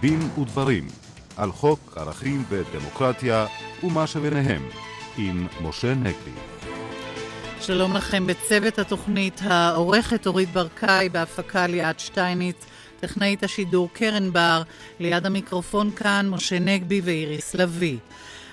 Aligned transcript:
דין 0.00 0.20
ודברים 0.38 0.86
על 1.36 1.52
חוק 1.52 1.94
ערכים 1.96 2.44
ודמוקרטיה 2.48 3.46
ומה 3.82 4.06
שביניהם 4.06 4.68
עם 5.18 5.46
משה 5.62 5.94
נגבי. 5.94 6.30
שלום 7.60 7.96
לכם 7.96 8.26
בצוות 8.26 8.78
התוכנית 8.78 9.40
העורכת 9.44 10.26
אורית 10.26 10.52
ברקאי 10.52 11.08
בהפקה 11.08 11.66
ליאת 11.66 12.00
שטייניץ, 12.00 12.56
טכנאית 13.00 13.42
השידור 13.42 13.88
קרן 13.92 14.32
בר, 14.32 14.62
ליד 15.00 15.26
המיקרופון 15.26 15.90
כאן 15.90 16.28
משה 16.28 16.58
נגבי 16.58 17.00
ואיריס 17.04 17.54
לביא. 17.54 17.98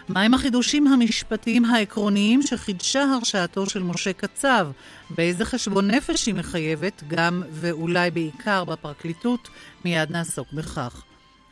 מהם 0.09 0.34
החידושים 0.34 0.88
המשפטיים 0.88 1.66
העקרוניים 1.66 2.41
שחידשה 2.41 3.03
הרשעתו 3.03 3.70
של 3.70 3.84
משה 3.84 4.14
קצב? 4.14 4.67
באיזה 5.09 5.45
חשבון 5.45 5.91
נפש 5.91 6.25
היא 6.25 6.36
מחייבת, 6.36 7.03
גם 7.08 7.44
ואולי 7.52 8.11
בעיקר 8.11 8.64
בפרקליטות? 8.64 9.50
מיד 9.86 10.11
נעסוק 10.11 10.48
בכך. 10.53 11.06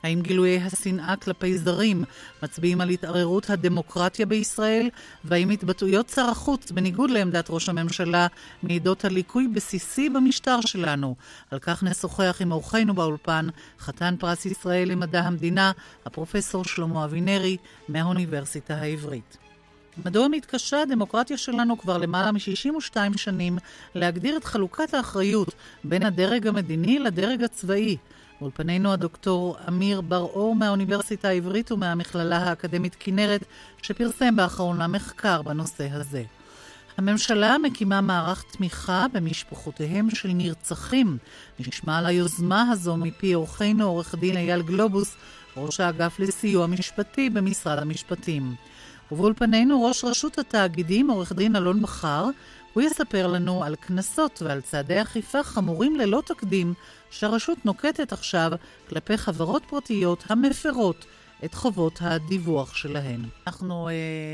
האם 0.05 0.21
גילויי 0.21 0.61
השנאה 0.61 1.15
כלפי 1.15 1.57
זרים 1.57 2.03
מצביעים 2.43 2.81
על 2.81 2.89
התערערות 2.89 3.49
הדמוקרטיה 3.49 4.25
בישראל? 4.25 4.89
והאם 5.23 5.49
התבטאויות 5.49 6.09
שר 6.09 6.29
החוץ, 6.29 6.71
בניגוד 6.71 7.09
לעמדת 7.09 7.45
ראש 7.49 7.69
הממשלה, 7.69 8.27
מעידות 8.63 9.05
על 9.05 9.13
ליקוי 9.13 9.47
בסיסי 9.47 10.09
במשטר 10.09 10.61
שלנו? 10.61 11.15
על 11.51 11.59
כך 11.59 11.83
נשוחח 11.83 12.37
עם 12.41 12.51
אורחנו 12.51 12.93
באולפן, 12.93 13.47
חתן 13.79 14.15
פרס 14.19 14.45
ישראל 14.45 14.91
למדע 14.91 15.21
המדינה, 15.21 15.71
הפרופסור 16.05 16.63
שלמה 16.63 17.05
אבינרי, 17.05 17.57
מהאוניברסיטה 17.89 18.75
העברית. 18.75 19.37
מדוע 20.05 20.27
מתקשה 20.27 20.81
הדמוקרטיה 20.81 21.37
שלנו 21.37 21.77
כבר 21.77 21.97
למעלה 21.97 22.31
מ-62 22.31 23.17
שנים 23.17 23.57
להגדיר 23.95 24.37
את 24.37 24.43
חלוקת 24.43 24.93
האחריות 24.93 25.53
בין 25.83 26.03
הדרג 26.03 26.47
המדיני 26.47 26.99
לדרג 26.99 27.43
הצבאי? 27.43 27.97
באולפנינו 28.41 28.93
הדוקטור 28.93 29.57
אמיר 29.67 30.01
בר-אור 30.01 30.55
מהאוניברסיטה 30.55 31.27
העברית 31.27 31.71
ומהמכללה 31.71 32.37
האקדמית 32.37 32.95
כנרת, 32.99 33.43
שפרסם 33.81 34.35
באחרונה 34.35 34.87
מחקר 34.87 35.41
בנושא 35.41 35.87
הזה. 35.91 36.23
הממשלה 36.97 37.57
מקימה 37.57 38.01
מערך 38.01 38.43
תמיכה 38.51 39.05
במשפחותיהם 39.13 40.09
של 40.09 40.29
נרצחים. 40.33 41.17
נשמע 41.59 41.97
על 41.97 42.05
היוזמה 42.05 42.71
הזו 42.71 42.97
מפי 42.97 43.33
עורכנו 43.33 43.85
עורך 43.85 44.15
דין 44.15 44.37
אייל 44.37 44.61
גלובוס, 44.61 45.15
ראש 45.57 45.79
האגף 45.79 46.19
לסיוע 46.19 46.67
משפטי 46.67 47.29
במשרד 47.29 47.79
המשפטים. 47.79 48.55
ובאולפנינו 49.11 49.83
ראש 49.83 50.03
רשות 50.03 50.39
התאגידים, 50.39 51.09
עורך 51.09 51.31
דין 51.31 51.55
אלון 51.55 51.81
בכר, 51.81 52.25
הוא 52.73 52.83
יספר 52.83 53.27
לנו 53.27 53.63
על 53.63 53.75
קנסות 53.75 54.41
ועל 54.45 54.61
צעדי 54.61 55.01
אכיפה 55.01 55.43
חמורים 55.43 55.95
ללא 55.95 56.21
תקדים 56.25 56.73
שהרשות 57.11 57.65
נוקטת 57.65 58.13
עכשיו 58.13 58.51
כלפי 58.89 59.17
חברות 59.17 59.63
פרטיות 59.69 60.23
המפרות 60.29 61.05
את 61.45 61.53
חובות 61.53 61.99
הדיווח 62.01 62.75
שלהן. 62.75 63.21
אנחנו 63.47 63.89
אה, 63.89 63.93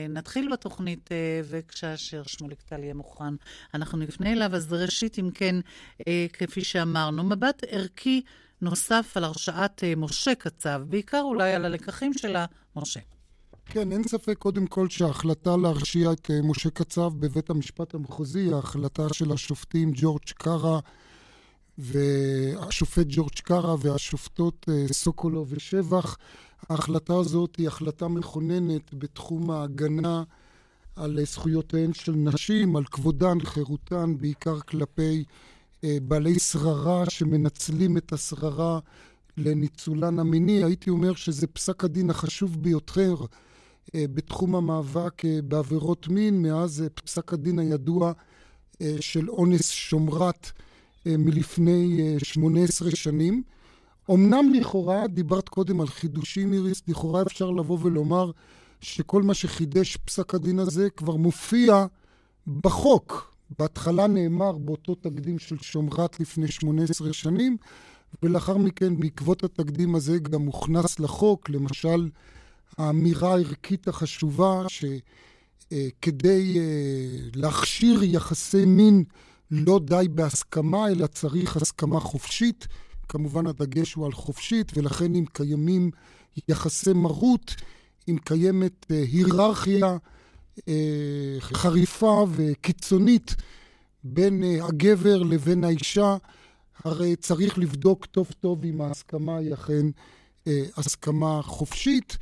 נתחיל 0.10 0.52
בתוכנית, 0.52 1.10
אה, 1.12 1.42
וכשאשר 1.50 2.24
שמוליק 2.26 2.62
טל 2.62 2.84
יהיה 2.84 2.94
מוכן, 2.94 3.34
אנחנו 3.74 3.98
נפנה 3.98 4.32
אליו. 4.32 4.56
אז 4.56 4.74
ראשית, 4.74 5.20
אם 5.20 5.30
כן, 5.34 5.56
אה, 6.08 6.26
כפי 6.34 6.64
שאמרנו, 6.64 7.24
מבט 7.24 7.64
ערכי 7.68 8.22
נוסף 8.62 9.14
על 9.16 9.24
הרשעת 9.24 9.84
אה, 9.84 9.94
משה 9.98 10.36
קצב, 10.36 10.82
בעיקר 10.90 11.22
אולי 11.22 11.54
על 11.54 11.66
הלקחים 11.66 12.14
שלה, 12.14 12.46
משה. 12.76 13.00
כן, 13.66 13.92
אין 13.92 14.04
ספק 14.04 14.38
קודם 14.38 14.68
כל 14.68 14.90
שההחלטה 14.90 15.58
להרשיע 15.58 16.12
את 16.12 16.32
אה, 16.32 16.42
משה 16.44 16.70
קצב 16.70 17.12
בבית 17.20 17.50
המשפט 17.50 17.94
המחוזי, 17.94 18.54
ההחלטה 18.54 19.14
של 19.14 19.32
השופטים 19.32 19.92
ג'ורג' 19.96 20.30
קארה 20.34 20.80
והשופט 21.78 23.06
ג'ורג' 23.10 23.40
קארה 23.44 23.76
והשופטות 23.80 24.66
אה, 24.70 24.94
סוקולו 24.94 25.46
ושבח, 25.50 26.18
ההחלטה 26.70 27.14
הזאת 27.16 27.56
היא 27.56 27.68
החלטה 27.68 28.08
מכוננת 28.08 28.94
בתחום 28.94 29.52
ההגנה 29.52 30.24
על 30.96 31.20
אה, 31.20 31.26
זכויותיהן 31.26 31.94
של 31.94 32.12
נשים, 32.12 32.76
על 32.76 32.84
כבודן, 32.84 33.40
חירותן, 33.40 34.14
בעיקר 34.18 34.60
כלפי 34.60 35.24
בעלי 36.02 36.40
שררה 36.40 37.10
שמנצלים 37.10 37.98
את 37.98 38.14
השררה 38.14 38.80
לניצולן 39.38 40.20
המיני. 40.20 40.64
הייתי 40.64 40.90
אומר 40.90 41.16
שזה 41.16 41.48
פסק 41.48 41.84
הדין 41.84 42.10
החשוב 42.10 42.64
ביותר 42.64 43.16
אה, 43.96 44.06
בתחום 44.14 44.56
המאבק 44.56 45.26
אה, 45.26 45.40
בעבירות 45.44 46.08
מין, 46.08 46.42
מאז 46.42 46.82
אה, 46.82 46.90
פסק 46.90 47.34
הדין 47.34 47.60
הידוע 47.60 48.12
של 49.00 49.30
אונס 49.30 49.70
שומרת 49.70 50.52
מלפני 51.06 52.16
18 52.24 52.92
שנים. 52.92 53.44
אמנם 54.12 54.54
לכאורה, 54.54 55.08
דיברת 55.08 55.50
קודם 55.50 55.82
על 55.82 55.88
חידושים, 55.88 56.54
איריס, 56.54 56.82
לכאורה 56.88 57.22
אפשר 57.22 57.52
לבוא 57.52 57.78
ולומר 57.82 58.32
שכל 58.82 59.24
מה 59.24 59.34
שחידש 59.34 59.98
פסק 59.98 60.36
הדין 60.36 60.60
הזה 60.60 60.90
כבר 60.90 61.16
מופיע 61.16 61.86
בחוק. 62.48 63.36
בהתחלה 63.60 64.08
נאמר 64.08 64.58
באותו 64.58 64.96
תקדים 64.96 65.40
של 65.40 65.58
שומרת 65.62 66.20
לפני 66.20 66.48
18 66.48 67.14
שנים, 67.14 67.58
ולאחר 68.24 68.58
מכן, 68.58 69.00
בעקבות 69.00 69.44
התקדים 69.44 69.96
הזה, 69.96 70.20
גם 70.20 70.42
הוכנס 70.42 71.00
לחוק, 71.00 71.50
למשל, 71.50 72.10
האמירה 72.78 73.30
הערכית 73.32 73.88
החשובה 73.88 74.64
שכדי 74.70 76.60
אה, 76.60 76.64
להכשיר 77.36 78.04
יחסי 78.04 78.66
מין 78.66 79.04
לא 79.52 79.80
די 79.86 80.06
בהסכמה, 80.12 80.88
אלא 80.88 81.08
צריך 81.08 81.58
הסכמה 81.58 82.00
חופשית. 82.00 82.68
כמובן 83.10 83.48
הדגש 83.48 83.94
הוא 83.94 84.06
על 84.06 84.12
חופשית, 84.12 84.78
ולכן 84.78 85.16
אם 85.16 85.26
קיימים 85.34 85.92
יחסי 86.48 86.94
מרות, 86.94 87.56
אם 88.10 88.18
קיימת 88.24 88.86
אה, 88.92 89.04
היררכיה 89.12 89.98
אה, 90.68 91.36
חריפה 91.40 92.26
וקיצונית 92.32 93.36
בין 94.04 94.44
הגבר 94.62 95.24
לבין 95.24 95.64
האישה, 95.64 96.18
הרי 96.84 97.16
צריך 97.16 97.58
לבדוק 97.58 98.06
טוב 98.06 98.28
טוב 98.40 98.66
אם 98.66 98.82
ההסכמה 98.82 99.38
היא 99.38 99.54
אכן 99.54 99.86
הסכמה 100.78 101.42
חופשית. 101.42 102.18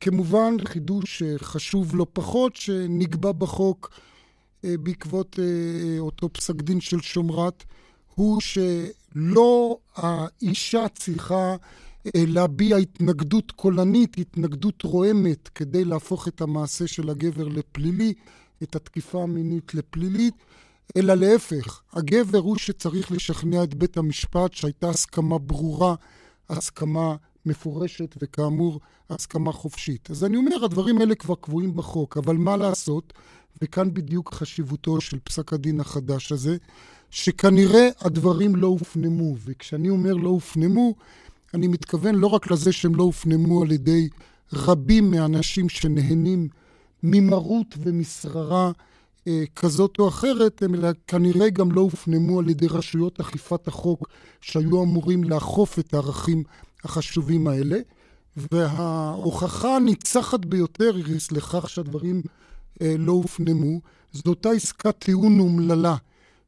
כמובן, 0.00 0.56
חידוש 0.64 1.22
חשוב 1.36 1.96
לא 1.96 2.06
פחות, 2.12 2.56
שנקבע 2.56 3.32
בחוק 3.32 3.90
אה, 3.92 3.98
בעקבות 4.64 5.38
אה, 5.38 5.98
אותו 5.98 6.32
פסק 6.32 6.54
דין 6.54 6.80
של 6.80 7.00
שומרת, 7.00 7.64
הוא 8.14 8.40
שלא 8.40 9.78
האישה 9.96 10.88
צריכה 10.88 11.56
אה, 12.06 12.24
להביע 12.26 12.76
התנגדות 12.76 13.52
קולנית, 13.52 14.18
התנגדות 14.18 14.82
רועמת, 14.82 15.48
כדי 15.48 15.84
להפוך 15.84 16.28
את 16.28 16.40
המעשה 16.40 16.86
של 16.86 17.10
הגבר 17.10 17.48
לפלילי, 17.48 18.14
את 18.62 18.76
התקיפה 18.76 19.22
המינית 19.22 19.74
לפלילית, 19.74 20.34
אלא 20.96 21.14
להפך, 21.14 21.80
הגבר 21.92 22.38
הוא 22.38 22.56
שצריך 22.56 23.12
לשכנע 23.12 23.62
את 23.62 23.74
בית 23.74 23.96
המשפט 23.96 24.54
שהייתה 24.54 24.88
הסכמה 24.88 25.38
ברורה, 25.38 25.94
הסכמה 26.48 27.16
מפורשת 27.46 28.14
וכאמור 28.22 28.80
הסכמה 29.10 29.52
חופשית. 29.52 30.10
אז 30.10 30.24
אני 30.24 30.36
אומר, 30.36 30.64
הדברים 30.64 30.98
האלה 30.98 31.14
כבר 31.14 31.34
קבועים 31.34 31.76
בחוק, 31.76 32.16
אבל 32.16 32.36
מה 32.36 32.56
לעשות, 32.56 33.12
וכאן 33.62 33.94
בדיוק 33.94 34.34
חשיבותו 34.34 35.00
של 35.00 35.18
פסק 35.24 35.52
הדין 35.52 35.80
החדש 35.80 36.32
הזה, 36.32 36.56
שכנראה 37.10 37.88
הדברים 38.00 38.56
לא 38.56 38.66
הופנמו, 38.66 39.36
וכשאני 39.44 39.90
אומר 39.90 40.14
לא 40.14 40.28
הופנמו, 40.28 40.94
אני 41.54 41.68
מתכוון 41.68 42.14
לא 42.14 42.26
רק 42.26 42.50
לזה 42.50 42.72
שהם 42.72 42.94
לא 42.94 43.02
הופנמו 43.02 43.62
על 43.62 43.72
ידי 43.72 44.08
רבים 44.52 45.10
מהאנשים 45.10 45.68
שנהנים 45.68 46.48
ממרות 47.02 47.74
ומשררה 47.78 48.72
אה, 49.26 49.44
כזאת 49.56 49.98
או 49.98 50.08
אחרת, 50.08 50.62
אלא 50.62 50.88
כנראה 51.06 51.50
גם 51.50 51.72
לא 51.72 51.80
הופנמו 51.80 52.38
על 52.38 52.50
ידי 52.50 52.66
רשויות 52.66 53.20
אכיפת 53.20 53.68
החוק 53.68 54.08
שהיו 54.40 54.82
אמורים 54.82 55.24
לאכוף 55.24 55.78
את 55.78 55.94
הערכים 55.94 56.42
החשובים 56.84 57.46
האלה. 57.46 57.78
וההוכחה 58.52 59.76
הניצחת 59.76 60.44
ביותר, 60.44 60.96
איריס, 60.96 61.32
לכך 61.32 61.68
שהדברים 61.68 62.22
לא 62.80 63.12
הופנמו, 63.12 63.80
זו 64.12 64.22
אותה 64.30 64.50
עסקת 64.50 64.94
טיעון 64.98 65.40
אומללה 65.40 65.96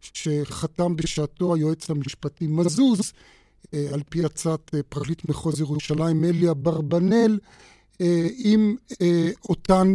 שחתם 0.00 0.96
בשעתו 0.96 1.54
היועץ 1.54 1.90
המשפטי 1.90 2.46
מזוז, 2.46 3.12
אה, 3.74 3.86
על 3.92 4.02
פי 4.08 4.24
הצעת 4.24 4.74
אה, 4.74 4.82
פרקליט 4.82 5.28
מחוז 5.28 5.60
ירושלים, 5.60 6.24
אליה 6.24 6.54
ברבנאל, 6.54 7.38
אה, 8.00 8.28
עם 8.38 8.76
אה, 9.02 9.30
אותן 9.48 9.94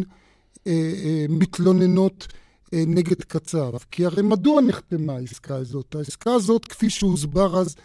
אה, 0.68 0.94
אה, 1.06 1.26
מתלוננות 1.30 2.28
אה, 2.74 2.84
נגד 2.88 3.24
קצב. 3.24 3.72
כי 3.92 4.06
הרי 4.06 4.22
מדוע 4.22 4.62
נחתמה 4.62 5.14
העסקה 5.14 5.56
הזאת? 5.56 5.96
העסקה 5.96 6.34
הזאת, 6.34 6.66
כפי 6.66 6.90
שהוסבר 6.90 7.60
אז, 7.60 7.76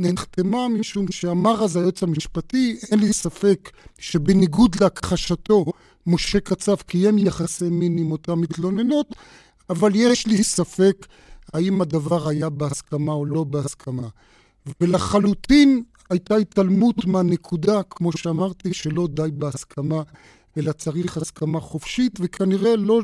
נחתמה 0.00 0.68
משום 0.68 1.10
שאמר 1.10 1.64
אז 1.64 1.76
היועץ 1.76 2.02
המשפטי, 2.02 2.76
אין 2.90 2.98
לי 2.98 3.12
ספק 3.12 3.70
שבניגוד 3.98 4.76
להכחשתו, 4.80 5.64
משה 6.06 6.40
קצב 6.40 6.76
קיים 6.76 7.18
יחסי 7.18 7.68
מין 7.68 7.98
עם 7.98 8.12
אותן 8.12 8.32
מתלוננות, 8.32 9.06
אבל 9.70 9.92
יש 9.94 10.26
לי 10.26 10.44
ספק 10.44 11.06
האם 11.52 11.80
הדבר 11.80 12.28
היה 12.28 12.50
בהסכמה 12.50 13.12
או 13.12 13.26
לא 13.26 13.44
בהסכמה. 13.44 14.08
ולחלוטין 14.80 15.82
הייתה 16.10 16.36
התעלמות 16.36 17.04
מהנקודה, 17.04 17.82
כמו 17.90 18.12
שאמרתי, 18.12 18.74
שלא 18.74 19.08
די 19.10 19.30
בהסכמה, 19.32 20.02
אלא 20.58 20.72
צריך 20.72 21.16
הסכמה 21.16 21.60
חופשית, 21.60 22.18
וכנראה 22.20 22.76
לא 22.76 23.00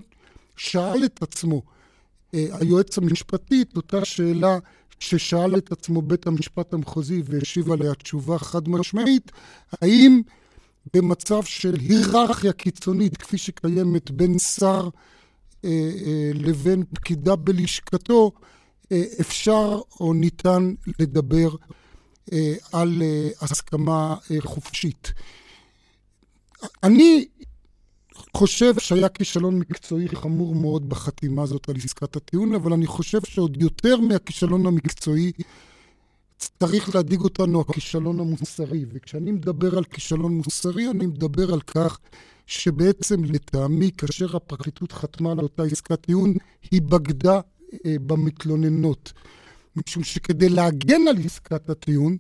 שאל 0.57 1.05
את 1.05 1.23
עצמו 1.23 1.63
אה, 2.35 2.47
היועץ 2.53 2.99
המשפטי 2.99 3.63
את 3.63 3.77
אותה 3.77 4.05
שאלה 4.05 4.59
ששאל 5.01 5.59
את 5.59 5.73
עצמו 5.73 6.03
בית 6.03 6.27
המשפט 6.27 6.75
המחוזי 6.75 7.23
והשיב 7.25 7.73
עליה 7.73 7.95
תשובה 7.95 8.39
חד 8.39 8.69
משמעית, 8.69 9.33
האם 9.73 10.23
במצב 10.95 11.45
של 11.45 11.75
היררכיה 11.75 12.53
קיצונית 12.53 13.17
כפי 13.17 13.39
שקיימת 13.39 14.11
בין 14.11 14.39
שר 14.39 14.89
אה, 15.65 15.71
אה, 16.07 16.31
לבין 16.35 16.85
פקידה 16.95 17.37
בלשכתו, 17.37 18.33
אה, 18.93 19.03
אפשר 19.21 19.81
או 20.01 20.15
ניתן 20.15 20.75
לדבר 20.99 21.49
אה, 22.33 22.55
על 22.73 23.03
אה, 23.03 23.29
הסכמה 23.41 24.17
אה, 24.31 24.37
חופשית. 24.41 25.13
אני 26.83 27.27
חושב 28.37 28.79
שהיה 28.79 29.09
כישלון 29.09 29.59
מקצועי 29.59 30.09
חמור 30.09 30.55
מאוד 30.55 30.89
בחתימה 30.89 31.43
הזאת 31.43 31.69
על 31.69 31.77
עסקת 31.85 32.17
הטיעון, 32.17 32.55
אבל 32.55 32.73
אני 32.73 32.87
חושב 32.87 33.21
שעוד 33.25 33.63
יותר 33.63 34.01
מהכישלון 34.01 34.67
המקצועי 34.67 35.33
צריך 36.59 36.95
להדאיג 36.95 37.21
אותנו 37.21 37.61
הכישלון 37.61 38.21
המוסרי. 38.21 38.85
וכשאני 38.93 39.33
מדבר 39.33 39.79
על 39.79 39.85
כישלון 39.85 40.37
מוסרי, 40.37 40.91
אני 40.91 41.07
מדבר 41.07 41.53
על 41.53 41.61
כך 41.61 41.99
שבעצם 42.47 43.25
לטעמי, 43.25 43.91
כאשר 43.99 44.37
הפרקליטות 44.37 44.93
חתמה 44.93 45.33
על 45.33 45.39
אותה 45.39 45.63
עסקת 45.63 46.01
טיעון, 46.01 46.35
היא 46.71 46.83
בגדה 46.83 47.41
אה, 47.87 47.97
במתלוננות. 48.07 49.13
משום 49.77 50.05
שכדי 50.05 50.49
להגן 50.49 51.09
על 51.09 51.17
עסקת 51.25 51.71
הטיעון, 51.71 52.17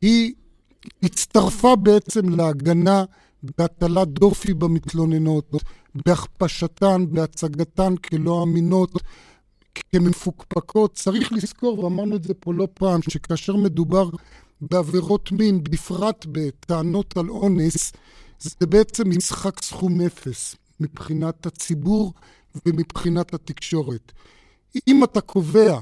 היא 0.00 0.32
הצטרפה 1.02 1.76
בעצם 1.76 2.28
להגנה 2.28 3.04
בהטלת 3.42 4.08
דופי 4.08 4.54
במתלוננות, 4.54 5.50
בהכפשתן, 5.94 7.04
בהצגתן 7.10 7.96
כלא 7.96 8.42
אמינות, 8.42 8.92
כמפוקפקות. 9.74 10.94
צריך 10.94 11.32
לזכור, 11.32 11.78
ואמרנו 11.84 12.16
את 12.16 12.22
זה 12.24 12.34
פה 12.34 12.54
לא 12.54 12.68
פעם, 12.74 13.00
שכאשר 13.02 13.56
מדובר 13.56 14.10
בעבירות 14.60 15.32
מין, 15.32 15.64
בפרט 15.64 16.26
בטענות 16.32 17.16
על 17.16 17.30
אונס, 17.30 17.92
זה 18.38 18.66
בעצם 18.66 19.10
משחק 19.10 19.62
סכום 19.62 20.00
אפס 20.00 20.56
מבחינת 20.80 21.46
הציבור 21.46 22.12
ומבחינת 22.66 23.34
התקשורת. 23.34 24.12
אם 24.88 25.04
אתה 25.04 25.20
קובע 25.20 25.80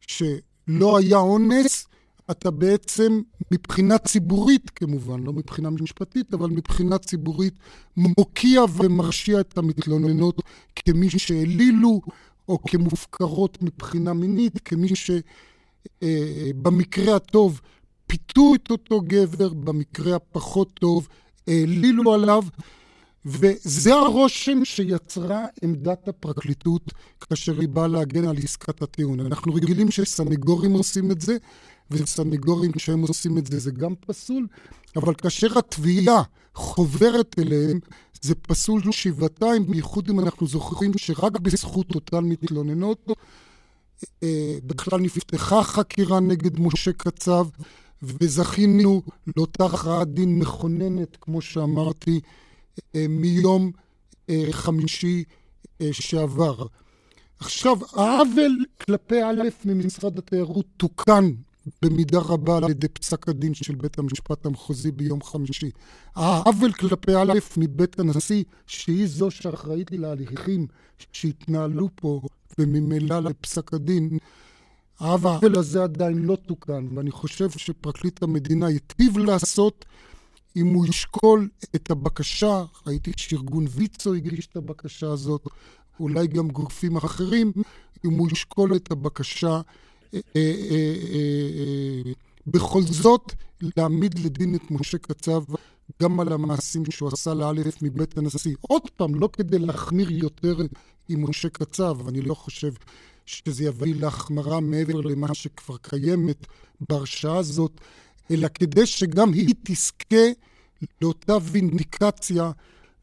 שלא 0.00 0.98
היה 0.98 1.16
אונס, 1.16 1.86
אתה 2.32 2.50
בעצם 2.50 3.20
מבחינה 3.50 3.98
ציבורית 3.98 4.70
כמובן, 4.70 5.22
לא 5.22 5.32
מבחינה 5.32 5.70
משפטית, 5.70 6.34
אבל 6.34 6.50
מבחינה 6.50 6.98
ציבורית 6.98 7.54
מוקיע 7.96 8.62
ומרשיע 8.76 9.40
את 9.40 9.58
המתלוננות 9.58 10.42
כמי 10.76 11.10
שהעלילו 11.10 12.00
או 12.48 12.62
כמופקרות 12.62 13.62
מבחינה 13.62 14.12
מינית, 14.12 14.58
כמי 14.64 14.88
שבמקרה 16.02 17.10
אה, 17.10 17.16
הטוב 17.16 17.60
פיתו 18.06 18.54
את 18.54 18.70
אותו 18.70 19.00
גבר, 19.00 19.48
במקרה 19.48 20.16
הפחות 20.16 20.70
טוב 20.74 21.08
העלילו 21.46 22.14
עליו, 22.14 22.42
וזה 23.24 23.94
הרושם 23.94 24.64
שיצרה 24.64 25.44
עמדת 25.62 26.08
הפרקליטות 26.08 26.92
כאשר 27.20 27.60
היא 27.60 27.68
באה 27.68 27.86
להגן 27.86 28.28
על 28.28 28.36
עסקת 28.42 28.82
הטיעון. 28.82 29.20
אנחנו 29.20 29.54
רגילים 29.54 29.90
שסנגורים 29.90 30.72
עושים 30.72 31.10
את 31.10 31.20
זה, 31.20 31.36
וסנגורים 31.92 32.72
כשהם 32.72 33.02
עושים 33.02 33.38
את 33.38 33.46
זה 33.46 33.58
זה 33.58 33.70
גם 33.70 33.94
פסול, 34.06 34.46
אבל 34.96 35.14
כאשר 35.14 35.58
התביעה 35.58 36.22
חוברת 36.54 37.38
אליהם, 37.38 37.78
זה 38.22 38.34
פסול 38.34 38.92
שבעתיים, 38.92 39.66
בייחוד 39.66 40.10
אם 40.10 40.20
אנחנו 40.20 40.46
זוכרים 40.46 40.92
שרק 40.96 41.38
בזכות 41.38 41.94
אותן 41.94 42.24
מתלוננות 42.24 43.10
אה, 44.22 44.56
בכלל 44.64 45.00
נפתחה 45.00 45.62
חקירה 45.62 46.20
נגד 46.20 46.60
משה 46.60 46.92
קצב, 46.92 47.46
וזכינו 48.02 49.02
לאותה 49.36 49.64
הכרעת 49.64 50.14
דין 50.14 50.38
מכוננת, 50.38 51.16
כמו 51.20 51.40
שאמרתי, 51.40 52.20
אה, 52.94 53.06
מיום 53.08 53.70
אה, 54.30 54.44
חמישי 54.50 55.24
שעבר. 55.92 56.66
עכשיו, 57.40 57.78
העוול 57.92 58.64
כלפי 58.80 59.22
א' 59.22 59.42
ממשרד 59.64 60.18
התיירות 60.18 60.66
תוקן 60.76 61.30
במידה 61.82 62.18
רבה 62.18 62.56
על 62.56 62.70
ידי 62.70 62.88
פסק 62.88 63.28
הדין 63.28 63.54
של 63.54 63.74
בית 63.74 63.98
המשפט 63.98 64.46
המחוזי 64.46 64.92
ביום 64.92 65.22
חמישי. 65.22 65.70
העוול 66.14 66.72
כלפי 66.72 67.14
א' 67.14 67.32
מבית 67.56 67.98
הנשיא, 67.98 68.44
שהיא 68.66 69.06
זו 69.06 69.30
שאחראית 69.30 69.90
להליכים 69.92 70.66
שהתנהלו 71.12 71.88
פה, 71.94 72.20
וממילא 72.58 73.18
לפסק 73.18 73.74
הדין, 73.74 74.18
העוול 75.00 75.58
הזה 75.58 75.82
עדיין 75.82 76.18
לא 76.18 76.36
תוקן, 76.46 76.86
ואני 76.94 77.10
חושב 77.10 77.50
שפרקליט 77.50 78.22
המדינה 78.22 78.66
היטיב 78.66 79.18
לעשות 79.18 79.84
אם 80.56 80.66
הוא 80.66 80.86
ישקול 80.86 81.48
את 81.74 81.90
הבקשה, 81.90 82.64
ראיתי 82.86 83.12
שארגון 83.16 83.64
ויצו 83.70 84.14
הגיש 84.14 84.46
את 84.46 84.56
הבקשה 84.56 85.10
הזאת, 85.10 85.46
אולי 86.00 86.26
גם 86.26 86.48
גופים 86.48 86.96
אחרים, 86.96 87.52
אם 88.04 88.10
הוא 88.10 88.28
ישקול 88.32 88.76
את 88.76 88.90
הבקשה 88.90 89.60
בכל 92.46 92.82
זאת 92.82 93.32
להעמיד 93.76 94.18
לדין 94.18 94.54
את 94.54 94.70
משה 94.70 94.98
קצב 94.98 95.42
גם 96.02 96.20
על 96.20 96.32
המעשים 96.32 96.90
שהוא 96.90 97.08
עשה 97.12 97.34
לאלף 97.34 97.82
מבית 97.82 98.18
הנשיא. 98.18 98.54
עוד 98.60 98.82
פעם, 98.96 99.14
לא 99.14 99.28
כדי 99.32 99.58
להחמיר 99.58 100.10
יותר 100.10 100.56
עם 101.08 101.30
משה 101.30 101.48
קצב, 101.48 102.08
אני 102.08 102.20
לא 102.20 102.34
חושב 102.34 102.72
שזה 103.26 103.64
יביא 103.64 103.94
להחמרה 103.94 104.60
מעבר 104.60 105.00
למה 105.00 105.34
שכבר 105.34 105.76
קיימת 105.76 106.46
בהרשעה 106.88 107.36
הזאת, 107.36 107.80
אלא 108.30 108.48
כדי 108.54 108.86
שגם 108.86 109.32
היא 109.32 109.54
תזכה 109.62 110.26
לאותה 111.02 111.36
וינדיקציה, 111.42 112.50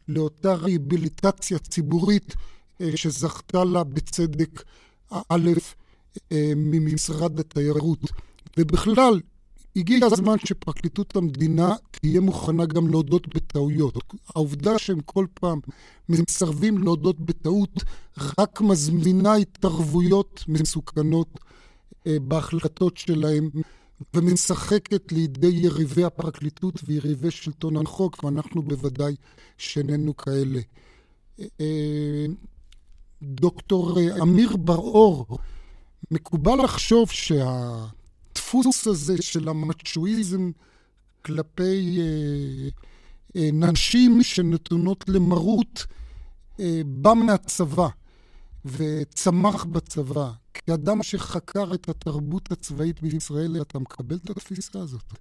לאותה 0.08 0.54
ריביליטציה 0.54 1.60
ציבורית 1.60 2.36
שזכתה 2.96 3.64
לה 3.64 3.84
בצדק, 3.84 4.64
א', 5.12 5.20
אה, 5.30 5.79
ממשרד 6.56 7.40
התיירות. 7.40 8.00
ובכלל, 8.58 9.20
הגיע 9.76 10.06
הזמן 10.06 10.36
שפרקליטות 10.46 11.16
המדינה 11.16 11.76
תהיה 11.92 12.22
מוכנה 12.22 12.66
גם 12.66 12.88
להודות 12.88 13.36
בטעויות. 13.36 13.98
העובדה 14.36 14.80
שהם 14.80 15.00
כל 15.06 15.26
פעם 15.34 15.60
מסרבים 16.10 16.78
להודות 16.78 17.20
בטעות 17.20 17.84
רק 18.40 18.62
מזמינה 18.62 19.36
התערבויות 19.36 20.44
מסוכנות 20.48 21.40
אה, 22.08 22.18
בהחלטות 22.20 22.98
שלהם 22.98 23.50
ומשחקת 24.14 25.12
לידי 25.12 25.48
יריבי 25.48 26.04
הפרקליטות 26.04 26.82
ויריבי 26.86 27.32
שלטון 27.32 27.78
החוק, 27.78 28.24
ואנחנו 28.24 28.62
בוודאי 28.62 29.16
שאיננו 29.58 30.18
כאלה. 30.18 30.60
אה, 31.40 32.26
דוקטור 33.22 33.98
אמיר 34.22 34.58
בר-אור, 34.58 35.38
מקובל 36.12 36.64
לחשוב 36.64 37.10
שהדפוס 37.12 38.88
הזה 38.88 39.22
של 39.22 39.50
המצ'ואיזם 39.50 40.52
כלפי 41.26 42.00
אה, 42.00 42.70
אה, 43.36 43.50
נשים 43.54 44.24
שנתונות 44.24 45.06
למרות 45.08 45.86
אה, 46.60 46.82
בא 46.86 47.14
מהצבא 47.14 47.88
וצמח 48.66 49.64
בצבא. 49.64 50.32
כאדם 50.54 51.04
שחקר 51.04 51.74
את 51.74 51.90
התרבות 51.90 52.52
הצבאית 52.52 53.02
בישראל, 53.02 53.62
אתה 53.62 53.80
מקבל 53.80 54.16
את 54.16 54.30
התפיסה 54.30 54.80
הזאת? 54.80 55.14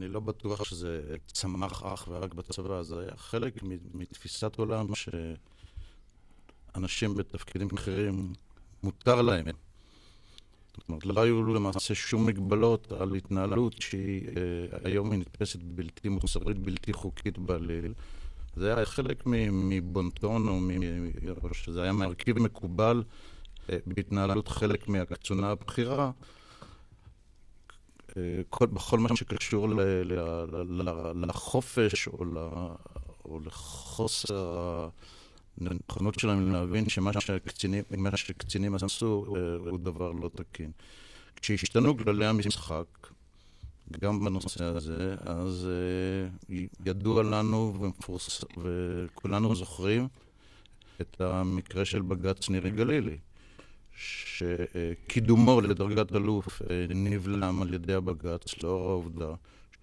אני 0.00 0.08
לא 0.08 0.20
בטוח 0.20 0.64
שזה 0.64 1.16
צמח 1.26 1.82
אך 1.82 2.08
ורק 2.08 2.34
בצבא, 2.34 2.82
זה 2.82 3.00
היה 3.00 3.16
חלק 3.16 3.62
מתפיסת 3.94 4.56
עולם 4.56 4.86
שאנשים 6.74 7.14
בתפקידים 7.14 7.68
אחרים 7.74 8.32
מותר 8.84 9.22
להם. 9.22 9.46
זאת 10.76 10.88
אומרת, 10.88 11.06
לא 11.06 11.22
היו 11.22 11.54
למעשה 11.54 11.94
שום 11.94 12.26
מגבלות 12.26 12.92
על 12.92 13.14
התנהלות 13.14 13.74
שהיא 13.80 14.28
אה, 14.28 14.78
היום 14.84 15.10
היא 15.10 15.20
נתפסת 15.20 15.58
בלתי 15.62 16.08
מוסרית, 16.08 16.58
בלתי 16.58 16.92
חוקית 16.92 17.38
בעליל. 17.38 17.94
זה 18.56 18.76
היה 18.76 18.86
חלק 18.86 19.22
מבונטון, 19.26 20.48
או, 20.48 21.54
שזה 21.54 21.82
היה 21.82 21.92
מרכיב 21.92 22.38
מקובל 22.38 23.02
אה, 23.70 23.76
בהתנהלות 23.86 24.48
חלק 24.48 24.88
מהקצונה 24.88 25.50
הבכירה. 25.50 26.10
אה, 28.16 28.40
כל, 28.48 28.66
בכל 28.66 28.98
מה 28.98 29.16
שקשור 29.16 29.68
ל, 29.68 29.80
ל, 29.80 30.12
ל, 30.52 30.82
ל, 30.82 31.26
לחופש 31.26 32.08
או, 32.08 32.24
ל, 32.24 32.38
או 33.24 33.40
לחוסר 33.46 34.88
הנכונות 35.60 36.18
שלהם 36.18 36.52
להבין 36.52 36.88
שמה 36.88 37.20
שהקצינים, 37.20 37.84
שהקצינים 38.14 38.74
עשו 38.74 39.24
אה, 39.36 39.70
הוא 39.70 39.78
דבר 39.78 40.12
לא 40.12 40.30
תקין. 40.34 40.70
כשהשתנו 41.36 41.96
כללי 41.96 42.26
המשחק, 42.26 42.86
גם 44.00 44.24
בנושא 44.24 44.64
הזה, 44.64 45.14
אז 45.20 45.68
uh, 46.48 46.52
ידוע 46.86 47.22
לנו 47.22 47.74
ומפורס... 47.80 48.44
וכולנו 48.56 49.54
זוכרים 49.54 50.08
את 51.00 51.20
המקרה 51.20 51.84
של 51.84 52.02
בג"ץ 52.02 52.50
נירי 52.50 52.70
גלילי, 52.70 53.18
שקידומו 53.96 55.60
לדרגת 55.60 56.12
אלוף 56.12 56.62
אה, 56.62 56.86
נבלם 56.94 57.62
על 57.62 57.74
ידי 57.74 57.94
הבג"ץ 57.94 58.62
לאור 58.62 58.90
העובדה 58.90 59.34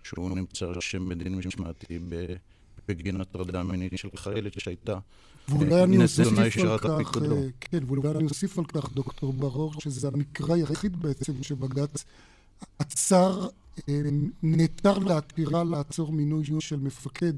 שהוא 0.03 0.35
נמצא 0.35 0.79
שם 0.79 1.09
בדין 1.09 1.35
משמעתי 1.35 1.99
בגין 2.87 3.21
הטרדה 3.21 3.63
מינית 3.63 3.97
של 3.97 4.09
חיילת 4.15 4.59
שהייתה 4.59 4.99
ואולי 5.49 5.83
אני 5.83 6.03
אוסיף 6.03 6.27
על 6.37 6.77
כך, 6.77 7.17
כן, 7.59 7.79
ואולי 7.87 8.09
אני 8.09 8.23
אוסיף 8.23 8.59
על 8.59 8.65
כך, 8.65 8.93
דוקטור 8.93 9.33
ברור, 9.33 9.73
שזה 9.81 10.07
המקרה 10.07 10.55
היחיד 10.55 11.01
בעצם 11.01 11.43
שבג"ץ 11.43 12.05
עצר, 12.79 13.47
אה, 13.89 14.01
נעתר 14.43 14.97
לעתירה 14.99 15.63
לעצור 15.63 16.11
מינוי 16.11 16.43
של 16.59 16.79
מפקד 16.79 17.33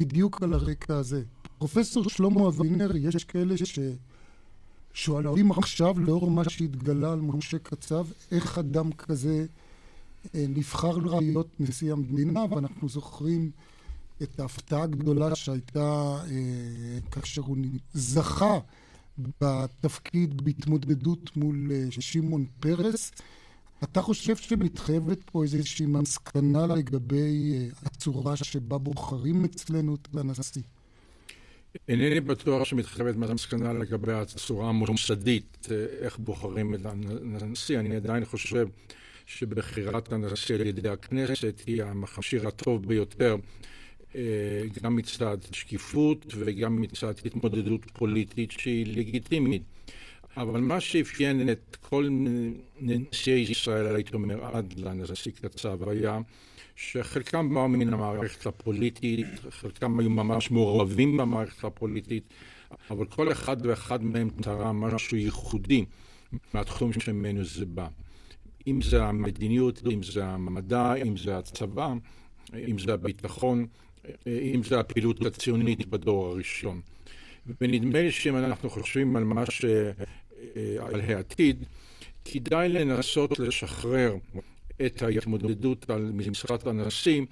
בדיוק 0.00 0.42
על 0.42 0.52
הרקע 0.52 0.96
הזה. 0.96 1.22
פרופסור 1.58 2.08
שלמה 2.08 2.48
אבינר, 2.48 2.96
יש 2.96 3.24
כאלה 3.24 3.54
ששואלים 4.94 5.50
עכשיו, 5.50 6.00
לאור 6.00 6.30
מה 6.30 6.50
שהתגלה 6.50 7.12
על 7.12 7.20
משה 7.20 7.58
קצב, 7.58 8.06
איך 8.32 8.58
אדם 8.58 8.92
כזה 8.92 9.46
אה, 10.34 10.44
נבחר 10.48 10.96
להיות 10.96 11.48
נשיא 11.60 11.92
המדינה, 11.92 12.40
ואנחנו 12.50 12.88
זוכרים 12.88 13.50
את 14.22 14.40
ההפתעה 14.40 14.82
הגדולה 14.82 15.34
שהייתה 15.34 16.18
אה, 16.30 16.98
כאשר 17.10 17.42
הוא 17.42 17.56
זכה 17.92 18.58
בתפקיד 19.40 20.42
בהתמודדות 20.42 21.36
מול 21.36 21.72
אה, 21.72 21.84
שמעון 21.90 22.44
פרס. 22.60 23.12
אתה 23.84 24.02
חושב 24.02 24.36
שמתחייבת 24.36 25.18
פה 25.32 25.42
איזושהי 25.42 25.86
מסקנה 25.86 26.66
לגבי 26.66 27.52
אה, 27.54 27.66
הצורה 27.84 28.36
שבה 28.36 28.78
בוחרים 28.78 29.44
אצלנו 29.44 29.94
את 29.94 30.08
הנשיא? 30.14 30.62
אינני 31.88 32.20
בטוח 32.20 32.64
שמתחייבת 32.64 33.16
מסקנה 33.16 33.72
לגבי 33.72 34.12
הצורה 34.12 34.68
המוסדית, 34.68 35.68
איך 36.00 36.18
בוחרים 36.18 36.74
את 36.74 36.80
הנשיא. 36.84 37.78
אני 37.78 37.96
עדיין 37.96 38.24
חושב 38.24 38.66
שבחירת 39.26 40.12
הנשיא 40.12 40.54
על 40.54 40.66
ידי 40.66 40.88
הכנסת 40.88 41.62
היא 41.66 41.82
המכשיר 41.82 42.48
הטוב 42.48 42.86
ביותר 42.86 43.36
גם 44.82 44.96
מצד 44.96 45.38
שקיפות 45.52 46.26
וגם 46.38 46.80
מצד 46.80 47.14
התמודדות 47.24 47.80
פוליטית 47.92 48.50
שהיא 48.50 48.86
לגיטימית. 48.96 49.62
אבל 50.36 50.60
מה 50.60 50.80
שאפיין 50.80 51.50
את 51.50 51.76
כל 51.80 52.08
נשיאי 52.80 53.40
ישראל, 53.40 53.94
הייתי 53.94 54.14
אומר, 54.14 54.44
עד 54.44 54.74
לנשיא 54.76 55.32
קצב, 55.32 55.88
היה 55.88 56.18
שחלקם 56.76 57.54
באו 57.54 57.68
מן 57.68 57.92
המערכת 57.92 58.46
הפוליטית, 58.46 59.26
חלקם 59.50 60.00
היו 60.00 60.10
ממש 60.10 60.50
מעורבים 60.50 61.16
במערכת 61.16 61.64
הפוליטית, 61.64 62.24
אבל 62.90 63.06
כל 63.06 63.32
אחד 63.32 63.66
ואחד 63.66 64.04
מהם 64.04 64.30
תרם 64.30 64.80
משהו 64.80 65.16
ייחודי 65.16 65.84
מהתחום 66.54 66.92
שממנו 66.92 67.44
זה 67.44 67.66
בא. 67.66 67.88
אם 68.66 68.82
זה 68.82 69.04
המדיניות, 69.04 69.82
אם 69.92 70.02
זה 70.02 70.24
המדע, 70.24 70.94
אם 70.94 71.16
זה 71.16 71.38
הצבא, 71.38 71.94
אם 72.68 72.78
זה 72.78 72.92
הביטחון, 72.92 73.66
אם 74.26 74.62
זה 74.62 74.80
הפעילות 74.80 75.26
הציונית 75.26 75.86
בדור 75.86 76.26
הראשון. 76.26 76.80
ונדמה 77.60 78.02
לי 78.02 78.12
שאם 78.12 78.36
אנחנו 78.36 78.70
חושבים 78.70 79.16
על 79.16 79.24
מה 79.24 79.46
ש... 79.50 79.64
על 80.78 81.00
העתיד, 81.00 81.64
כדאי 82.24 82.68
לנסות 82.68 83.38
לשחרר 83.38 84.16
את 84.86 85.02
ההתמודדות 85.02 85.90
על 85.90 86.12
משרת 86.14 86.66
הנשיא 86.66 87.22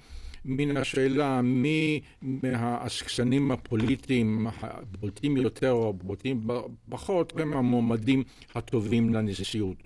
מן 0.45 0.77
השאלה 0.77 1.41
מי 1.41 2.01
מהעסקנים 2.21 3.51
הפוליטיים 3.51 4.47
הבולטים 4.61 5.37
יותר 5.37 5.71
או 5.71 5.89
הבולטים 5.89 6.47
פחות 6.89 7.33
הם 7.39 7.53
המועמדים 7.53 8.23
הטובים 8.55 9.13
לנשיאות. 9.13 9.77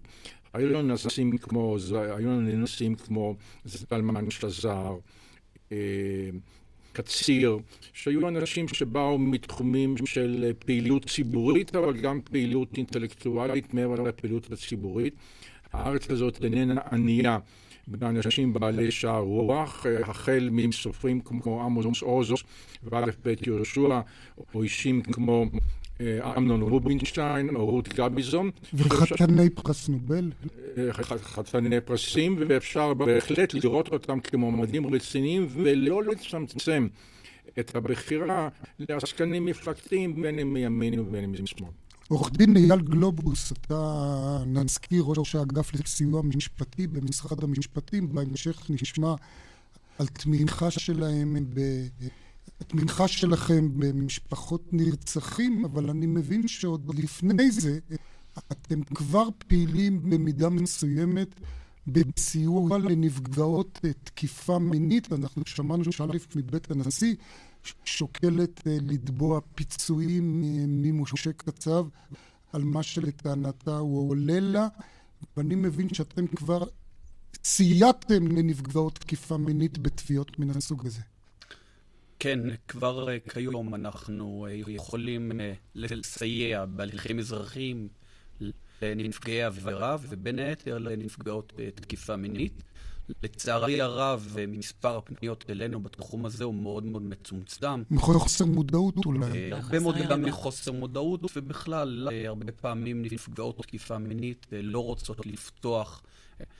היו 0.53 0.69
לנו 0.69 0.93
נשיאים 0.93 1.37
כמו, 1.37 1.77
היו 1.93 2.27
לנו 2.29 2.41
נשיאים 2.41 2.95
כמו 2.95 3.35
זלמן 3.65 4.29
שזר, 4.29 4.95
אה, 5.71 5.77
קציר, 6.93 7.57
שהיו 7.93 8.27
אנשים 8.27 8.67
שבאו 8.67 9.17
מתחומים 9.17 9.95
של 10.05 10.51
פעילות 10.59 11.05
ציבורית, 11.05 11.75
אבל 11.75 11.97
גם 11.97 12.19
פעילות 12.21 12.77
אינטלקטואלית 12.77 13.73
מעבר 13.73 14.01
לפעילות 14.01 14.51
הציבורית. 14.51 15.15
הארץ 15.73 16.09
הזאת 16.09 16.43
איננה 16.43 16.81
ענייה 16.91 17.37
באנשים 17.87 18.53
בעלי 18.53 18.91
שער 18.91 19.19
רוח, 19.21 19.85
החל 20.03 20.49
מסופרים 20.51 21.21
כמו 21.21 21.63
עמוס 21.63 22.01
עוזוס 22.01 22.43
וא' 22.83 23.05
ב' 23.25 23.33
יהושע, 23.47 24.01
או 24.53 24.63
אישים 24.63 25.01
כמו 25.01 25.45
אמנון 26.37 26.61
רובינשטיין 26.61 27.55
או 27.55 27.65
רות 27.65 27.87
גביזון. 27.87 28.51
וחתני 28.73 29.49
פרס 29.49 29.89
נובל. 29.89 30.31
אה, 30.77 30.93
חתני 31.23 31.81
פרסים, 31.81 32.37
ואפשר 32.47 32.93
בהחלט 32.93 33.53
לראות 33.53 33.87
אותם 33.87 34.19
כמועמדים 34.19 34.95
רציניים 34.95 35.47
ולא 35.49 36.03
לצמצם 36.03 36.87
את 37.59 37.75
הבחירה 37.75 38.49
לעסקנים 38.79 39.45
מפלגתיים 39.45 40.21
בין 40.21 40.39
אם 40.39 40.53
מימין 40.53 40.99
ובין 40.99 41.23
אם 41.23 41.43
משמאל. 41.43 41.69
עורך 42.07 42.31
דין 42.31 42.57
אייל 42.57 42.81
גלובוס, 42.81 43.51
אתה 43.51 44.37
נזכיר 44.45 45.03
ראש 45.07 45.35
האגף 45.35 45.73
לסיוע 45.73 46.21
משפטי 46.21 46.87
במשרד 46.87 47.43
המשפטים, 47.43 48.13
בהמשך 48.13 48.69
נשמע 48.69 49.13
על 49.99 50.07
תמיכה 50.07 50.71
שלהם 50.71 51.45
ב... 51.53 51.59
התמיכה 52.61 53.07
שלכם 53.07 53.69
במשפחות 53.79 54.63
נרצחים, 54.71 55.65
אבל 55.65 55.89
אני 55.89 56.05
מבין 56.05 56.47
שעוד 56.47 56.99
לפני 56.99 57.51
זה 57.51 57.79
אתם 58.51 58.83
כבר 58.83 59.27
פעילים 59.47 60.09
במידה 60.09 60.49
מסוימת 60.49 61.39
בסיוע 61.87 62.77
לנפגעות 62.77 63.79
תקיפה 64.03 64.59
מינית. 64.59 65.13
אנחנו 65.13 65.43
שמענו 65.45 65.91
שא' 65.91 66.05
מבית 66.35 66.71
הנשיא 66.71 67.15
שוקלת 67.85 68.67
אה, 68.67 68.77
לתבוע 68.81 69.39
פיצויים 69.55 70.41
ממשה 70.67 71.33
קצב 71.33 71.85
על 72.53 72.63
מה 72.63 72.83
שלטענתה 72.83 73.77
הוא 73.77 74.09
עולה 74.09 74.39
לה, 74.39 74.67
ואני 75.37 75.55
מבין 75.55 75.93
שאתם 75.93 76.27
כבר 76.27 76.63
סייעתם 77.43 78.27
לנפגעות 78.27 78.95
תקיפה 78.95 79.37
מינית 79.37 79.77
בתביעות 79.77 80.39
מן 80.39 80.49
הסוג 80.49 80.85
הזה. 80.85 81.01
כן, 82.23 82.39
כבר 82.67 83.09
אה, 83.09 83.17
כיום 83.19 83.75
אנחנו 83.75 84.47
אה, 84.49 84.53
יכולים 84.67 85.39
אה, 85.39 85.53
לסייע 85.75 86.65
בהליכים 86.65 87.19
אזרחיים 87.19 87.87
לנפגעי 88.81 89.43
עבירה, 89.43 89.97
ובין 90.09 90.39
היתר 90.39 90.77
לנפגעות 90.77 91.53
תקיפה 91.75 92.15
מינית. 92.15 92.63
לצערי 93.23 93.81
הרב, 93.81 94.35
מספר 94.47 94.97
הפניות 94.97 95.45
אלינו 95.49 95.79
בתחום 95.79 96.25
הזה 96.25 96.43
הוא 96.43 96.55
מאוד 96.55 96.85
מאוד 96.85 97.01
מצומצם. 97.01 97.83
מחוסר 97.91 98.45
מודעות 98.45 98.95
אולי. 99.05 99.53
הרבה 99.53 99.79
מאוד 99.79 99.95
גם 100.09 100.21
מחוסר 100.21 100.71
מודעות, 100.71 101.21
ובכלל, 101.35 102.07
הרבה 102.27 102.51
פעמים 102.51 103.01
נפגעות 103.01 103.57
תקיפה 103.57 103.97
מינית 103.97 104.47
לא 104.51 104.79
רוצות 104.79 105.25
לפתוח 105.25 106.03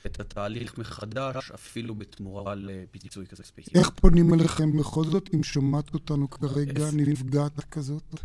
את 0.06 0.20
התהליך 0.20 0.78
מחדש, 0.78 1.50
אפילו 1.50 1.94
בתמורה 1.94 2.54
לפיצוי 2.54 3.26
כזה 3.26 3.42
ספציפי. 3.42 3.78
איך 3.78 3.90
פונים 3.90 4.34
אליכם 4.34 4.78
בכל 4.78 5.04
זאת, 5.04 5.30
אם 5.34 5.42
שומעת 5.42 5.94
אותנו 5.94 6.30
כרגע 6.30 6.84
נפגעת 6.92 7.60
כזאת? 7.70 8.20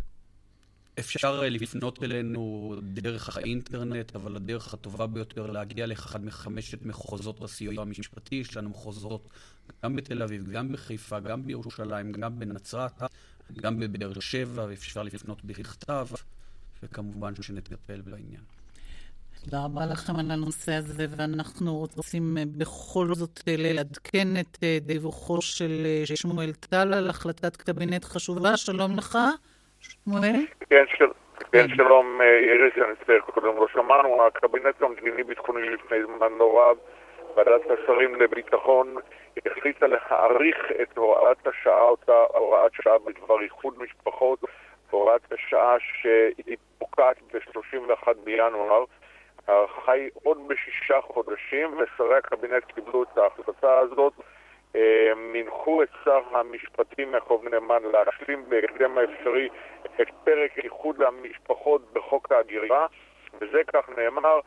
אפשר 0.98 1.40
לפנות 1.40 2.02
אלינו 2.02 2.74
דרך 2.82 3.36
האינטרנט, 3.36 4.16
אבל 4.16 4.36
הדרך 4.36 4.74
הטובה 4.74 5.06
ביותר 5.06 5.46
להגיע 5.46 5.86
לאחד 5.86 6.24
מחמשת 6.24 6.86
מחוזות 6.86 7.42
הסיוע 7.42 7.82
המשפטי, 7.82 8.34
יש 8.34 8.56
לנו 8.56 8.70
מחוזות 8.70 9.28
גם 9.84 9.96
בתל 9.96 10.22
אביב, 10.22 10.50
גם 10.50 10.72
בחיפה, 10.72 11.20
גם 11.20 11.46
בירושלים, 11.46 12.12
גם 12.12 12.38
בנצרת, 12.38 13.02
גם 13.52 13.80
בבאר 13.80 14.20
שבע, 14.20 14.66
ואפשר 14.68 15.02
לפנות 15.02 15.44
בכתב, 15.44 16.06
וכמובן 16.82 17.34
שנטפל 17.42 18.00
בעניין. 18.00 18.42
תודה 19.44 19.58
רבה 19.64 19.80
לכם 19.92 20.12
על 20.20 20.30
הנושא 20.30 20.72
הזה, 20.72 21.04
ואנחנו 21.16 21.70
רוצים 21.96 22.24
אה, 22.38 22.42
בכל 22.58 23.06
זאת 23.20 23.36
אה, 23.48 23.54
לעדכן 23.58 24.28
את 24.40 24.54
אה, 24.62 24.78
דיווחו 24.80 25.42
של 25.42 25.72
שמואל 26.14 26.52
טל 26.70 26.88
על 26.94 27.08
החלטת 27.10 27.56
קבינט 27.56 28.04
חשובה. 28.04 28.56
שלום 28.56 28.90
לך, 28.98 29.18
שמואל. 29.80 30.36
כן, 30.70 30.84
של... 30.98 31.10
כן, 31.52 31.66
שלום, 31.76 32.20
איריס, 32.20 32.74
אני 32.76 32.92
מצטער, 32.92 33.20
קודם 33.20 33.56
לא 33.56 33.66
שמענו, 33.72 34.26
הקבינט 34.26 34.82
המדיני-ביטחוני 34.82 35.68
לפני 35.70 35.98
זמן 36.04 36.32
לא 36.38 36.60
רב, 36.60 36.76
ועדת 37.36 37.62
השרים 37.70 38.14
לביטחון 38.14 38.94
החליטה 39.46 39.86
להאריך 39.86 40.56
את 40.82 40.96
הוראת 40.96 41.46
השעה, 41.46 41.82
אותה 41.82 42.18
הוראת 42.34 42.72
שעה 42.82 42.98
בדבר 42.98 43.40
איחוד 43.42 43.74
משפחות, 43.78 44.40
הוראת 44.90 45.32
השעה 45.32 45.76
שהיא 45.80 46.56
פוקעת 46.78 47.16
ב-31 47.32 48.08
בינואר. 48.24 48.84
ההארכה 49.50 49.92
היא 49.92 50.10
עוד 50.22 50.48
בשישה 50.48 51.00
חודשים, 51.00 51.78
ושרי 51.78 52.16
הקבינט 52.16 52.64
קיבלו 52.64 53.02
את 53.02 53.18
ההחלטה 53.18 53.78
הזאת. 53.78 54.12
מנחו 55.16 55.82
את 55.82 55.88
שר 56.04 56.20
המשפטים 56.30 57.14
יעקב 57.14 57.42
נאמן 57.50 57.82
להשלים 57.92 58.44
בהקדם 58.48 58.98
האפשרי 58.98 59.48
את 60.00 60.08
פרק 60.24 60.58
איחוד 60.58 61.02
המשפחות 61.02 61.92
בחוק 61.92 62.32
ההגירה, 62.32 62.86
וזה 63.40 63.60
כך 63.72 63.88
נאמר 63.98 64.40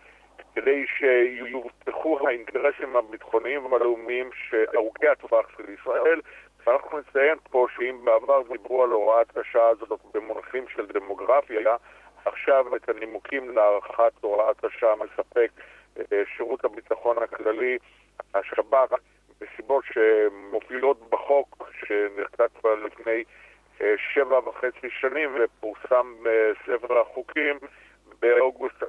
כדי 0.56 0.86
שיובטחו 0.88 2.28
האינטרסים 2.28 2.96
הביטחוניים 2.96 3.66
והלאומיים 3.66 4.30
ארוכי 4.76 5.08
הטווח 5.08 5.46
של 5.58 5.70
ישראל. 5.70 6.22
ואנחנו 6.68 7.00
נציין 7.00 7.38
פה 7.52 7.68
שאם 7.76 8.06
בעבר 8.06 8.42
דיברו 8.52 8.84
על 8.84 8.90
הוראת 8.90 9.38
השעה 9.38 9.68
הזאת 9.68 10.00
במונחים 10.14 10.66
של 10.68 10.86
דמוגרפיה, 10.86 11.78
עכשיו 12.26 12.76
את 12.76 12.90
הנימוקים 12.90 13.56
להארכת 13.56 14.14
הוראת 14.22 14.64
השעה 14.64 14.96
מספק 14.96 15.52
אה, 15.98 16.22
שירות 16.38 16.66
הביטחון 16.66 17.18
הכללי, 17.24 17.78
השב"כ, 18.34 18.94
בסיבות 19.42 19.84
שמובילות 19.94 21.10
בחוק 21.10 21.72
שנחקק 21.80 22.48
כבר 22.60 22.76
לפני 22.76 23.24
אה, 23.82 23.94
שבע 24.14 24.40
וחצי 24.50 24.88
שנים 25.02 25.30
ופורסם 25.40 26.14
בספר 26.24 27.00
החוקים 27.02 27.60
באוגוסט 28.22 28.84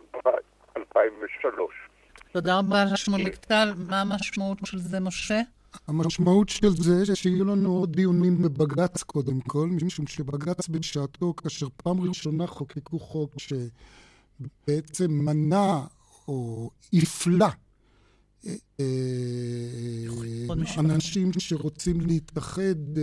2003. 0.77 1.75
תודה 2.33 2.59
רבה, 2.59 2.97
שמוליק 2.97 3.35
טל. 3.35 3.69
מה 3.89 4.01
המשמעות 4.01 4.59
של 4.65 4.79
זה, 4.79 5.01
משה? 5.01 5.41
המשמעות 5.87 6.49
של 6.49 6.83
זה 6.83 7.17
שיהיו 7.17 7.45
לנו 7.45 7.73
עוד 7.73 7.93
דיונים 7.97 8.43
בבג"ץ 8.43 9.03
קודם 9.03 9.41
כל, 9.41 9.69
משום 9.83 10.07
שבג"ץ 10.07 10.69
בשעתו, 10.69 11.35
כאשר 11.37 11.67
פעם 11.77 12.01
ראשונה 12.01 12.47
חוקקו 12.47 12.99
חוק 12.99 13.35
שבעצם 13.39 15.13
מנע 15.13 15.81
או 16.29 16.71
הפלה 16.93 17.51
אה, 18.47 18.55
אה, 18.81 18.85
אנשים 20.79 21.31
שרוצים 21.39 22.01
להתאחד 22.01 22.99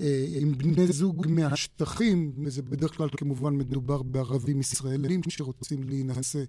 אה, 0.00 0.26
עם 0.40 0.58
בני 0.58 0.86
זוג 0.86 1.26
מהשטחים, 1.28 2.32
וזה 2.44 2.62
בדרך 2.62 2.96
כלל 2.96 3.08
כמובן 3.16 3.56
מדובר 3.56 4.02
בערבים 4.02 4.60
ישראלים 4.60 5.20
שרוצים 5.28 5.82
להינשא 5.82 6.42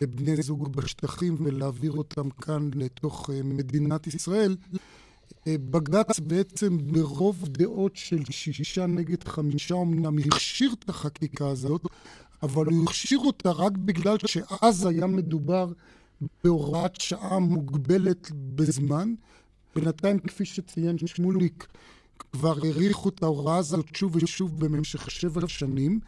לבני 0.00 0.42
זוג 0.42 0.76
בשטחים 0.76 1.36
ולהעביר 1.38 1.92
אותם 1.92 2.30
כאן 2.30 2.70
לתוך 2.74 3.30
מדינת 3.44 4.06
ישראל. 4.06 4.56
בג"ץ 5.48 6.20
בעצם 6.20 6.78
ברוב 6.78 7.48
דעות 7.48 7.96
של 7.96 8.24
שישה 8.30 8.86
נגד 8.86 9.24
חמישה 9.24 9.74
אמנם 9.74 10.18
הכשיר 10.18 10.72
את 10.72 10.88
החקיקה 10.88 11.48
הזאת, 11.48 11.82
אבל 12.42 12.66
הוא 12.66 12.84
הכשיר 12.84 13.18
אותה 13.18 13.50
רק 13.50 13.72
בגלל 13.72 14.16
שאז 14.26 14.86
היה 14.86 15.06
מדובר 15.06 15.72
בהוראת 16.44 17.00
שעה 17.00 17.38
מוגבלת 17.38 18.30
בזמן. 18.34 19.14
בינתיים, 19.76 20.18
כפי 20.18 20.44
שציין 20.44 20.98
שמוליק, 21.06 21.66
כבר 22.32 22.54
האריכו 22.64 23.08
את 23.08 23.22
ההוראה 23.22 23.56
הזאת 23.56 23.96
שוב 23.96 24.16
ושוב 24.16 24.60
במשך 24.60 25.10
שבע 25.10 25.48
שנים. 25.48 26.00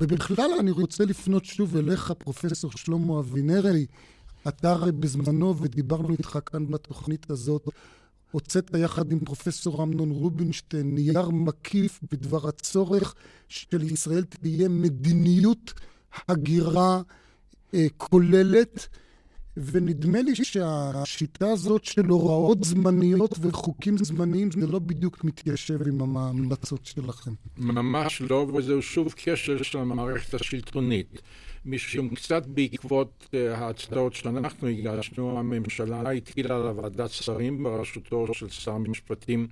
ובכלל 0.00 0.50
אני 0.60 0.70
רוצה 0.70 1.04
לפנות 1.04 1.44
שוב 1.44 1.76
אליך, 1.76 2.12
פרופסור 2.18 2.70
שלמה 2.76 3.18
אבינרי. 3.18 3.86
אתה 4.48 4.72
הרי 4.72 4.92
בזמנו, 4.92 5.58
ודיברנו 5.58 6.10
איתך 6.10 6.38
כאן 6.46 6.66
בתוכנית 6.66 7.30
הזאת, 7.30 7.68
הוצאת 8.30 8.70
יחד 8.78 9.12
עם 9.12 9.20
פרופסור 9.20 9.82
אמנון 9.82 10.10
רובינשטיין 10.10 10.94
נייר 10.94 11.28
מקיף 11.28 12.00
בדבר 12.12 12.48
הצורך 12.48 13.14
של 13.48 13.82
ישראל 13.82 14.24
תהיה 14.24 14.68
מדיניות 14.68 15.72
הגירה 16.28 17.02
אה, 17.74 17.86
כוללת. 17.96 18.88
ונדמה 19.56 20.22
לי 20.22 20.34
שהשיטה 20.34 21.50
הזאת 21.50 21.84
של 21.84 22.06
הוראות 22.06 22.64
זמניות 22.64 23.34
וחוקים 23.40 23.98
זמניים 23.98 24.50
זה 24.50 24.66
לא 24.66 24.78
בדיוק 24.78 25.24
מתיישב 25.24 25.88
עם 25.88 26.16
ההמלצות 26.16 26.86
שלכם. 26.86 27.30
ממש 27.56 28.22
לא, 28.30 28.46
וזהו 28.54 28.82
שוב 28.82 29.14
קשר 29.24 29.62
של 29.62 29.78
המערכת 29.78 30.34
השלטונית. 30.34 31.22
משום 31.64 32.14
קצת 32.14 32.46
בעקבות 32.46 33.26
uh, 33.26 33.58
ההצעות 33.58 34.14
שאנחנו 34.14 34.68
הגשנו, 34.68 35.38
הממשלה 35.38 36.12
הטילה 36.12 36.56
על 36.56 36.62
ועדת 36.62 37.10
שרים 37.10 37.62
בראשותו 37.62 38.34
של 38.34 38.48
שר 38.48 38.72
המשפטים 38.72 39.46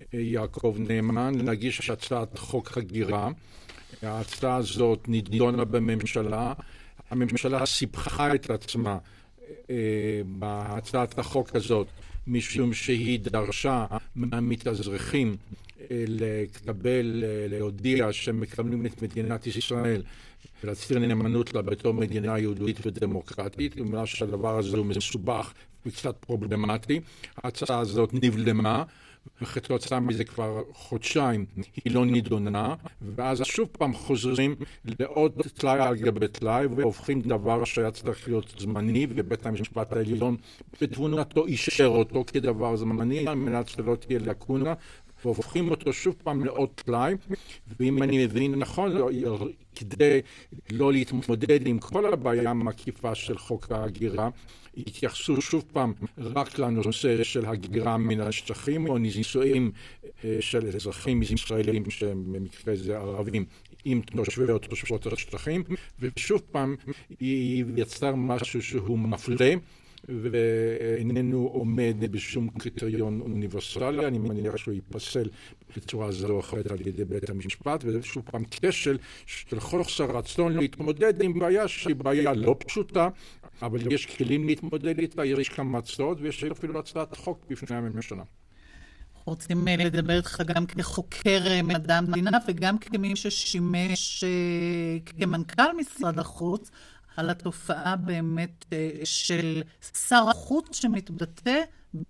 uh, 0.00 0.02
יעקב 0.12 0.76
נאמן 0.78 1.34
להגיש 1.34 1.90
הצעת 1.90 2.38
חוק 2.38 2.78
הגירה. 2.78 3.30
ההצעה 4.02 4.56
הזאת 4.56 5.08
נידונה 5.08 5.64
בממשלה. 5.64 6.52
הממשלה 7.10 7.66
סיפחה 7.66 8.34
את 8.34 8.50
עצמה 8.50 8.90
אה, 8.90 8.98
בהצעת 10.26 11.18
החוק 11.18 11.56
הזאת, 11.56 11.86
משום 12.26 12.74
שהיא 12.74 13.20
דרשה 13.20 13.86
מהמתאזרחים 14.16 15.36
אה, 15.80 16.04
לקבל, 16.08 17.24
אה, 17.26 17.46
להודיע 17.48 18.12
שהם 18.12 18.40
מקבלים 18.40 18.86
את 18.86 19.02
מדינת 19.02 19.46
ישראל 19.46 20.02
ולהצהיר 20.64 20.98
נאמנות 20.98 21.54
לה 21.54 21.62
בתור 21.62 21.94
מדינה 21.94 22.38
יהודית 22.38 22.86
ודמוקרטית, 22.86 23.76
בגלל 23.76 24.06
שהדבר 24.06 24.58
הזה 24.58 24.76
הוא 24.76 24.86
מסובך 24.86 25.52
וקצת 25.86 26.16
פרובלמטי. 26.20 27.00
ההצעה 27.36 27.78
הזאת 27.78 28.10
נבלמה. 28.12 28.84
וכתוצאה 29.42 30.00
מזה 30.00 30.24
כבר 30.24 30.62
חודשיים 30.72 31.46
היא 31.84 31.94
לא 31.94 32.06
נידונה, 32.06 32.74
ואז 33.14 33.42
שוב 33.44 33.68
פעם 33.72 33.94
חוזרים 33.94 34.54
לעוד 34.84 35.32
טלאי 35.54 35.80
על 35.80 35.96
גבי 35.96 36.28
טלאי, 36.28 36.66
והופכים 36.66 37.20
דבר 37.20 37.64
שהיה 37.64 37.90
צריך 37.90 38.28
להיות 38.28 38.54
זמני, 38.58 39.06
ובית 39.10 39.46
המשפט 39.46 39.92
העליון 39.92 40.36
בתבונתו 40.80 41.46
אישר 41.46 41.86
אותו 41.86 42.24
כדבר 42.26 42.76
זמני, 42.76 43.28
על 43.28 43.34
מנת 43.34 43.68
שלא 43.68 43.94
תהיה 43.94 44.18
לקונה, 44.18 44.74
והופכים 45.26 45.70
אותו 45.70 45.92
שוב 45.92 46.14
פעם 46.24 46.44
לעוד 46.44 46.68
טלאי, 46.74 47.14
ואם 47.80 48.02
אני 48.02 48.24
מבין 48.24 48.54
נכון, 48.54 48.92
לא, 48.92 49.10
כדי 49.74 50.20
לא 50.70 50.92
להתמודד 50.92 51.66
עם 51.66 51.78
כל 51.78 52.12
הבעיה 52.12 52.50
המקיפה 52.50 53.14
של 53.14 53.38
חוק 53.38 53.72
ההגירה, 53.72 54.28
התייחסו 54.76 55.42
שוב 55.42 55.64
פעם 55.72 55.92
רק 56.18 56.58
לנושא 56.58 57.24
של 57.24 57.46
הגירה 57.46 57.96
מן 57.96 58.20
השטחים 58.20 58.88
או 58.88 58.98
נישואים 58.98 59.70
אה, 60.24 60.36
של 60.40 60.66
אזרחים 60.66 61.22
ישראלים 61.22 61.90
שהם 61.90 62.32
במקרה 62.32 62.76
זה 62.76 62.98
ערבים 62.98 63.44
עם 63.84 64.00
תושבי 64.00 64.52
או 64.52 64.58
תושבות 64.58 65.06
השטחים 65.06 65.62
ושוב 66.00 66.42
פעם 66.50 66.76
יצר 67.76 68.14
משהו 68.14 68.62
שהוא 68.62 68.98
מפלה 68.98 69.54
ואיננו 70.08 71.50
עומד 71.52 71.96
בשום 72.10 72.48
קריטריון 72.48 73.20
אוניברסלי, 73.20 74.06
אני 74.06 74.18
מניח 74.18 74.56
שהוא 74.56 74.74
ייפסל 74.74 75.28
בצורה 75.76 76.12
זו 76.12 76.28
או 76.28 76.40
אחרת 76.40 76.70
על 76.70 76.86
ידי 76.86 77.04
בית 77.04 77.30
המשפט, 77.30 77.84
וזה 77.84 78.02
שוב 78.02 78.22
פעם 78.30 78.44
כשל 78.50 78.98
של 79.26 79.60
חוסר 79.60 80.16
רצון 80.16 80.56
להתמודד 80.56 81.22
עם 81.22 81.38
בעיה 81.38 81.68
שהיא 81.68 81.96
בעיה 81.96 82.34
לא 82.34 82.56
פשוטה, 82.66 83.08
אבל 83.62 83.92
יש 83.92 84.06
כלים 84.06 84.46
להתמודד 84.46 84.98
איתה, 84.98 85.24
יש 85.24 85.48
כמה 85.48 85.78
הצעות 85.78 86.18
ויש 86.20 86.44
אפילו 86.44 86.78
הצעת 86.78 87.16
חוק 87.16 87.46
בפני 87.50 87.76
הממשלה. 87.76 88.22
רוצים 89.26 89.68
אה, 89.68 89.76
לדבר 89.76 90.16
איתך 90.16 90.42
גם 90.46 90.66
כחוקר 90.66 91.46
אה, 91.46 91.62
מדע 91.62 91.96
המדינה 91.96 92.38
וגם 92.48 92.78
כמי 92.78 93.16
ששימש 93.16 94.24
אה, 94.24 94.98
כמנכ"ל 95.06 95.76
משרד 95.76 96.18
החוץ 96.18 96.70
על 97.16 97.30
התופעה 97.30 97.96
באמת 97.96 98.64
של 99.04 99.62
שר 100.08 100.24
החוץ 100.30 100.76
שמתבטא 100.76 101.60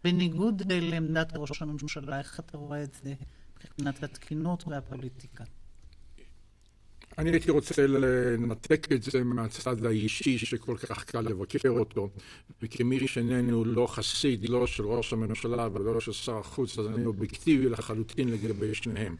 בניגוד 0.05 0.63
לעמדת 0.73 1.33
ראש 1.37 1.63
הממשלה. 1.63 2.19
איך 2.19 2.41
אתה 2.41 2.59
רואה 2.59 2.83
את 2.83 2.97
זה 3.03 3.15
מבחינת 3.57 4.03
התקינות 4.03 4.65
והפוליטיקה? 4.69 5.45
אני 7.19 7.31
הייתי 7.31 7.51
רוצה 7.51 7.87
לנתק 7.87 8.93
את 8.93 9.03
זה 9.03 9.25
מהצד 9.25 9.85
האישי 9.85 10.39
שכל 10.39 10.77
כך 10.77 11.05
קל 11.05 11.21
לבקר 11.21 11.69
אותו, 11.69 12.11
וכמי 12.63 13.09
שאיננו 13.09 13.65
לא 13.65 13.87
חסיד, 13.87 14.49
לא 14.49 14.67
של 14.67 14.83
ראש 14.83 15.13
הממשלה 15.13 15.69
ולא 15.73 16.01
של 16.01 16.13
שר 16.13 16.39
החוץ, 16.39 16.79
אז 16.79 16.87
אני 16.87 17.07
אובייקטיבי 17.07 17.69
לחלוטין 17.69 18.29
לגבי 18.29 18.75
שניהם. 18.75 19.17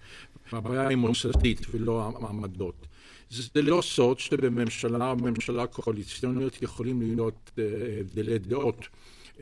הבעיה 0.53 0.89
היא 0.89 0.97
מוסדית 0.97 1.61
ולא 1.71 2.13
העמדות. 2.23 2.87
זה 3.31 3.63
לא 3.63 3.83
סוד 3.83 4.19
שבממשלה 4.19 5.11
או 5.11 5.17
בממשלה 5.17 5.67
קואליציוניות 5.67 6.63
יכולים 6.63 7.03
להיות 7.03 7.51
אה, 7.59 7.65
הבדלי 8.01 8.39
דעות. 8.39 8.89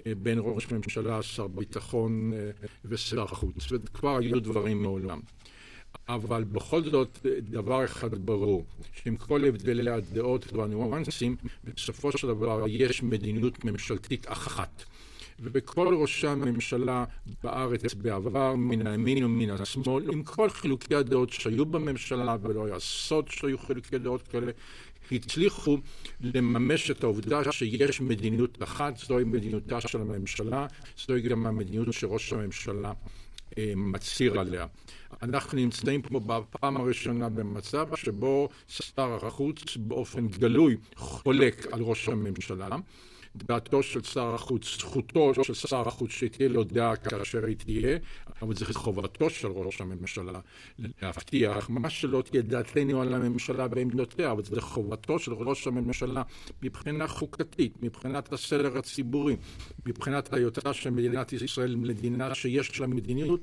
אה, 0.06 0.12
בין 0.22 0.38
ראש 0.42 0.72
ממשלה, 0.72 1.22
שר 1.22 1.46
ביטחון 1.46 2.32
אה, 2.32 2.50
ושר 2.84 3.22
החוץ, 3.22 3.72
וכבר 3.72 4.16
היו 4.16 4.40
דברים 4.40 4.82
מעולם. 4.82 5.20
אבל 6.08 6.44
בכל 6.44 6.82
זאת 6.82 7.26
דבר 7.40 7.84
אחד 7.84 8.14
ברור, 8.14 8.64
שעם 8.92 9.16
כל 9.16 9.44
הבדלי 9.44 9.90
הדעות 9.90 10.52
והניואנסים, 10.52 11.36
בסופו 11.64 12.12
של 12.12 12.26
דבר 12.26 12.64
יש 12.68 13.02
מדיניות 13.02 13.64
ממשלתית 13.64 14.26
אחת. 14.28 14.84
ובכל 15.44 15.94
ראשי 15.94 16.26
הממשלה 16.26 17.04
בארץ 17.42 17.94
בעבר, 17.94 18.54
מן 18.54 18.86
הימין 18.86 19.24
ומן 19.24 19.50
השמאל, 19.50 20.10
עם 20.10 20.22
כל 20.22 20.50
חילוקי 20.50 20.94
הדעות 20.94 21.32
שהיו 21.32 21.66
בממשלה, 21.66 22.36
ולא 22.42 22.66
היה 22.66 22.78
סוד 22.78 23.28
שהיו 23.28 23.58
חילוקי 23.58 23.98
דעות 23.98 24.28
כאלה, 24.28 24.52
הצליחו 25.12 25.78
לממש 26.20 26.90
את 26.90 27.04
העובדה 27.04 27.52
שיש 27.52 28.00
מדיניות 28.00 28.62
אחת, 28.62 28.96
זוהי 28.96 29.24
מדיניותה 29.24 29.80
של 29.80 30.00
הממשלה, 30.00 30.66
זוהי 31.06 31.22
גם 31.22 31.46
המדיניות 31.46 31.92
שראש 31.92 32.32
הממשלה 32.32 32.92
אה, 33.58 33.72
מצהיר 33.76 34.40
עליה. 34.40 34.66
אנחנו 35.22 35.58
נמצאים 35.58 36.02
פה 36.02 36.20
בפעם 36.20 36.76
הראשונה 36.76 37.28
במצב 37.28 37.96
שבו 37.96 38.48
שר 38.68 39.26
החוץ 39.26 39.76
באופן 39.76 40.28
גלוי 40.28 40.76
חולק 40.96 41.66
על 41.72 41.80
ראש 41.82 42.08
הממשלה. 42.08 42.68
דעתו 43.36 43.82
של 43.82 44.02
שר 44.02 44.34
החוץ, 44.34 44.78
זכותו 44.78 45.44
של 45.44 45.54
שר 45.54 45.88
החוץ 45.88 46.10
שתהיה 46.10 46.48
לו 46.48 46.64
דעה 46.64 46.96
כאשר 46.96 47.44
היא 47.44 47.56
תהיה, 47.56 47.98
אבל 48.42 48.54
זו 48.54 48.66
חובתו 48.74 49.30
של 49.30 49.48
ראש 49.48 49.80
הממשלה 49.80 50.40
להבטיח 51.02 51.70
מה 51.70 51.90
שלא 51.90 52.22
תהיה 52.22 52.42
דעתנו 52.42 53.02
על 53.02 53.14
הממשלה 53.14 53.66
ועמדותיה, 53.70 54.30
אבל 54.30 54.42
זו 54.42 54.60
חובתו 54.60 55.18
של 55.18 55.32
ראש 55.32 55.66
הממשלה 55.66 56.22
מבחינה 56.62 57.08
חוקתית, 57.08 57.82
מבחינת 57.82 58.32
הסדר 58.32 58.78
הציבורי, 58.78 59.36
מבחינת 59.86 60.32
היותה 60.32 60.72
של 60.72 60.90
מדינת 60.90 61.32
ישראל 61.32 61.76
מדינה 61.76 62.34
שיש 62.34 62.80
לה 62.80 62.86
מדיניות 62.86 63.40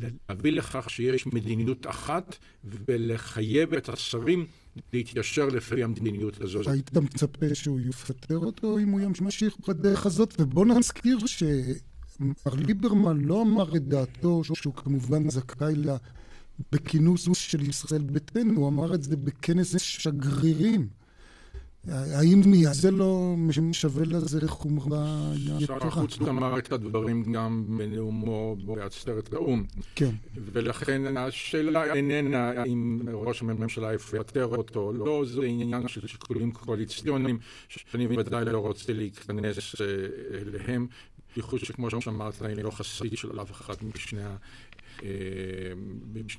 להביא 0.00 0.52
לכך 0.52 0.90
שיש 0.90 1.26
מדיניות 1.26 1.86
אחת 1.86 2.36
ולחייב 2.64 3.74
את 3.74 3.88
השרים 3.88 4.46
להתיישר 4.92 5.46
לפי 5.46 5.82
המדיניות 5.82 6.40
הזאת. 6.40 6.66
היית 6.66 6.92
מצפה 6.92 7.54
שהוא 7.54 7.80
יפטר 7.80 8.38
אותו 8.38 8.78
אם 8.78 8.88
הוא 8.88 9.00
ימשיך 9.00 9.56
בדרך 9.68 10.06
הזאת? 10.06 10.34
ובוא 10.38 10.66
נזכיר 10.66 11.18
שמר 11.26 12.54
ליברמן 12.54 13.20
לא 13.20 13.42
אמר 13.42 13.76
את 13.76 13.88
דעתו, 13.88 14.44
שהוא 14.44 14.74
כמובן 14.74 15.30
זכאי 15.30 15.74
לה 15.74 15.96
בכינוס 16.72 17.28
של 17.32 17.68
ישראל 17.68 18.02
ביתנו, 18.02 18.60
הוא 18.60 18.68
אמר 18.68 18.94
את 18.94 19.02
זה 19.02 19.16
בכנס 19.16 19.76
שגרירים. 19.78 20.88
האם 21.88 22.42
זה 22.72 22.90
לא 22.90 23.34
שווה 23.72 24.04
לזה 24.04 24.48
חומרה 24.48 25.32
יתרה? 25.36 25.80
שר 25.80 25.86
החוץ 25.86 26.18
אמר 26.20 26.58
את 26.58 26.72
הדברים 26.72 27.32
גם 27.32 27.64
בנאומו 27.78 28.56
בעצרת 28.56 29.32
האו"ם. 29.32 29.64
כן. 29.94 30.10
ולכן 30.34 31.16
השאלה 31.16 31.94
איננה 31.94 32.64
אם 32.64 33.00
ראש 33.12 33.42
הממשלה 33.42 33.94
יפטר 33.94 34.46
אותו, 34.46 34.92
לא, 34.92 35.24
זה 35.26 35.44
עניין 35.44 35.88
של 35.88 36.06
שיקולים 36.06 36.52
קואליציוניים, 36.52 37.38
שאני 37.68 38.06
ודאי 38.06 38.44
לא 38.44 38.58
רוצה 38.58 38.92
להיכנס 38.92 39.80
אה, 39.80 39.86
אליהם, 40.40 40.86
בייחוד 41.34 41.60
שכמו 41.60 42.00
שאמרת, 42.00 42.42
אני 42.42 42.62
לא 42.62 42.70
חסיד 42.70 43.16
של 43.18 43.40
אף 43.40 43.52
אחד 43.52 43.74
משני 43.94 44.20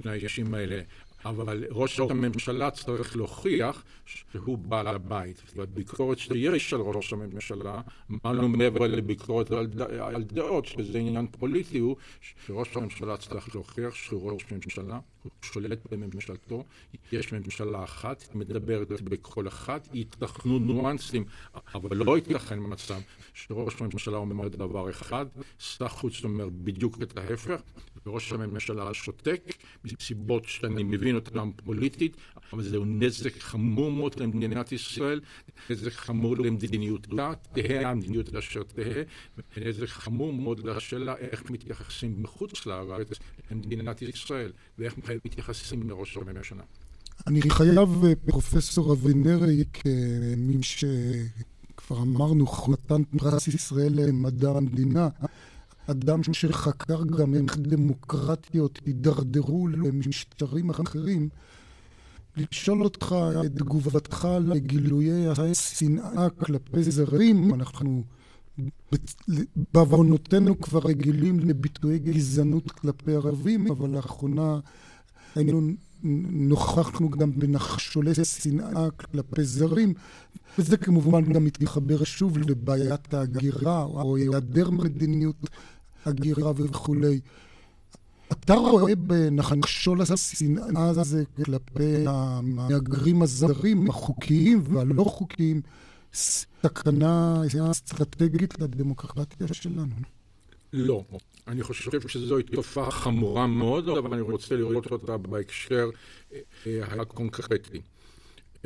אה, 0.06 0.12
האישים 0.12 0.54
האלה. 0.54 0.82
אבל 1.26 1.64
ראש 1.72 2.00
הממשלה 2.00 2.72
צריך 2.72 3.18
להוכיח 3.18 3.84
שהוא 4.06 4.58
בעל 4.58 4.88
הבית. 4.88 5.44
והביקורת 5.56 6.18
שיש 6.20 6.74
על 6.74 6.82
ראש 6.82 7.14
הממשלה, 7.14 7.82
אמרנו 8.12 8.50
מעבר 8.50 8.88
לביקורת 8.88 9.52
על, 9.52 10.24
דעות, 10.24 10.66
שזה 10.66 11.00
עניין 11.00 11.28
פוליטי, 11.28 11.80
הוא 11.80 11.96
שראש 12.46 12.78
הממשלה 12.78 13.18
צריך 13.18 13.56
להוכיח 13.56 13.96
שהוא 13.96 14.32
ראש 14.32 14.46
ממשלה, 14.52 15.00
שולט 15.42 15.80
בממשלתו, 15.92 16.64
יש 17.12 17.34
ממשלה 17.34 17.84
אחת, 17.84 18.36
מדברת 18.36 19.02
בכל 19.02 19.48
אחת, 19.48 19.88
ייתכנו 19.94 20.60
ניואנסים, 20.60 21.26
אבל 21.76 21.98
לא 21.98 22.18
ייתכן 22.18 22.60
מצב 22.62 23.02
שראש 23.34 23.82
הממשלה 23.82 24.18
אומר 24.18 24.48
דבר 24.48 24.90
אחד, 24.90 25.26
שר 25.60 25.88
חוץ 25.88 26.24
אומר 26.24 26.50
בדיוק 26.50 27.02
את 27.02 27.18
ההפך, 27.18 27.62
וראש 28.06 28.32
הממשלה 28.32 28.94
שותק, 28.94 29.42
מסיבות 29.84 30.46
שאני 30.46 30.84
מבין 30.84 31.16
אותן 31.16 31.52
פוליטית, 31.56 32.18
אבל 32.54 32.64
זהו 32.64 32.86
נזק 32.86 33.40
חמור 33.40 33.92
מאוד 33.92 34.20
למדינת 34.20 34.72
ישראל, 34.72 35.22
נזק 35.70 35.92
חמור 35.92 36.38
למדיניותה, 36.38 37.34
תהא 37.54 37.88
המדיניות 37.88 38.36
אשר 38.36 38.64
תהא, 38.64 39.04
ונזק 39.58 39.86
חמור 39.86 40.34
מאוד 40.34 40.68
לשאלה 40.68 41.16
איך 41.18 41.52
מתייחסים 41.52 42.24
מחוץ 42.24 42.66
לארץ 42.66 43.10
למדינת 43.52 44.02
ישראל, 44.02 44.52
ואיך 44.78 44.98
מתייחסים 45.26 45.90
לראש 45.90 46.18
הממשלה. 46.18 46.64
אני 47.28 47.42
חייב, 47.50 47.90
פרופסור 48.26 48.94
אבינרי, 48.94 49.64
כמי 49.74 50.64
שכבר 50.64 52.02
אמרנו, 52.02 52.48
חתן 52.48 53.04
פרס 53.04 53.48
ישראל 53.48 53.94
למדע 53.96 54.50
המדינה, 54.50 55.10
אדם 55.88 56.24
שחקר 56.24 57.04
גם 57.04 57.36
איך 57.36 57.58
דמוקרטיות 57.58 58.80
הידרדרו 58.86 59.68
למשטרים 59.68 60.70
אחרים, 60.70 61.30
לשאול 62.38 62.84
אותך 62.84 63.16
את 63.46 63.52
תגובתך 63.56 64.28
לגילויי 64.42 65.28
השנאה 65.28 66.30
כלפי 66.30 66.84
זרים. 66.84 67.54
אנחנו 67.54 68.04
בעוונותינו 69.74 70.62
כבר 70.62 70.80
רגילים 70.80 71.40
לביטויי 71.40 72.00
גזענות 72.00 72.72
כלפי 72.72 73.16
ערבים, 73.16 73.72
אבל 73.72 73.90
לאחרונה 73.90 74.60
היינו 75.36 75.62
נוכחנו 76.32 77.10
גם 77.10 77.32
בנחשולי 77.40 78.12
שנאה 78.24 78.92
כלפי 78.92 79.44
זרים, 79.44 79.94
וזה 80.58 80.78
כמובן 80.78 81.34
גם 81.34 81.46
מתחבר 81.46 82.04
שוב 82.04 82.38
לבעיית 82.38 83.14
ההגירה 83.14 83.84
או 83.84 84.16
היעדר 84.16 84.70
מדיניות 84.70 85.50
הגירה 86.06 86.52
וכולי. 86.56 87.20
אתה 88.32 88.54
רואה 88.54 88.96
בנחשול 88.96 90.02
השנאה 90.02 90.90
הזה 90.90 91.24
כלפי 91.36 92.06
המהגרים 92.08 93.22
הזרים, 93.22 93.90
החוקיים 93.90 94.62
והלא 94.64 95.04
חוקיים, 95.04 95.62
סכנה 96.14 97.42
אסטרטגית 97.72 98.60
לדמוקרטיה 98.60 99.48
שלנו? 99.52 99.96
לא. 100.74 101.04
אני 101.48 101.64
חושב 101.64 102.08
שזוהי 102.08 102.44
תופעה 102.44 102.92
חמורה 102.92 103.48
מאוד, 103.48 103.90
אבל 103.90 104.14
אני 104.14 104.22
רוצה 104.22 104.56
לראות 104.56 104.92
אותה 104.92 105.18
בהקשר 105.18 105.90
אה, 106.34 107.02
הקונקרטי. 107.02 107.82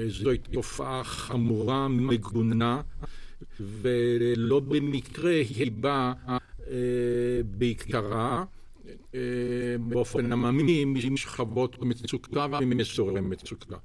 זוהי 0.08 0.38
תופעה 0.38 1.04
חמורה, 1.04 1.88
מגונה, 1.88 2.82
ולא 3.60 4.60
במקרה 4.60 5.32
היא 5.32 5.72
באה 5.72 6.14
אה, 6.68 6.78
בעיקרה 7.58 8.38
אה, 8.38 8.44
באופן 9.80 10.32
עממי 10.32 10.86
משכבות 10.86 11.82
מצוקה 11.82 12.48
ומאזורי 12.62 13.22
מצוקה. 13.22 13.76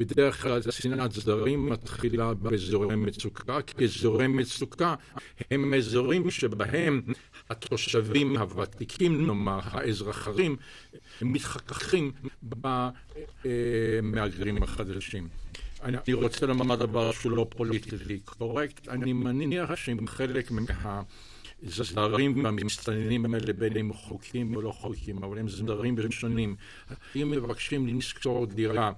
בדרך 0.00 0.42
כלל 0.42 0.60
שנאת 0.70 1.12
זרים 1.12 1.66
מתחילה 1.66 2.34
באזורי 2.34 2.96
מצוקה, 2.96 3.62
כי 3.62 3.84
אזורי 3.84 4.26
מצוקה 4.26 4.94
הם 5.50 5.74
אזורים 5.74 6.30
שבהם 6.30 7.02
התושבים 7.50 8.36
הוותיקים, 8.36 9.26
נאמר 9.26 9.60
האזרחים, 9.64 10.56
מתחככים 11.22 12.12
במהגרים 14.02 14.62
החדשים. 14.62 15.28
אני 15.82 16.12
רוצה 16.12 16.46
לומר 16.46 16.76
דבר 16.76 17.12
שהוא 17.12 17.32
לא 17.32 17.46
פוליטי 17.48 18.18
קורקט, 18.24 18.88
אני 18.88 19.12
מניח 19.12 19.74
שאם 19.74 20.06
חלק 20.06 20.50
מה... 20.50 21.02
זרים 21.62 22.44
והמסתננים 22.44 23.34
האלה 23.34 23.52
בין 23.52 23.76
אם 23.76 23.92
חוקיים 23.92 24.56
או 24.56 24.62
לא 24.62 24.72
חוקיים, 24.72 25.24
אבל 25.24 25.38
הם 25.38 25.48
זרים 25.48 25.98
ראשונים. 25.98 26.56
אם 27.16 27.30
מבקשים 27.30 27.98
לשכור 27.98 28.46
דירה 28.46 28.92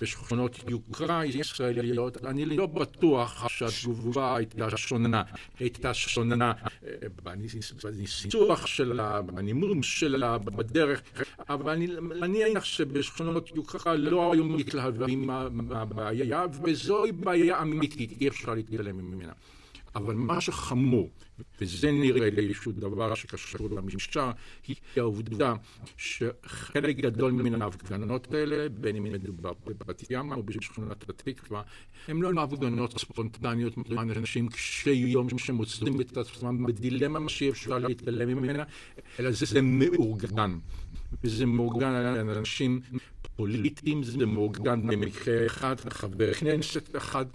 בשכונות 0.00 0.58
יוקרה 0.68 1.26
ישראליות, 1.26 2.24
אני 2.24 2.44
לא 2.44 2.66
בטוח 2.66 3.48
שהתגובה 3.48 4.36
הייתה 4.36 4.76
שונה. 4.76 5.22
הייתה 5.58 5.94
שונה 5.94 6.52
בניסוח 7.82 8.66
שלה, 8.66 9.22
בנימום 9.22 9.82
שלה, 9.82 10.38
בדרך, 10.38 11.02
אבל 11.48 11.72
אני 11.72 11.86
מניח 12.00 12.64
שבשכונות 12.64 13.50
יוקרה 13.56 13.94
לא 13.94 14.32
היו 14.32 14.44
מתלהבים 14.44 15.30
מהבעיה, 15.50 16.46
וזוהי 16.62 17.12
בעיה 17.12 17.62
אמיתית, 17.62 18.20
אי 18.20 18.28
אפשר 18.28 18.54
להתעלם 18.54 18.98
ממנה. 18.98 19.32
אבל 19.94 20.14
מה 20.14 20.40
שחמור, 20.40 21.10
וזה 21.60 21.92
נראה 21.92 22.30
לי 22.30 22.48
איזשהו 22.48 22.72
דבר 22.72 23.14
שקשור 23.14 23.70
למשטר, 23.70 24.30
היא 24.66 24.76
העובדה 24.96 25.54
שחלק 25.96 26.96
גדול 26.96 27.32
מן 27.32 27.62
ההפגנות 27.62 28.34
האלה, 28.34 28.68
בין 28.68 28.96
אם 28.96 29.02
מדובר 29.02 29.52
בבת 29.66 30.10
ים 30.10 30.32
או 30.32 30.42
בשכונת 30.42 31.08
התקווה, 31.10 31.62
הן 32.08 32.16
לא 32.16 32.42
הפגנות 32.42 32.98
ספונטניות 32.98 33.74
אנשים 33.98 34.48
קשי 34.48 34.90
יום 34.90 35.38
שמוצאים 35.38 36.00
את 36.00 36.16
עצמם 36.16 36.66
בדילמה 36.66 37.28
שאי 37.28 37.50
אפשר 37.50 37.78
להתעלם 37.78 38.28
ממנה, 38.28 38.64
אלא 39.20 39.30
זה 39.30 39.62
מאורגן. 39.62 40.58
וזה 41.24 41.46
מאורגן 41.46 41.92
על 41.92 42.30
אנשים 42.30 42.80
פוליטיים, 43.36 44.02
זה 44.02 44.26
מאורגן 44.26 44.86
במקרה 44.86 45.46
אחד, 45.46 45.76
חבר 45.88 46.34
כנסת 46.34 46.96
אחד 46.96 47.26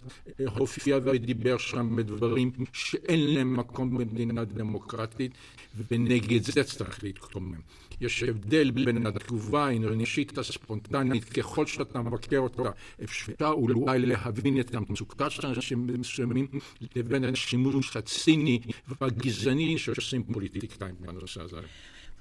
הופיע 0.58 1.00
ודיבר 1.04 1.58
שם 1.58 1.96
בדברים 1.96 2.52
שאין 2.74 3.34
להם 3.34 3.58
מקום 3.58 3.98
במדינה 3.98 4.46
דמוקרטית, 4.46 5.32
ונגד 5.92 6.44
זה 6.44 6.64
צריך 6.64 7.04
להתקומם. 7.04 7.60
יש 8.02 8.24
הבדל 8.24 8.72
בין 8.72 9.08
התגובה 9.08 9.66
האנושית 9.66 10.38
הספונטנית, 10.38 11.24
ככל 11.24 11.66
שאתה 11.66 12.02
מבקר 12.02 12.38
אותה, 12.38 12.70
אפשר 13.04 13.48
אולי 13.48 14.00
להבין 14.00 14.60
את 14.60 14.76
המצוקה 14.76 15.30
של 15.30 15.48
אנשים 15.48 15.88
מסוימים, 15.88 16.48
לבין 16.96 17.24
השימוש 17.24 17.98
הציני 17.98 18.60
והגזעני 19.02 19.78
שעושים 19.78 20.24
פוליטיקאים 20.24 20.96
בנושא 21.00 21.42
הזה. 21.42 21.58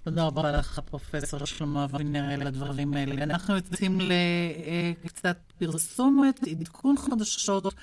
תודה 0.06 0.24
רבה 0.24 0.52
לך, 0.52 0.80
פרופסור 0.84 1.44
שלמה 1.44 1.84
אבינר, 1.84 2.24
על 2.32 2.46
הדברים 2.46 2.94
האלה. 2.94 3.22
אנחנו 3.22 3.56
יוצאים 3.56 3.98
לקצת 4.00 5.36
פרסומת, 5.58 6.40
עדכון 6.50 6.96
חדשות, 6.96 7.74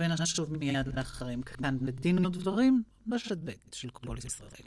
ונשוב 0.00 0.56
מיד 0.56 0.86
לאחרים 0.96 1.42
כאן 1.42 1.78
בדין 1.80 2.26
ודברים, 2.26 2.82
בשד 3.06 3.44
ב' 3.44 3.52
של 3.72 3.90
כל 3.90 4.16
ישראל. 4.24 4.66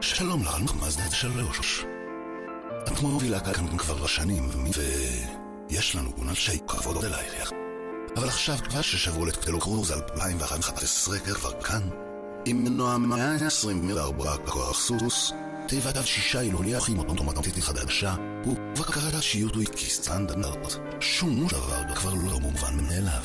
שלום 0.00 0.42
לך, 0.42 0.74
מזדה 0.74 1.10
שלוש. 1.10 1.84
את 2.82 3.02
מובילה 3.02 3.40
כאן 3.40 3.78
כבר 3.78 4.06
שנים, 4.06 4.48
ויש 5.70 5.96
לנו 5.96 6.10
אנשי 6.28 6.58
כבוד 6.68 7.04
אלייך. 7.04 7.50
אבל 8.16 8.28
עכשיו 8.28 8.56
כבר 8.56 8.82
ששברו 8.82 9.26
לתקלו 9.26 9.60
קרוז 9.60 9.92
2011 9.92 11.18
כבר 11.18 11.60
כאן, 11.62 11.82
עם 12.46 12.64
מנוע 12.64 12.98
124 12.98 14.36
כוח 14.46 14.80
סוס, 14.80 15.32
תיבת 15.70 16.06
שישה 16.06 16.40
הילולי 16.40 16.78
אחים 16.78 16.98
אוטומטית 16.98 17.54
חדשה, 17.60 18.14
ובקרת 18.46 19.22
שיוט 19.22 19.56
כסטנדרט. 19.76 20.76
שום 21.00 21.48
דבר 21.48 21.94
כבר 21.94 22.14
לא 22.14 22.40
מובן 22.40 22.74
מאליו. 22.88 23.22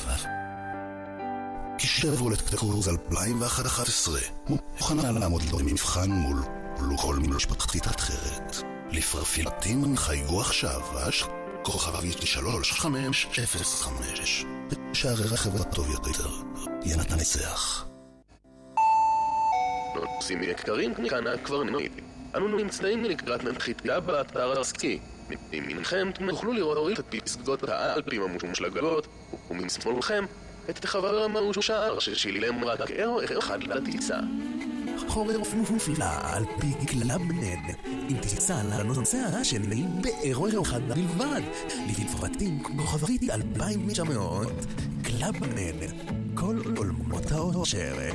כי 1.78 1.86
שברולט 1.86 2.54
קרוז 2.54 2.88
2011 2.88 4.20
מוכנה 4.48 5.12
לעמוד 5.12 5.42
במבחן 5.42 6.10
מול 6.10 6.36
כל 6.96 7.16
משפחתית 7.16 7.86
אחרת. 7.86 8.56
לפרפילטים 8.90 9.96
חייגו 9.96 10.40
עכשיו, 10.40 10.80
כוכב 11.62 12.12
3505 12.12 14.44
שערי 14.92 15.24
רכב 15.24 15.60
הטוב 15.60 15.90
יותר 15.90 16.30
ינצח. 16.84 17.86
נוסעים 20.16 20.42
יקרים 20.42 20.94
מכאן 20.98 21.26
הקברניט. 21.26 21.92
אנו 22.34 22.48
נמצאים 22.48 23.04
לקראת 23.04 23.44
נחיתה 23.44 24.00
באתר 24.00 24.60
הסקי. 24.60 24.98
מימינכם 25.50 26.10
תוכלו 26.30 26.52
לראות 26.52 27.00
את 27.00 27.14
פסגות 27.24 27.68
האלפים 27.68 28.22
המושלגות, 28.22 29.06
ומשמאלכם 29.50 30.24
את 30.70 30.84
חבר 30.84 31.22
המאושר 31.24 31.98
ששילם 31.98 32.64
רק 32.64 32.90
אירו 32.90 33.20
אחד 33.38 33.62
לטיסה. 33.62 34.18
חורף 35.08 35.54
מופלא 35.54 36.06
על 36.22 36.44
פי 36.60 36.86
קלאב 36.86 37.37
מד, 37.37 37.76
עם 38.08 38.18
טיסה 38.22 38.62
לנוסע 38.62 39.44
שני 39.44 39.84
באירו 40.00 40.62
אחד 40.62 40.80
בלבד. 40.88 41.42
לפרטים 42.00 42.62
כוכבית 42.62 43.30
2900, 43.30 44.48
קלאב 45.02 45.53
מד, 45.53 45.92
כל 46.34 46.56
עולמות 46.76 47.32
האושר. 47.32 48.10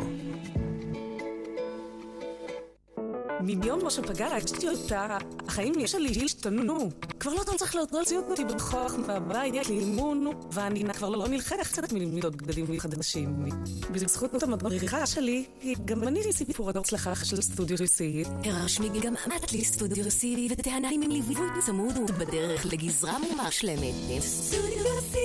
מיום 3.41 3.89
שפגשתי 3.89 4.69
אותה, 4.69 5.17
החיים 5.47 5.73
שלי 5.87 6.25
השתנו. 6.25 6.89
כבר 7.19 7.33
לא 7.33 7.43
צריך 7.57 7.75
להוציא 7.75 8.17
אותי 8.17 8.45
בכוח 8.45 8.95
מהבית 9.07 9.69
לאימון, 9.69 10.27
ואני 10.51 10.93
כבר 10.93 11.09
לא 11.09 11.27
נלחצת 11.27 11.93
מלמדוד 11.93 12.37
בגדים 12.37 12.79
חדשים. 12.79 13.45
בזכות 13.91 14.43
המדריכה 14.43 15.05
שלי, 15.05 15.45
גם 15.85 16.03
אני 16.03 16.33
סיפור 16.33 16.69
הצלחה 16.69 17.15
של 17.15 17.41
סטודיו 17.41 17.77
C. 17.77 18.27
הרשמי 18.43 18.89
גם 19.01 19.13
עמדת 19.25 19.51
לי 19.51 19.65
סטודיו 19.65 20.05
C 20.05 20.25
וטעניים 20.49 21.01
עם 21.01 21.11
ליווי 21.11 21.35
צמוד 21.65 22.11
בדרך 22.19 22.65
לגזרה 22.65 23.17
מושלמת. 23.19 24.21
סטודיו 24.21 24.85
C, 25.13 25.15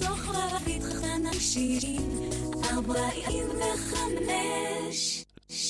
תוך 0.00 0.34
ערבית 0.34 0.82
חנשים, 0.82 2.30
ארבעים 2.70 3.46
וחמש. 3.50 5.27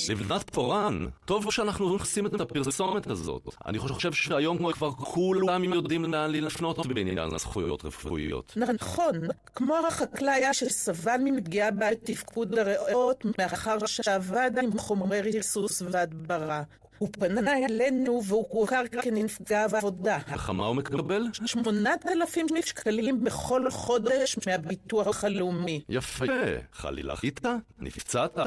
לבנת 0.09 0.51
פורן, 0.51 1.07
טוב 1.25 1.53
שאנחנו 1.53 1.88
עושים 1.88 2.27
את 2.27 2.40
הפרסומת 2.40 3.07
הזאת. 3.07 3.42
אני 3.66 3.79
חושב 3.79 4.12
שהיום 4.12 4.73
כבר 4.73 4.90
כולם 4.90 5.64
יודעים 5.64 6.05
לאן 6.05 6.31
לפנות 6.31 6.87
בעניין 6.87 7.35
הזכויות 7.35 7.85
רפואיות. 7.85 8.53
נכון, 8.57 9.14
כמו 9.55 9.77
החקלאי 9.88 10.55
שסבל 10.55 11.21
מפגיעה 11.25 11.71
בתפקוד 11.71 12.59
הריאות 12.59 13.25
מאחר 13.38 13.87
שעבד 13.87 14.51
עם 14.62 14.79
חומרי 14.79 15.21
ריסוס 15.21 15.83
והדברה. 15.83 16.62
הוא 16.99 17.09
פנה 17.13 17.57
אלינו 17.57 18.23
והוא 18.25 18.47
הוכר 18.49 18.83
כנפגע 19.03 19.65
עבודה. 19.65 20.19
וכמה 20.35 20.67
הוא 20.67 20.77
מקבל? 20.77 21.23
שמונת 21.47 22.07
אלפים 22.07 22.47
שקלים 22.65 23.25
בכל 23.25 23.71
חודש 23.71 24.39
מהביטוח 24.47 25.25
הלאומי. 25.25 25.81
יפה. 25.89 26.25
חלילה 26.73 27.17
חיטה? 27.17 27.57
נפצעת? 27.79 28.39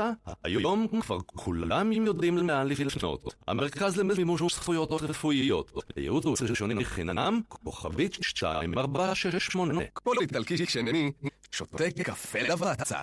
היום 0.44 0.88
כבר 1.02 1.18
כולם 1.26 1.92
יודעים 1.92 2.38
לאן 2.38 2.68
לפנות. 2.68 3.36
המרכז 3.48 3.98
למימוש 3.98 4.42
זכויות 4.56 4.92
רפואיות. 4.92 5.72
ייעוץ 5.98 6.42
ראשוני 6.42 6.86
חינם, 6.86 7.42
כוכבית 7.48 8.18
2468. 8.44 9.82
כל 9.94 10.16
איטלקי 10.22 10.66
שני 10.66 11.12
שותה 11.52 11.84
קפה 12.04 12.40
לבצע. 12.40 13.02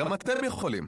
גם 0.00 0.14
אתם 0.14 0.44
יכולים. 0.44 0.86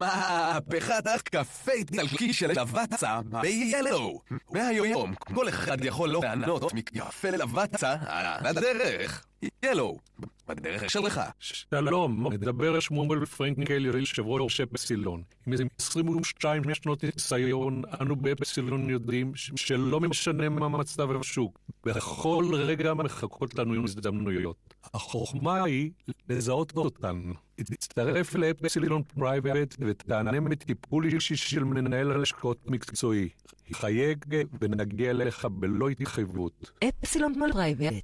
מהפכת 0.00 1.06
הקפה 1.14 1.72
איטלקי 1.72 2.32
של 2.32 2.60
לבצע 2.60 3.20
ב-Yellow. 3.24 4.34
מהיום 4.52 5.14
כל 5.14 5.48
אחד 5.48 5.84
יכול 5.84 6.08
לא 6.08 6.20
לענות 6.22 6.74
מקפה 6.74 7.30
ללבצע 7.30 7.96
על 8.06 8.46
הדרך. 8.46 9.26
Yellow, 9.64 10.22
בדרך 10.46 10.90
שלך. 10.90 11.20
שלום, 11.38 12.26
מדבר 12.26 12.80
שמואל 12.80 13.24
פרנקל, 13.24 13.86
יושב 13.86 14.26
ראש 14.26 14.60
אפסילון. 14.60 15.22
עם 15.46 15.52
איזה 15.52 15.64
22 15.78 16.62
שנות 16.74 17.04
ניסיון, 17.04 17.82
אנו 18.00 18.16
באפסילון 18.16 18.90
יודעים 18.90 19.32
שלא 19.34 20.00
משנה 20.00 20.48
מה 20.48 20.68
מצב 20.68 21.20
השוק. 21.20 21.58
בכל 21.84 22.44
רגע 22.54 22.94
מחכות 22.94 23.54
לנו 23.54 23.84
הזדמנויות. 23.84 24.74
החוכמה 24.94 25.64
היא 25.64 25.90
לזהות 26.28 26.72
אותן. 26.76 27.22
תצטרף 27.64 28.34
לאפסילון 28.34 29.02
פרייבט 29.02 29.74
ותיהנה 29.78 30.40
מטיפול 30.40 31.04
אישי 31.04 31.36
של 31.36 31.64
מנהל 31.64 32.12
השקעות 32.12 32.70
מקצועי. 32.70 33.28
חייג 33.72 34.24
ונגיע 34.60 35.10
אליך 35.10 35.44
בלא 35.44 35.88
התחייבות. 35.88 36.70
אפסילון 36.88 37.32
פרייבט, 37.52 37.94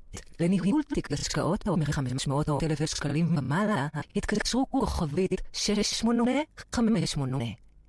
לניהול 0.40 0.82
תיק 0.94 1.12
השקעות 1.12 1.68
החל 1.68 1.76
מ-500 1.76 2.32
אלף 2.62 2.84
שקלים 2.84 3.38
ומעלה, 3.38 3.88
התקשרו 4.16 4.70
כוכבית 4.70 5.40
6858. 5.52 7.44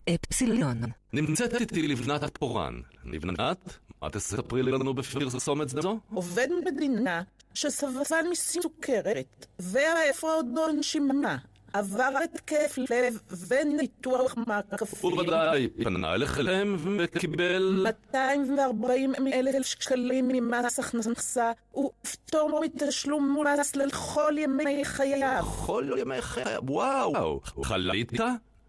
אפסילון. 0.10 0.82
נמצאת 1.14 1.54
איתי 1.54 1.88
לבנת 1.88 2.24
הפורן. 2.24 2.82
לבנת, 3.06 3.78
מה 4.02 4.10
תספרי 4.10 4.64
לנו 4.64 4.94
בפרסומת 4.94 5.70
זו? 5.70 6.00
עובד 6.14 6.48
מדינה 6.66 7.22
שסבל 7.54 8.22
מסוכרת 8.32 9.46
והפרעות 9.60 10.46
בנשימה. 10.54 11.38
עבר 11.74 12.10
התקף 12.24 12.78
לב 12.78 13.20
וניתוח 13.48 14.36
מעקפים. 14.48 15.14
ובוודאי, 15.14 15.70
פנה 15.84 16.14
אליכם 16.14 16.76
וקיבל... 17.00 17.84
240 17.84 19.14
אלף 19.34 19.66
שקלים 19.66 20.28
ממס 20.28 20.80
הכנסה 20.80 21.52
ופטור 21.76 22.62
מתשלום 22.64 23.38
מס 23.60 23.76
לכל 23.76 24.34
ימי 24.38 24.86
חייו. 24.86 25.44
כל 25.66 25.90
ימי 25.98 26.22
חייו, 26.22 26.62
וואו. 26.64 27.42
חלית? 27.64 28.12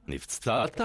נפצעת? 0.07 0.81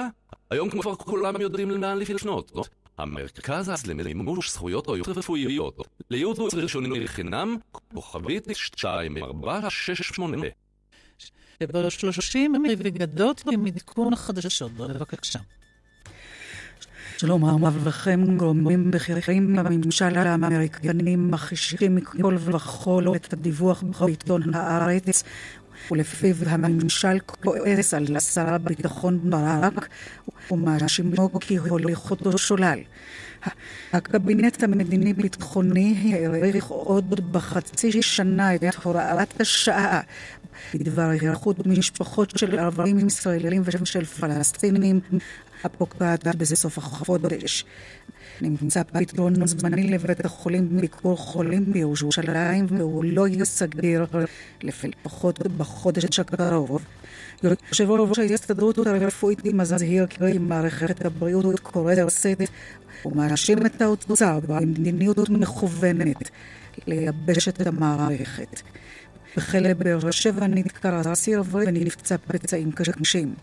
היום 0.49 0.69
כבר 0.69 0.95
כולם 0.95 1.41
יודעים 1.41 1.71
לאן 1.71 1.97
לפנות. 1.97 2.51
המרכז 2.97 3.71
למימוש 3.87 4.51
זכויות 4.51 4.87
רפואיות. 5.07 5.87
לייעוץ 6.09 6.53
ראשוני 6.53 7.07
חינם, 7.07 7.57
כוכבית 7.93 8.47
2468. 8.47 10.47
ובשלושים 11.63 12.51
מרבגדות 12.51 13.43
עם 13.51 13.65
עדכון 13.65 14.13
החדשות. 14.13 14.71
בבקשה. 14.71 15.39
שלום 17.17 17.45
הרב 17.45 17.87
לכם, 17.87 18.37
גורמים 18.37 18.91
בכירים 18.91 19.55
בממשל 19.55 20.17
האמריקנים 20.17 21.31
מכחישים 21.31 21.95
מכל 21.95 22.37
וכול 22.39 23.15
את 23.15 23.33
הדיווח 23.33 23.83
בעיתון 23.83 24.53
הארץ 24.53 25.23
ולפיו 25.91 26.35
הממשל 26.45 27.19
כועס 27.25 27.93
על 27.93 28.19
שר 28.19 28.53
הביטחון 28.53 29.19
ברק 29.23 29.87
ומאשימו 30.51 31.39
כי 31.39 31.57
הוליך 31.57 32.11
אותו 32.11 32.37
שולל. 32.37 32.79
הקבינט 33.93 34.63
המדיני-ביטחוני 34.63 36.13
האריך 36.13 36.65
עוד 36.65 37.31
בחצי 37.31 38.01
שנה 38.01 38.55
את 38.55 38.75
הוראת 38.83 39.41
השעה 39.41 40.01
בדבר 40.73 41.09
היערכות 41.09 41.67
משפחות 41.67 42.37
של 42.37 42.59
ערבים 42.59 43.07
ישראלים 43.07 43.61
ושל 43.65 44.05
פלסטינים 44.05 44.99
הפוקעת 45.63 46.35
בסוף 46.35 46.77
החודש. 46.77 47.65
נמצא 48.41 48.83
פתרון 48.83 49.47
זמני 49.47 49.89
לבית 49.89 50.25
החולים 50.25 50.81
ביקור 50.81 51.17
חולים 51.17 51.73
בירושלים 51.73 52.65
והוא 52.69 53.03
לא 53.05 53.27
ייסגר 53.27 54.05
לפחות 54.63 55.47
בחודש 55.57 56.19
הקרוב. 56.19 56.85
יושב 57.43 57.89
ראש 57.91 58.19
ההסתדרות 58.19 58.77
הרפואית 58.77 59.45
מזהיר 59.45 60.07
כי 60.07 60.37
מערכת 60.39 61.05
הבריאות 61.05 61.59
קורסת 61.59 62.37
ומאשים 63.05 63.65
את 63.65 63.81
האוצר 63.81 64.39
במדיניות 64.47 65.29
מכוונת 65.29 66.29
לייבש 66.87 67.47
את 67.47 67.67
המערכת. 67.67 68.61
בכלא 69.37 69.73
באר 69.73 70.11
שבע 70.11 70.47
נדקר 70.47 71.01
אסיר 71.13 71.43
ונפצע 71.51 72.15
פצעים 72.17 72.71
קשים. 72.71 73.33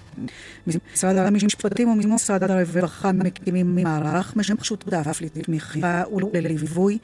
משרד 0.67 1.17
המשפטים 1.17 1.89
ומשרד 1.89 2.43
הרווחה 2.43 3.13
מקימים 3.13 3.75
מערך 3.75 4.37
משותף 4.37 5.21
לתמיכה 5.21 6.03
ולליווי 6.33 6.99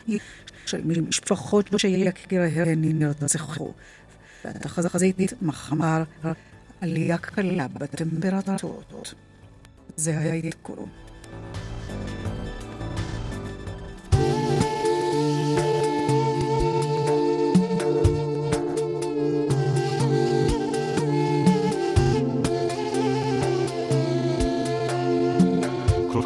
של 0.66 0.80
משפחות 0.84 1.70
שיקיריהן 1.76 2.78
נרצחו. 2.82 3.72
והתחזית 4.44 5.32
מחמר 5.42 6.02
עלייה 6.80 7.18
קלה 7.18 7.68
בטמפרטורות. 7.68 9.14
זה 9.96 10.18
היה 10.18 10.34
עדכון. 10.34 10.88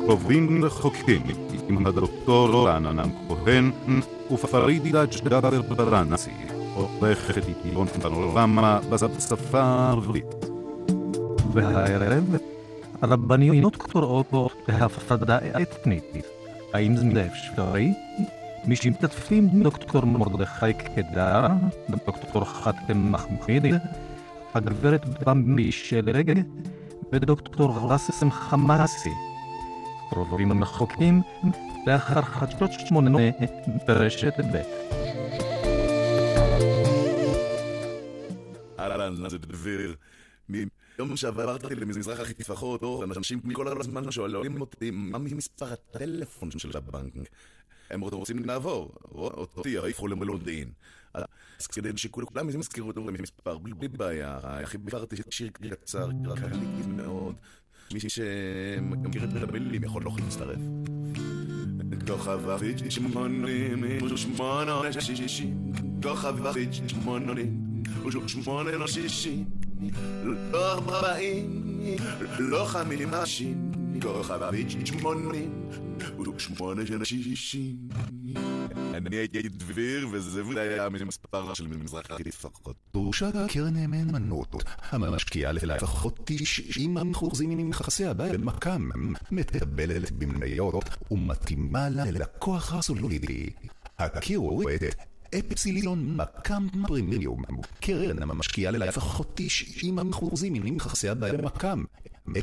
קרובים 0.06 0.64
רחוקים 0.64 1.22
עם 1.68 1.86
הדוקטור 1.86 2.68
רענן 2.68 3.08
כהן 3.28 3.70
ופרידה 4.30 5.04
ג'אבר 5.04 5.62
ברנסי, 5.62 6.30
עורכת 6.74 7.42
עיתון 7.64 7.86
פנורמה 7.86 8.80
בשפה 8.90 9.60
הערבית. 9.60 10.34
והערב 11.52 12.36
הרבניות 13.02 13.76
קוראות 13.76 14.26
בו 14.30 14.48
בהפרדה 14.68 15.38
אתנית. 15.62 16.26
האם 16.72 16.96
זה 16.96 17.26
אפשרי? 17.26 17.92
משתתפים 18.66 19.48
דוקטור 19.62 20.04
מרדכי 20.04 20.72
קדר, 20.72 21.46
דוקטור 21.90 22.44
חאתם 22.44 23.12
מחמוד, 23.12 23.66
הגברת 24.54 25.24
במבי 25.26 25.72
שלג 25.72 26.40
ודוקטור 27.12 27.92
רסם 27.92 28.30
חמאסי. 28.30 29.35
קרובים 30.10 30.62
רחוקים 30.62 31.22
לאחר 31.86 32.22
חדשות 32.22 32.70
שמונה 32.86 33.18
ברשת 33.86 34.34
ב'. 34.52 34.62
אהלן, 38.78 39.28
זה 39.28 39.38
דביר. 39.38 39.96
מיום 40.48 41.16
שעברתי 41.16 41.74
למזרח 41.74 42.30
הטפחות, 42.30 42.82
אנשים 43.16 43.40
מכל 43.44 43.80
הזמן 43.80 44.10
שואלים 44.10 44.60
אותי 44.60 44.90
מה 44.90 45.18
מספר 45.18 45.72
הטלפון 45.72 46.50
של 46.50 46.76
הבנק. 46.76 47.12
הם 47.90 48.00
רוצים 48.00 48.44
לעבור, 48.44 48.94
אותי 49.12 49.68
יעיפו 49.68 50.08
למודיעין. 50.08 50.70
אז 51.60 51.66
כדי 51.66 51.90
שכולם 51.96 52.48
יזכרו 52.48 52.86
אותו 52.86 53.10
למספר, 53.10 53.58
בלי 53.58 53.88
בעיה, 53.88 54.38
הכי 54.42 54.78
ביברתי 54.78 55.16
שיר 55.30 55.50
קצר, 55.52 56.08
קליט 56.36 56.86
מאוד. 56.86 57.34
מי 57.94 58.00
שמכיר 58.00 59.24
את 59.24 59.48
המילים 59.48 59.84
יכול 59.84 60.02
לא 60.02 60.20
להצטרף. 60.20 60.58
כוכב 62.06 62.48
אביץ' 62.48 62.82
שמונים 62.88 63.84
ושמונה 64.04 64.80
שישים 65.00 65.72
כוכב 66.02 66.46
אביץ' 66.46 66.80
שמונים 66.86 67.82
ושמונה 68.06 68.86
שישים 68.86 69.44
לא 70.52 70.72
ארבעים 70.72 71.74
לא 72.38 72.64
חמישים 72.64 73.70
כוכב 74.00 74.42
אביץ' 74.42 74.76
שמונים 74.84 75.70
ושמונה 76.36 76.82
שישים 77.04 77.88
אני 78.94 79.16
הייתי 79.16 79.42
דביר, 79.48 80.08
וזה 80.12 80.42
היה 80.56 80.88
מספר 80.88 81.54
של 81.54 81.66
מזרח 81.66 82.10
הטפחות. 82.10 82.76
דרושה 82.92 83.30
קרן 83.48 83.76
נאמנות, 83.76 84.64
המשקיעה 84.90 85.52
לפחות 85.52 86.20
90 86.24 86.98
אחוזים 87.12 87.50
מנכסי 87.50 88.04
הבית 88.04 88.32
במקם, 88.32 88.88
מטבלת 89.30 90.10
במניות 90.10 90.84
ומתאימה 91.10 91.88
ללקוח 91.88 92.74
הסולידי. 92.74 93.50
הכירו 93.98 94.62
את 94.70 94.82
אפסילון 95.34 96.16
מקם 96.16 96.66
פרימיום, 96.86 97.42
קרן 97.80 98.22
המשקיעה 98.22 98.72
ללפחות 98.72 99.32
90 99.34 99.98
אחוזים 99.98 100.52
מנכסי 100.52 101.08
הבית 101.08 101.34
במקם. 101.34 101.84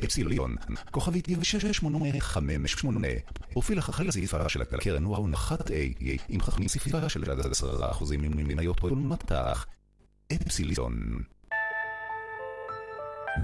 אפסילון, 0.05 0.55
כוכבית 0.91 1.27
6858. 1.43 3.07
פרופיל 3.53 3.79
החל 3.79 4.07
הסעיפה 4.07 4.49
של 4.49 4.61
הקרן 4.61 5.03
הוא 5.03 5.17
הנחת 5.17 5.69
A 5.69 5.73
עם 6.29 6.41
חכמים 6.41 6.67
סעיפה 6.67 7.09
של 7.09 7.31
עד 7.31 7.39
10% 7.39 8.17
ממניות 8.17 8.79
כל 8.79 8.89
מטח. 8.89 9.65
אפסילון. 10.33 11.23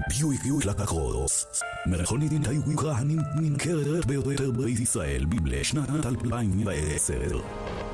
ביואיק 0.08 0.44
יואיק 0.44 0.66
לקרוס. 0.66 1.46
מכונית 1.86 2.32
היוקרה 2.46 2.98
הנמכרת 2.98 4.06
ביותר 4.06 4.50
בישראל 4.50 5.24
בשנת 5.42 6.06
2010. 6.06 7.40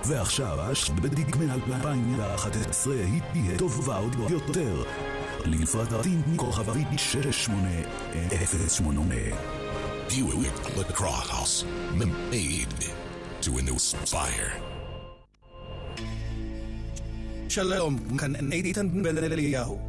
ועכשיו, 0.05 0.59
בדגמי 1.03 1.51
2011 1.51 2.95
היא 2.95 3.23
תהיה 3.33 3.59
טובה 3.59 3.97
עוד 3.97 4.17
יותר. 4.31 4.85
לפרטים 5.46 6.22
כוכבית 6.36 6.88
6808. 6.98 9.15
Buick 10.12 10.76
Lacrosse, 10.76 11.63
made 12.00 12.84
to 13.41 13.58
inspire. 13.58 14.52
שלום, 17.50 18.17
כאן 18.17 18.52
איתן 18.52 19.04
בן 19.04 19.17
אליהו. 19.17 19.85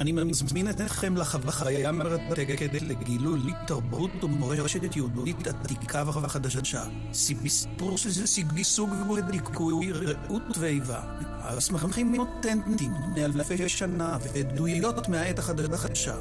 אני 0.00 0.12
מזמין 0.12 0.70
אתכם 0.70 1.16
לחוויה 1.16 1.92
מרתקת 1.92 2.82
לגילוי 2.82 3.40
תרבות 3.66 4.24
ומורשת 4.24 4.96
יהודית 4.96 5.46
עתיקה 5.46 6.04
וחדשה. 6.06 6.84
סיפור 7.12 7.98
שזה 7.98 8.26
סגסוג 8.26 8.90
ודיכוי, 9.16 9.92
רעות 9.92 10.58
ואיבה. 10.58 11.00
המסמכים 11.20 12.18
אותנטיים 12.18 12.92
מאלפי 13.16 13.68
שנה 13.68 14.18
ועדויות 14.22 15.08
מהעת 15.08 15.38
החדשה. 15.38 16.16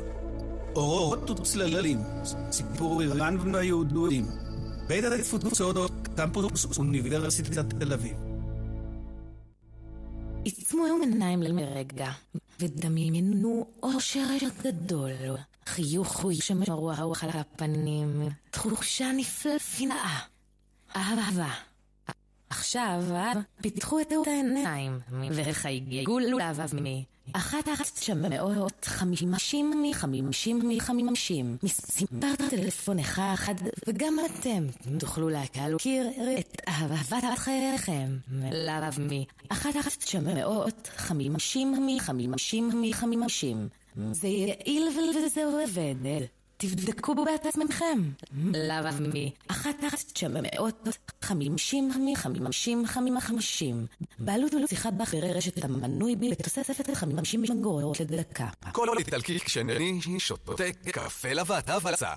אורות 0.75 1.29
וצללים, 1.29 1.99
סיפור 2.51 3.01
איראן 3.01 3.37
והיהודים. 3.53 4.27
בית 4.87 5.03
התפוצות, 5.03 5.91
קמפוס 6.15 6.77
אוניברסיטת 6.77 7.65
תל 7.79 7.93
אביב. 7.93 8.17
עצמו 10.45 10.85
עיניים 11.01 11.41
לרגע, 11.41 12.11
ודמיינו 12.63 13.65
אושר 13.83 14.27
גדול. 14.63 15.11
חיוך 15.65 16.25
שמרוח 16.33 17.23
על 17.23 17.29
הפנים, 17.29 18.29
תחושה 18.51 19.11
נפלאה, 19.17 20.19
אהבה. 20.95 21.53
עכשיו 22.49 23.03
פיתחו 23.61 23.99
את 23.99 24.07
העיניים 24.27 24.99
וחייגו 25.31 26.19
לעבמי. 26.19 27.05
אחת 27.05 27.12
אחת 27.31 27.67
שמאות 28.01 28.85
חמישים 28.85 29.31
מחמישים 29.31 30.69
מחמישים 30.69 31.57
מספר 31.63 32.35
טלפון 32.49 32.99
אחד 32.99 33.55
וגם 33.87 34.17
אתם 34.25 34.67
תוכלו 34.99 35.29
להכיר 35.29 36.07
את 36.39 36.61
אהבת 36.67 37.23
חייכם. 37.37 38.17
אחת 39.49 39.77
אחת 39.79 40.01
שמאות 40.01 40.89
חמישים 40.95 41.87
מחמישים 41.95 42.81
מחמישים 42.81 43.69
זה 44.11 44.27
יעיל 44.27 44.87
וזה 45.25 45.45
עובד. 45.45 46.25
תבדקו 46.63 47.15
בעצמכם. 47.15 47.99
לאו 48.53 49.07
מי, 49.13 49.31
אחת 49.47 49.75
שמאות 50.17 50.87
חמישים 51.21 51.89
מחמישים 51.89 52.85
חמישים. 53.21 53.85
בעלות 54.19 54.53
ולשיחה 54.53 54.91
באחרי 54.91 55.33
רשת 55.33 55.63
המנוי 55.63 56.15
בי 56.15 56.31
בתוספת 56.31 56.93
חמישים 56.93 57.41
מגורות 57.41 57.99
לדקה. 57.99 58.47
כל 58.71 58.97
איטלקי 58.97 59.39
כשאני 59.39 59.73
שותה 60.19 60.63
קפה 60.91 61.33
לבט, 61.33 61.69
הבלצה. 61.69 62.13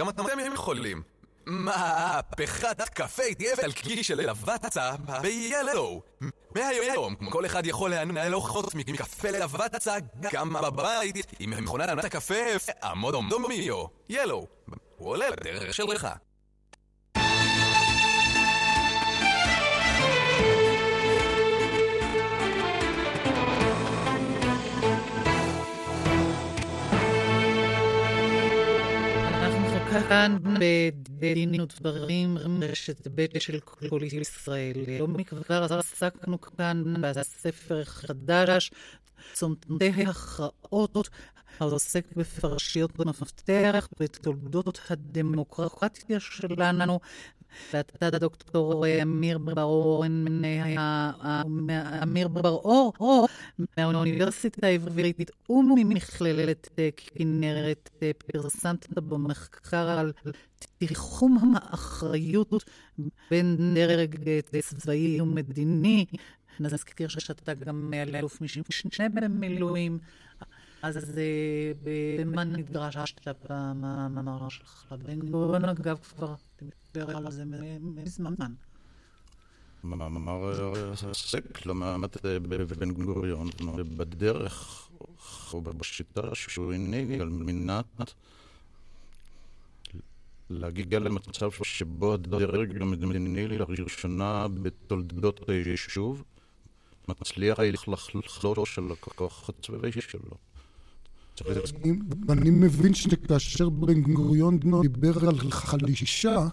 גם 0.00 0.08
אתם 0.08 0.22
יכולים. 0.54 1.02
מהפכת 1.46 2.88
קפה 2.88 3.34
תהיה 3.38 3.52
איטלקי 3.52 4.04
של 4.04 4.30
לבצה 4.30 4.92
ב-Yellow. 4.96 6.26
מהיום, 6.54 7.14
כל 7.30 7.46
אחד 7.46 7.66
יכול 7.66 7.94
לנהל 7.94 8.34
אורחות 8.34 8.74
מקפה 8.74 9.30
לבצה 9.30 9.96
גם 10.32 10.52
בבית 10.52 11.26
עם 11.38 11.64
מכונת 11.64 11.88
ענת 11.88 12.04
הקפה 12.04 12.34
המודום 12.82 13.28
דומיו. 13.28 13.86
Yellow. 14.12 14.46
הוא 14.96 15.10
עולה 15.10 15.30
לדרך 15.30 15.74
שלך. 15.74 16.08
כאן 30.08 30.36
בדין 31.18 31.60
ודברים 31.60 32.36
רשת 32.62 33.08
ב' 33.14 33.38
של 33.38 33.60
כל 33.60 34.00
ישראל. 34.02 34.76
לא 34.98 35.08
מכבר 35.08 35.66
עסקנו 35.70 36.40
כאן 36.40 36.94
בספר 37.00 37.84
חדש, 37.84 38.70
צומתי 39.32 39.88
הכרעות, 39.88 41.08
העוסק 41.60 42.04
בפרשיות 42.16 42.98
מפתח 42.98 43.88
בתולדות 44.00 44.80
הדמוקרטיה 44.90 46.20
שלנו. 46.20 47.00
ואתה 47.72 48.10
דוקטור 48.10 48.84
אמיר 49.02 49.38
בר-אור, 49.38 50.04
אמיר 52.02 52.28
בר-אור, 52.28 52.92
מהאוניברסיטה 53.78 54.66
העברית 54.66 55.30
וממכללת 55.50 56.68
כנרת, 56.96 57.90
פרסמת 58.26 58.92
במחקר 58.92 59.88
על 59.88 60.12
תיחום 60.78 61.54
האחריות 61.56 62.64
בין 63.30 63.74
דרג 63.74 64.16
צבאי 64.60 65.20
ומדיני. 65.20 66.04
נזכיר 66.60 67.08
שאתה 67.08 67.54
גם 67.54 67.92
אלוף 68.14 68.40
משנה 68.40 69.08
במילואים. 69.08 69.98
אז 70.86 71.20
במה 71.82 72.44
נדרשת 72.44 73.28
במאמר 73.48 74.48
שלך? 74.48 74.94
בן 75.04 75.30
גוריון, 75.30 75.64
אגב, 75.64 75.98
כבר 75.98 76.34
דיבר 76.58 77.16
על 77.16 77.30
זה 77.30 77.44
מזמן. 77.80 78.34
מאמר 79.84 80.52
עסק 81.10 81.66
למעמד 81.66 82.08
בבן 82.24 82.90
גוריון, 82.90 83.48
בדרך 83.96 84.88
או 85.52 85.62
בשיטה 85.62 86.34
שהוא 86.34 86.72
הנהיג 86.72 87.20
על 87.20 87.28
מנת 87.28 88.14
להגיע 90.50 90.98
למצב 90.98 91.50
שבו 91.62 92.14
הדרג 92.14 92.82
המדיני 92.82 93.48
לראשונה 93.48 94.46
בתולדות 94.48 95.48
היישוב 95.48 96.24
מצליח 97.08 97.58
לחלוש 97.58 98.74
של 98.74 98.92
הכוח 98.92 99.48
הצבאי 99.48 99.92
שלו. 99.92 100.36
אני 102.28 102.50
מבין 102.50 102.94
שכאשר 102.94 103.68
בן 103.68 104.02
גוריון 104.02 104.58
דיבר 104.82 105.28
על 105.28 105.50
חלישה, 105.50 106.46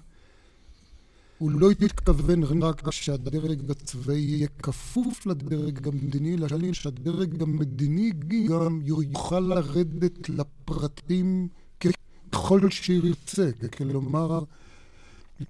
הוא 1.38 1.52
לא 1.52 1.72
התכוון 1.72 2.44
רק 2.64 2.92
שהדרג 2.92 3.72
הצבאי 3.72 4.20
יהיה 4.20 4.48
כפוף 4.64 5.26
לדרג 5.26 5.88
המדיני, 5.88 6.36
אלא 6.36 6.74
שהדרג 6.74 7.42
המדיני 7.42 8.12
גם 8.50 8.80
יוכל 8.84 9.40
לרדת 9.40 10.30
לפרטים 10.30 11.48
ככל 11.80 12.70
שירצה. 12.70 13.50
כלומר, 13.78 14.40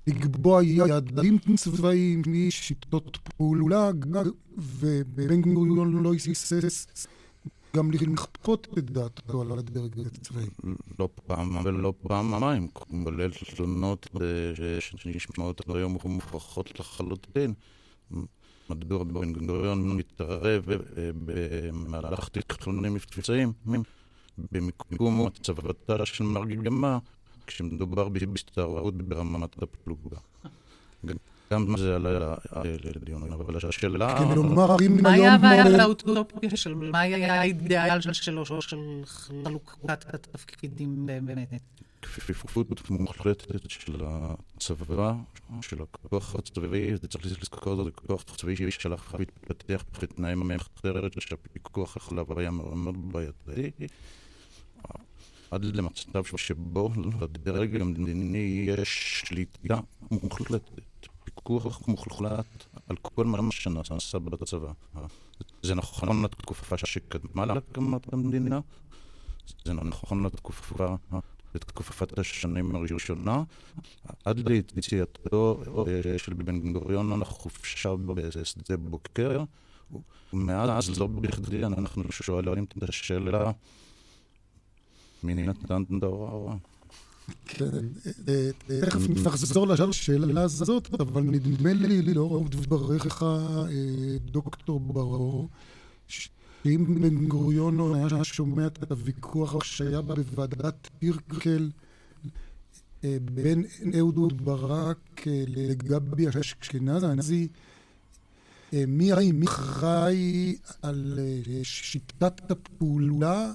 לקבוע 0.08 0.64
יעדים 0.64 1.38
צבאיים 1.56 2.22
משיטות 2.28 3.18
פעולה, 3.38 3.92
ובן 4.58 5.42
גוריון 5.42 6.04
לא 6.04 6.14
היסס 6.14 6.54
גם 7.76 7.92
לכפות 7.92 8.68
את 8.78 8.92
דעתו 8.92 9.42
על 9.42 9.60
הדרג 9.60 10.00
הצבאי. 10.00 10.46
לא 11.00 11.10
פעם 11.28 11.66
ולא 11.66 11.94
פעמיים, 12.08 12.68
כולל 12.74 13.32
תלונות 13.56 14.08
שנשמעות 14.80 15.62
היום 15.70 15.98
ומוכחות 16.06 16.80
לחלוטין. 16.80 17.54
מדוע 18.70 19.04
בן 19.04 19.34
גוריון 19.34 19.98
מתערב 19.98 20.66
במהלך 21.26 22.30
תכנונים 22.30 22.94
מבצעיים 22.94 23.54
במיקום 24.52 25.28
הצבתה 25.28 26.06
של 26.06 26.24
מרגמה 26.24 27.00
כשמדובר 27.48 28.10
בהסתערות 28.10 28.98
ברמת 28.98 29.64
הפלוגה. 29.64 30.18
גם 31.54 31.78
זה 31.78 31.96
עלה 31.96 32.36
לדיון, 32.96 33.34
אבל 33.34 33.58
השאלה... 33.70 34.18
כלומר, 34.34 34.76
אם 34.86 35.04
מה 35.04 35.12
היה 35.12 35.34
הבעיה 35.34 35.64
באוטופיה 35.78 36.58
של... 36.58 36.74
מה 36.74 37.00
היה 37.00 37.42
האידיאל 37.42 38.02
שלו, 38.02 38.62
של 38.62 38.78
חלוקת 39.06 40.14
התפקידים 40.14 41.06
באמת? 41.06 41.62
כפיפות 42.02 42.90
מוחלטת 42.90 43.70
של 43.70 44.02
הצבא, 44.06 45.14
של 45.62 45.82
הכוח 45.82 46.36
הצבאי, 46.36 46.98
זה 47.02 47.08
צריך 47.08 47.26
לזכור, 47.26 47.84
זה 47.84 47.92
כוח 47.92 48.24
צבאי 48.24 48.72
שהלך 48.72 49.16
והתפתח 49.20 49.84
בתנאי 50.02 50.32
המחתרת, 50.32 51.22
שהפיקוח 51.22 52.12
עליו 52.12 52.40
היה 52.40 52.52
מאוד 52.52 52.96
בעייתי. 53.44 53.88
עד 55.52 55.66
למצב 55.66 56.24
שבו 56.38 56.90
לדרג 57.22 57.82
המדיני 57.82 58.66
יש 58.68 59.24
שליטה 59.26 59.80
מוחלטת. 60.12 61.08
פיקוח 61.44 61.88
מוחלט 61.88 62.66
על 62.88 62.96
כל 63.02 63.26
מה 63.26 63.52
שנעשה 63.52 64.20
בצבא. 64.20 64.72
זה 65.62 65.76
נכון 65.76 66.24
לתקופה 66.24 66.78
שקדמה 66.78 67.46
להקמת 67.46 68.14
המדינה, 68.14 68.60
זה 69.66 69.74
נכון 69.74 70.26
לתקופה, 70.26 70.96
לתקופת 71.56 72.20
השנים 72.20 72.76
הראשונה, 72.76 73.44
עד 74.26 74.50
ליציאתו 74.50 75.64
של 76.18 76.34
בן 76.34 76.74
גוריון 76.74 77.20
לחופשה 77.20 77.96
בשדה 77.96 78.78
בוקר, 78.78 79.44
ומאז 80.34 81.00
לא 81.00 81.08
בכדי 81.08 81.66
אנחנו 81.66 82.12
שואלים 82.12 82.64
את 82.64 82.90
השאלה 82.90 83.52
מי 85.24 85.34
נתן 85.34 85.84
את 85.98 86.04
ההוראה. 86.04 86.56
תכף 88.68 89.10
נחזור 89.10 89.68
לשאלה 89.68 90.42
הזאת, 90.42 90.94
אבל 91.00 91.22
נדמה 91.22 91.74
לי, 91.74 92.02
לאור 92.02 92.50
דבריך, 92.50 93.26
דוקטור 94.26 94.80
ברור, 94.80 95.50
שאם 96.08 97.02
בן 97.02 97.28
גוריון 97.28 97.96
היה 97.96 98.24
שומע 98.24 98.68
את 98.68 98.92
הוויכוח 98.92 99.64
שהיה 99.64 100.02
בוועדת 100.02 100.90
טירקל 101.00 101.70
בין 103.04 103.66
אהוד 103.98 104.46
ברק 104.46 105.22
לגבי 105.48 106.26
אשכנזי, 106.40 107.48
מי 108.74 109.12
אחראי 109.46 110.56
על 110.82 111.20
שיטת 111.64 112.52
הפעולה 112.52 113.52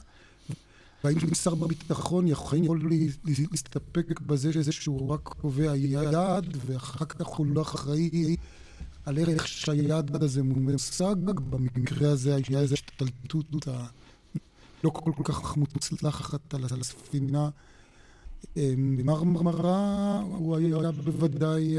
והאם 1.05 1.34
שר 1.34 1.55
בביטחון 1.55 2.26
יכול 2.26 2.59
להסתפק 3.51 4.20
בזה 4.20 4.72
שהוא 4.72 5.11
רק 5.11 5.20
קובע 5.22 5.76
יעד, 5.76 6.57
ואחר 6.66 7.05
כך 7.05 7.26
הוא 7.26 7.46
לא 7.46 7.62
אחראי 7.62 8.36
על 9.05 9.18
איך 9.18 9.49
שהיעד 9.49 10.22
הזה 10.22 10.42
מושג. 10.42 11.14
במקרה 11.24 12.11
הזה 12.11 12.34
היה 12.34 12.61
איזו 12.61 12.74
השתלטות 12.74 13.66
לא 14.84 14.90
כל 14.90 15.12
כך 15.24 15.57
מוצלחת 15.57 16.55
על 16.55 16.64
הספינה. 16.80 17.51
במרמרה 18.57 20.20
הוא 20.20 20.57
היה 20.57 20.92
בוודאי, 20.92 21.78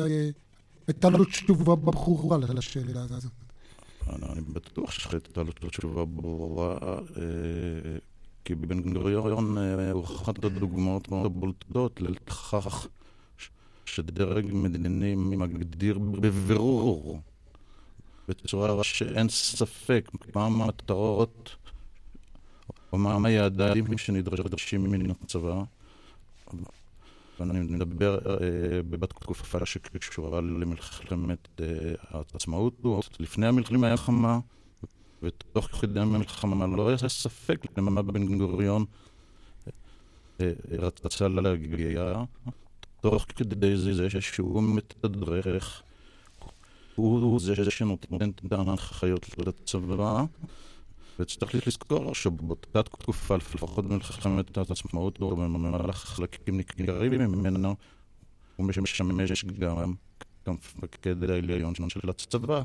הייתה 0.88 1.10
לו 1.10 1.26
תשובה 1.26 1.76
ברורה 1.76 2.38
לשאלה 2.38 3.06
הזאת. 3.10 3.32
אני 4.08 4.42
בטוח 4.42 4.92
שהייתה 4.92 5.44
לו 5.44 5.52
תשובה 5.52 6.06
ברורה. 6.06 6.78
כי 8.50 8.56
בן 8.56 8.94
גוריון 8.94 9.58
הוא 9.92 10.04
אחת 10.04 10.44
הדוגמאות 10.44 11.10
מאוד 11.12 11.40
בולטות 11.40 12.02
לכך 12.02 12.88
שדרג 13.86 14.46
מדיני 14.54 15.16
מגדיר 15.16 16.00
בבירור, 16.00 17.22
בצורה 18.28 18.84
שאין 18.84 19.30
ספק, 19.30 20.12
מה 20.36 20.46
המטרות 20.46 21.56
או 22.94 22.98
מה 22.98 23.28
היעדים 23.28 23.98
שנדרשים 23.98 24.84
מן 24.92 25.12
הצבא. 25.12 25.64
ואני 27.40 27.60
מדבר 27.60 28.20
בתקופה 28.90 29.66
שקשורה 29.66 30.42
למלחמת 30.42 31.62
העצמאות, 32.10 32.82
לפני 33.20 33.48
המלחמה 33.48 33.88
היה 33.88 33.98
חמה. 33.98 34.40
ותוך 35.24 35.66
כדי 35.66 36.00
המלחמה 36.00 36.68
לא 36.68 36.88
היה 36.88 36.98
ספק 36.98 37.78
למה 37.78 38.02
בן 38.02 38.38
גוריון 38.38 38.86
רצה 40.72 41.28
להגיע, 41.28 42.24
תוך 43.02 43.26
כדי 43.36 43.78
זה 43.78 44.10
שהוא 44.22 44.64
מתדרך, 44.64 45.82
הוא 46.96 47.40
זה 47.40 47.72
שנותן 47.72 48.30
את 48.30 48.52
ההנחיות 48.52 49.38
לצבא, 49.38 50.24
וצריך 51.20 51.68
לזכור 51.68 52.16
שבאותה 52.16 52.84
תקופה, 52.84 53.36
לפחות 53.36 53.86
במלחמת 53.86 54.58
העצמאות, 54.58 55.22
או 55.22 55.36
במהלך 55.36 55.96
חלקים 55.96 56.58
ניכרים 56.58 57.12
ממנו, 57.12 57.76
הוא 58.56 58.66
משמש 58.66 59.02
גם 59.60 59.94
כמפקד 60.46 61.30
העליון 61.30 61.74
של 61.90 62.10
הצבא. 62.10 62.62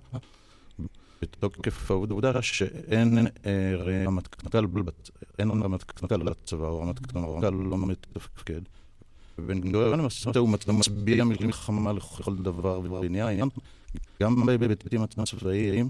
בתוקף 1.24 1.90
העובדה 1.90 2.42
שאין 2.42 3.18
רמטכ"ל, 4.06 4.58
אין 5.38 5.50
רמטכ"ל 5.50 6.16
לצבא, 6.16 6.66
או 6.66 6.80
רמטכ"ל 6.80 7.50
לא 7.50 7.78
מתפקד. 7.78 8.60
ובן 9.38 9.60
גוריון 9.60 9.98
למעשה 9.98 10.30
הוא 10.38 10.48
מצביע 10.48 11.24
מלחמה 11.24 11.92
לכל 11.92 12.36
דבר 12.36 12.80
ועניין, 12.80 13.48
גם 14.22 14.46
בהיבטים 14.46 15.02
הצבאיים 15.02 15.88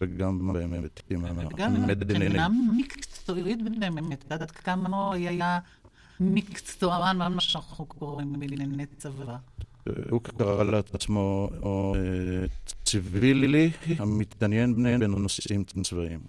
וגם 0.00 0.52
בהיבטים 0.52 1.24
המדיניים. 1.24 1.52
וגם 1.52 1.88
מבחינה 1.88 2.48
מקצועית 2.78 3.58
באמת, 3.80 4.32
עד 4.32 4.50
כמה 4.50 5.12
היה 5.14 5.58
מקצוען, 6.20 7.18
מה 7.18 7.40
שאנחנו 7.40 7.86
קוראים 7.86 8.32
בענייני 8.38 8.86
צבא. 8.98 9.36
הוא 10.10 10.20
קרא 10.20 10.64
לעצמו 10.64 11.48
ציווילי 12.84 13.70
המתעניין 13.98 14.74
בנושאים 15.00 15.64
צבאיים. 15.64 16.20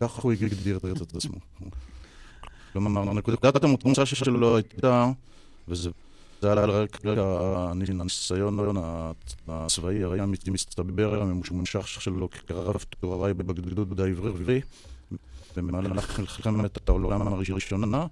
כך 0.00 0.12
הוא 0.12 0.32
הגדיר 0.32 0.76
את 0.76 1.14
עצמו. 1.14 1.38
כלומר, 2.72 3.12
נקודת 3.12 3.64
המוצא 3.64 4.04
שלו 4.04 4.56
הייתה, 4.56 5.10
וזה 5.68 5.90
היה 6.42 6.52
על 6.52 6.70
רקע 6.70 7.14
הניסיון 7.70 8.58
הצבאי, 9.48 10.04
הרי 10.04 10.20
המסתבר 10.20 11.22
הממושך 11.22 11.88
שלו 11.88 12.28
כרב 12.46 12.84
תוארי 13.00 13.34
בגדוד 13.34 14.00
העברי, 14.00 14.60
במהלך 15.56 16.18
מלחמת 16.18 16.88
העולם 16.88 17.28
הראשונה, 17.28 18.06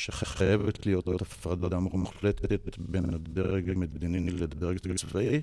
שחייבת 0.00 0.86
להיות 0.86 1.22
הפרדה 1.22 1.78
מוחלטת 1.78 2.78
בין 2.78 3.14
הדרג 3.14 3.70
המדיני 3.70 4.30
לדרג 4.30 4.78
הצבאי. 4.90 5.42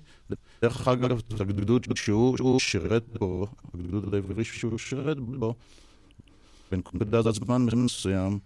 דרך 0.62 0.88
אגב, 0.88 1.22
הגדוד 1.39 1.88
שהוא 1.95 2.60
שירת 2.60 3.03
בו, 3.20 3.47
הגדוד 3.74 4.14
העברי 4.14 4.43
שהוא 4.43 4.78
שירת 4.78 5.20
בו, 5.20 5.55
בנקודת 6.72 7.34
זמן 7.34 7.66
מסוים, 7.76 8.39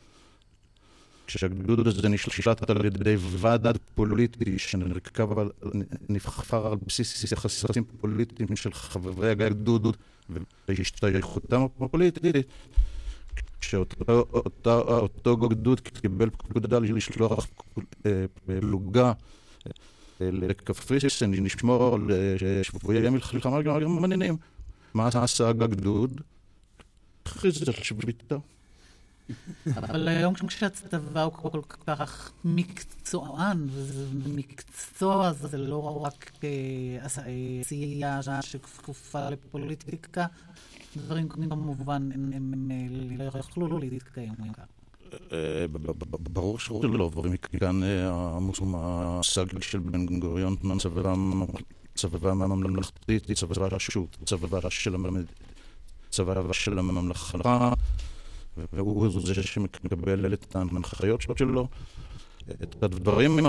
כשהגדוד 1.27 1.87
הזה 1.87 2.09
נשלט 2.09 2.69
על 2.69 2.85
ידי 2.85 3.15
ועד 3.19 3.77
פוליטי 3.95 4.59
שנבחר 4.59 6.67
על 6.67 6.77
בסיס 6.87 7.31
יחסים 7.31 7.83
פוליטיים 8.01 8.55
של 8.55 8.73
חברי 8.73 9.31
הגדוד 9.31 9.97
והשתייכותם 10.67 11.61
הפוליטית, 11.61 12.35
כשאותו 13.61 15.37
גדוד 15.37 15.79
קיבל 15.79 16.29
פקודה 16.29 16.79
לשלוח 16.79 17.47
פלוגה 18.45 19.13
לקפריסין, 20.19 21.33
לשמור 21.43 21.95
על 21.95 22.07
שבויי 22.63 23.09
מלחמה 23.09 23.61
גרמנים. 23.61 24.37
מה 24.93 25.07
עשה 25.07 25.49
הגדוד? 25.49 26.21
הכריז 27.25 27.67
על 27.67 27.73
שביתה. 27.73 28.35
אבל 29.75 30.07
היום 30.07 30.33
כשהצבא 30.33 31.23
הוא 31.23 31.33
כל 31.33 31.61
כך 31.87 32.31
מקצוען, 32.45 33.67
ומקצוע 33.71 35.33
זה 35.33 35.57
לא 35.57 36.03
רק 36.03 36.31
עשייה 37.01 38.19
שכפופה 38.41 39.29
לפוליטיקה, 39.29 40.25
דברים 40.97 41.29
כמובן 41.29 42.09
הם 42.13 42.71
לא 43.17 43.23
יכלו 43.39 43.79
להתקיים 43.79 44.33
כך. 44.53 44.63
ברור 46.19 46.59
שלא, 46.59 47.11
ומכאן 47.15 47.81
המושג 48.43 49.61
של 49.61 49.79
בן 49.79 50.19
גוריון, 50.19 50.55
צבא 51.95 52.33
ממלכתי, 52.33 53.19
צבא 53.19 53.67
רשות, 53.71 54.17
צבא 54.25 54.69
של 54.71 54.95
הממלכה, 56.79 57.73
והוא 58.73 59.21
זה 59.21 59.43
שמקבל 59.43 60.33
את 60.33 60.55
ההנחיות 60.55 61.21
שלו. 61.37 61.67
את 62.63 62.83
הדברים 62.83 63.39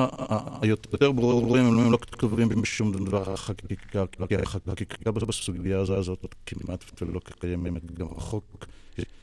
היותר 0.62 1.12
ברורים 1.12 1.64
הם 1.64 1.92
לא 1.92 1.96
כתובים 1.96 2.48
בשום 2.48 2.92
דבר 2.92 3.32
החקיקה, 3.32 4.04
כי 4.28 4.34
החקיקה 4.36 5.10
בסוגיה 5.10 5.78
הזאת 5.78 6.34
כמעט 6.46 7.02
ולא 7.02 7.20
קיימת. 7.40 7.92
גם 7.94 8.06
החוק 8.16 8.66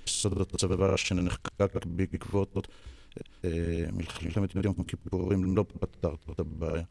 יסוד 0.07 0.41
הצבא 0.41 0.97
שנחקק 0.97 1.85
בעקבות 1.85 2.67
מלחמת 3.93 4.55
יום 4.63 4.73
כיפורים 4.87 5.55
לא 5.55 5.65
פתר 5.79 6.13
את 6.31 6.39
הבעיה. 6.39 6.83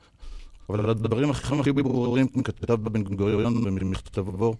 אבל 0.68 0.90
הדברים 0.90 1.30
הכי 1.30 1.72
ברורים 1.72 2.28
כתב 2.28 2.74
בן 2.74 3.02
גוריון 3.02 3.64
במכתבו 3.64 4.54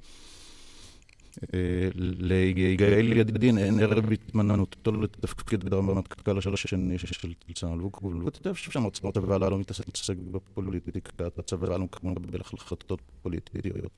ליגאל 1.94 3.12
ידידין 3.12 3.58
אין 3.58 3.80
ערב 3.80 4.12
התמננותו 4.12 4.92
לתפקיד 4.92 5.72
הרמטכ"ל 5.72 6.38
השני 6.38 6.98
של 6.98 7.32
צה"ל, 7.54 7.80
והוא 7.80 7.92
כותב 7.92 8.54
שם 8.54 8.86
הצבא 8.86 9.34
הללו 9.34 9.50
לא 9.50 9.58
מתעסק 9.58 10.16
בפוליטיקה, 10.30 11.24
הצבא 11.38 11.76
כמו 11.92 12.10
לקבל 12.10 12.40
החלטות 12.40 13.02
פוליטיות. 13.22 13.90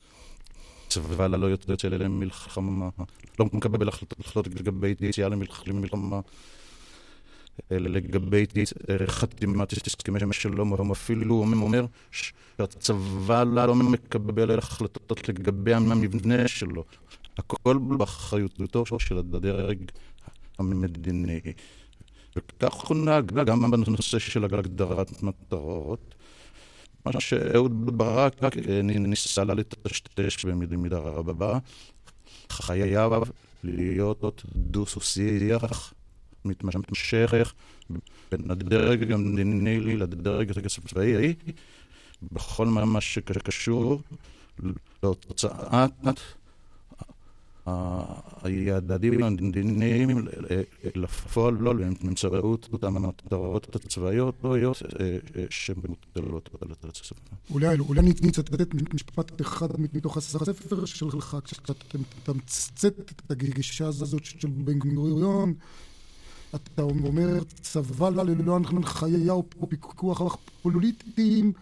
הצבא 0.86 1.24
הללו 1.24 1.48
יוצא 1.48 1.88
אליהם 1.88 2.20
מלחמה, 2.20 2.88
לא 3.38 3.46
מקבל 3.52 3.88
החלטות 3.88 4.46
לגבי 4.46 4.94
יציאה 5.00 5.28
למלחמה. 5.28 6.20
לגבי 7.70 8.46
חתימת 9.06 9.72
הסכמי 9.72 10.32
שלום, 10.32 10.68
הוא 10.68 10.92
אפילו 10.92 11.34
אומר 11.34 11.86
שהצבא 12.10 13.44
לא 13.44 13.74
מקבל 13.74 14.58
החלטות 14.58 15.28
לגבי 15.28 15.74
המבנה 15.74 16.48
שלו. 16.48 16.84
הכל 17.38 17.78
באחריותו 17.98 18.84
של 18.98 19.18
הדרג 19.18 19.78
המדיני. 20.58 21.40
וכך 22.36 22.74
הוא 22.74 22.96
נהג 22.96 23.32
גם 23.32 23.70
בנושא 23.70 24.18
של 24.18 24.44
הגדרת 24.44 25.22
מטרות. 25.22 26.14
מה 27.06 27.20
שאהוד 27.20 27.98
ברק 27.98 28.56
ניסה 28.84 29.44
לטשטש 29.44 30.44
במידה 30.44 30.98
רבה, 30.98 31.58
חייב 32.50 33.12
להיות 33.64 34.44
דו-שיח 34.56 35.92
מתמשך 36.44 37.54
בין 38.32 38.50
הדרג 38.50 39.12
המדיני 39.12 39.96
לדרג 39.96 40.50
הצבאי 40.50 41.34
בכל 42.32 42.66
מה 42.66 43.00
שקשור 43.00 44.00
להוצאת 45.02 46.20
היעדים 48.42 49.22
המדיניים 49.22 50.26
לפועל 50.94 51.54
לא 51.54 51.72
באמצעות 51.72 52.68
אותן 52.72 52.96
המטרות 52.96 53.76
הצבאיות 53.76 54.34
לא 54.44 54.58
להיות 54.58 54.82
שמוטלות 55.50 56.50
על 56.62 56.88
הצבא. 56.88 57.20
אולי, 57.50 57.78
אולי 57.78 58.00
אני 58.00 58.10
אצטט 58.10 58.50
משפט 58.94 59.40
אחד 59.40 59.68
מתוך 59.94 60.16
הספר 60.16 60.84
שלך, 60.84 61.36
כשאתה 61.44 61.72
מתמצת 61.98 63.10
את 63.10 63.30
הגישה 63.30 63.86
הזאת 63.86 64.24
של 64.24 64.48
בן 64.48 64.78
גוריון, 64.78 65.54
אתה 66.54 66.82
אומר, 66.82 67.38
צבא 67.60 68.08
ללא 68.08 68.56
הנחיה 68.56 69.32
או 69.32 69.68
פיקוח 69.68 70.36
פוליטיים, 70.62 71.52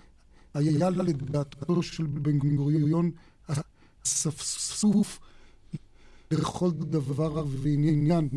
היה 0.54 0.90
לדעתו 0.90 1.82
של 1.82 2.06
בן 2.06 2.38
גוריון 2.38 3.10
אספסוף 4.06 5.20
לכל 6.30 6.70
דבר 6.70 7.44
ועניין. 7.46 8.28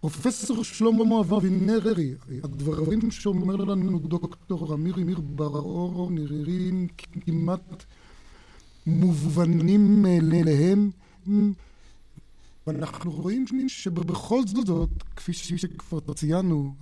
פרופסור 0.00 0.64
שלמה 0.64 1.20
אבינרי, 1.20 2.14
הדברים 2.44 3.10
שאומר 3.10 3.56
לנו 3.56 3.98
דוקטור 3.98 4.74
אמיר 4.74 4.96
אמיר 4.96 5.20
בר-אור 5.20 6.10
נראים 6.10 6.88
כמעט 7.20 7.84
מובנים 8.86 10.02
מאליהם. 10.02 10.90
ואנחנו 12.66 13.10
רואים 13.10 13.46
שבכל 13.68 14.42
זאת, 14.46 14.90
כפי 15.16 15.32
שכבר 15.32 16.14
ציינו, 16.14 16.74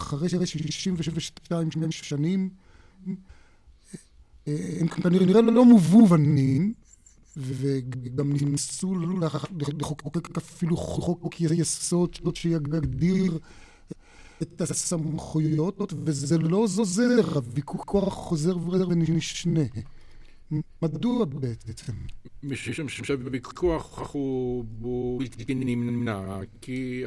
אחרי 0.00 0.28
62 0.28 1.70
שנים, 1.90 2.50
הם 4.46 4.88
כנראה 4.88 5.42
לא 5.42 5.64
מובנים, 5.64 6.72
וגם 7.36 8.32
ניסו 8.32 8.94
לחוקק 9.80 10.36
אפילו 10.36 10.76
חוק 10.76 11.40
יסוד 11.40 12.18
שיגדיר 12.34 13.38
את 14.42 14.60
הסמכויות, 14.60 15.92
וזה 16.04 16.38
לא 16.38 16.66
זוזר, 16.66 17.34
הוויכוח 17.34 18.12
חוזר 18.14 18.56
ונשנה. 18.88 19.60
מדוע 20.82 21.24
בעצם? 21.24 21.92
משום 22.42 22.88
שבוויכוח 22.88 24.12
הוא 24.12 24.64
בלתי 25.18 25.54
נמנע, 25.54 26.38
כי 26.60 27.04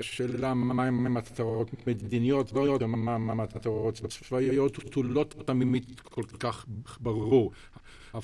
השאלה 0.00 0.54
מהם 0.54 1.06
המטרות 1.06 1.86
מדיניות 1.86 2.52
מה 2.52 3.14
המטרות 3.14 4.00
צבאיות 4.08 4.74
תולות 4.90 5.34
תמיד 5.46 6.00
כל 6.02 6.24
כך 6.38 6.66
ברור. 7.00 7.52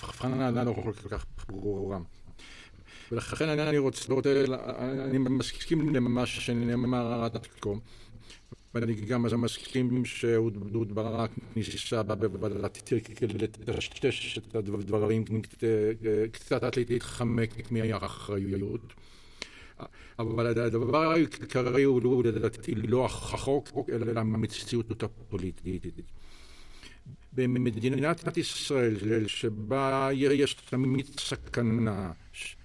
ההבחנה 0.03 0.51
לא 0.65 0.75
כל 0.83 1.09
כך 1.09 1.25
ברורה. 1.49 1.99
ולכן 3.13 3.49
אני 3.49 3.79
רוצה, 3.79 4.15
אני 5.05 5.19
מסכים 5.19 5.95
למה 5.95 6.27
שנאמר 6.27 7.25
עד 7.25 7.47
כה. 7.61 7.71
ואני 8.75 8.95
גם 8.95 9.41
מסכים 9.41 10.05
שאהוד 10.05 10.95
ברק 10.95 11.31
ניסה 11.57 12.03
בוועדת 12.03 12.89
לטשטש 13.69 14.39
את 14.39 14.55
הדברים, 14.55 15.25
קצת 16.33 16.77
להתחמק 16.77 17.71
מהאחריות. 17.71 18.93
אבל 20.19 20.47
הדבר 20.47 21.11
העיקרי 21.13 21.83
הוא 21.83 22.25
לדעתי 22.25 22.75
לא 22.75 23.05
החוק, 23.05 23.69
אלא 23.93 24.21
המציאות 24.21 25.03
הפוליטית. 25.03 25.85
במדינת 27.35 28.37
ישראל, 28.37 29.27
שבה 29.27 30.09
יש 30.13 30.55
תמיד 30.55 31.07
סכנה 31.21 32.13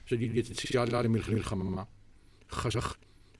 של 0.06 0.22
יציאה 0.22 0.86
למלחמה, 0.86 1.84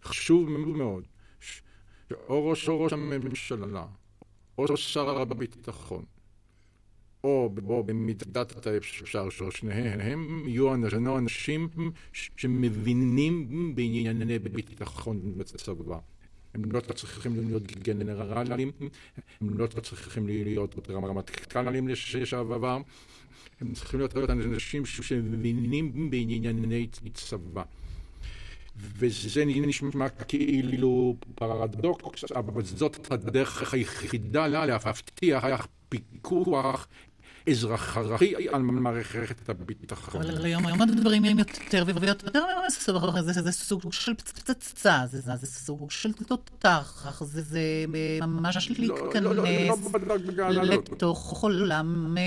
חשוב 0.04 0.50
מאוד 0.50 1.04
שאו 1.40 2.50
ראש 2.50 2.70
ראש 2.70 2.94
הממשלה, 2.94 3.86
או 4.58 4.78
שר 4.78 5.22
הביטחון, 5.22 6.06
או 7.24 7.50
במידת 7.86 8.68
האפשר 8.68 9.30
ששניהם 9.30 10.44
יהיו 10.48 10.74
אנשים 11.18 11.70
שמבינים 12.14 13.76
בענייני 13.76 14.40
ביטחון 14.40 15.38
בצבא. 15.38 16.00
הם 16.54 16.72
לא 16.72 16.80
צריכים 16.80 17.48
להיות 17.48 17.64
גנרלים, 17.64 18.72
הם 19.42 19.58
לא 19.58 19.68
צריכים 19.68 20.28
להיות 20.28 20.76
רמטכ"לים 20.90 21.88
לשעבר, 21.88 22.78
הם 23.62 23.74
צריכים 23.74 24.00
להיות 24.00 24.16
אנשים 24.16 24.86
שמבינים 24.86 26.10
בענייני 26.10 26.88
צבא. 27.14 27.64
וזה 28.82 29.46
נשמע 29.46 30.10
כאילו 30.10 31.16
פרדוקס, 31.36 32.32
אבל 32.32 32.64
זאת 32.64 33.12
הדרך 33.12 33.74
היחידה 33.74 34.48
להבטיח 34.48 35.68
פיקוח 35.90 36.88
אזרחי 37.50 38.34
על 38.52 38.62
מערכת 38.62 39.50
הביטחון. 39.50 40.22
אבל 40.22 40.46
היום 40.46 40.82
הדברים 40.82 41.24
הם 41.24 41.40
יותר 41.40 41.84
ויותר 42.02 42.46
מסובכים, 42.68 43.22
זה 43.22 43.52
סוג 43.52 43.94
של 43.94 44.14
פצצה, 44.14 45.00
זה 45.08 45.48
סוג 45.48 45.92
של 45.92 46.14
תותח, 46.14 47.22
זה 47.22 47.86
ממש 48.22 48.70
להיכנס 48.80 49.38
לתוך 50.64 51.44
עולם 51.44 52.18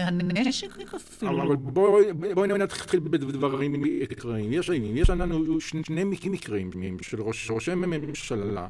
הנשק 0.00 0.78
אפילו. 0.96 1.46
אבל 1.46 1.56
בואי 2.34 2.48
נתחיל 2.58 3.00
בדברים 3.00 3.84
עיקריים. 3.84 4.52
יש 4.96 5.10
לנו 5.10 5.60
שני 5.60 6.04
מקרים 6.04 6.70
של 7.02 7.22
ראשי 7.22 7.74
ממשלה. 7.74 8.66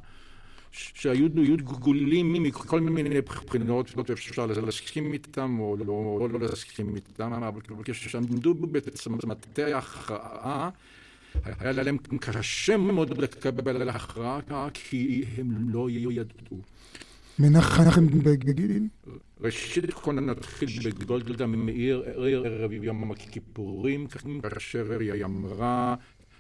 שהיו 0.73 1.29
גגולים 1.57 2.33
מכל 2.33 2.81
מיני 2.81 3.21
בחינות, 3.21 3.97
לא 3.97 4.05
אפשר 4.13 4.47
להסכים 4.47 5.13
איתם 5.13 5.61
או 5.61 5.77
לא, 5.77 6.29
לא 6.33 6.41
להסכים 6.41 6.97
איתם, 6.97 7.33
אבל 7.33 7.61
כשעמדו 7.85 8.55
מטה 9.25 9.67
ההכרעה, 9.67 10.71
היה 11.45 11.73
להם 11.73 11.97
קשה 12.21 12.77
מאוד 12.77 13.19
לקבל 13.19 13.89
הכרעה, 13.89 14.69
כי 14.75 15.25
הם 15.39 15.71
לא 15.71 15.91
ידעו. 15.91 16.59
מנחם 17.39 18.07
בגין? 18.07 18.89
ראשית 19.41 19.93
כל 19.93 20.13
נתחיל 20.13 20.69
בגולדה 20.99 21.47
מאיר 21.47 22.03
ערב 22.07 22.73
יום 22.73 23.11
הכיפורים, 23.11 24.07
כאשר 24.43 25.01
היא 25.01 25.25
אמרה 25.25 25.95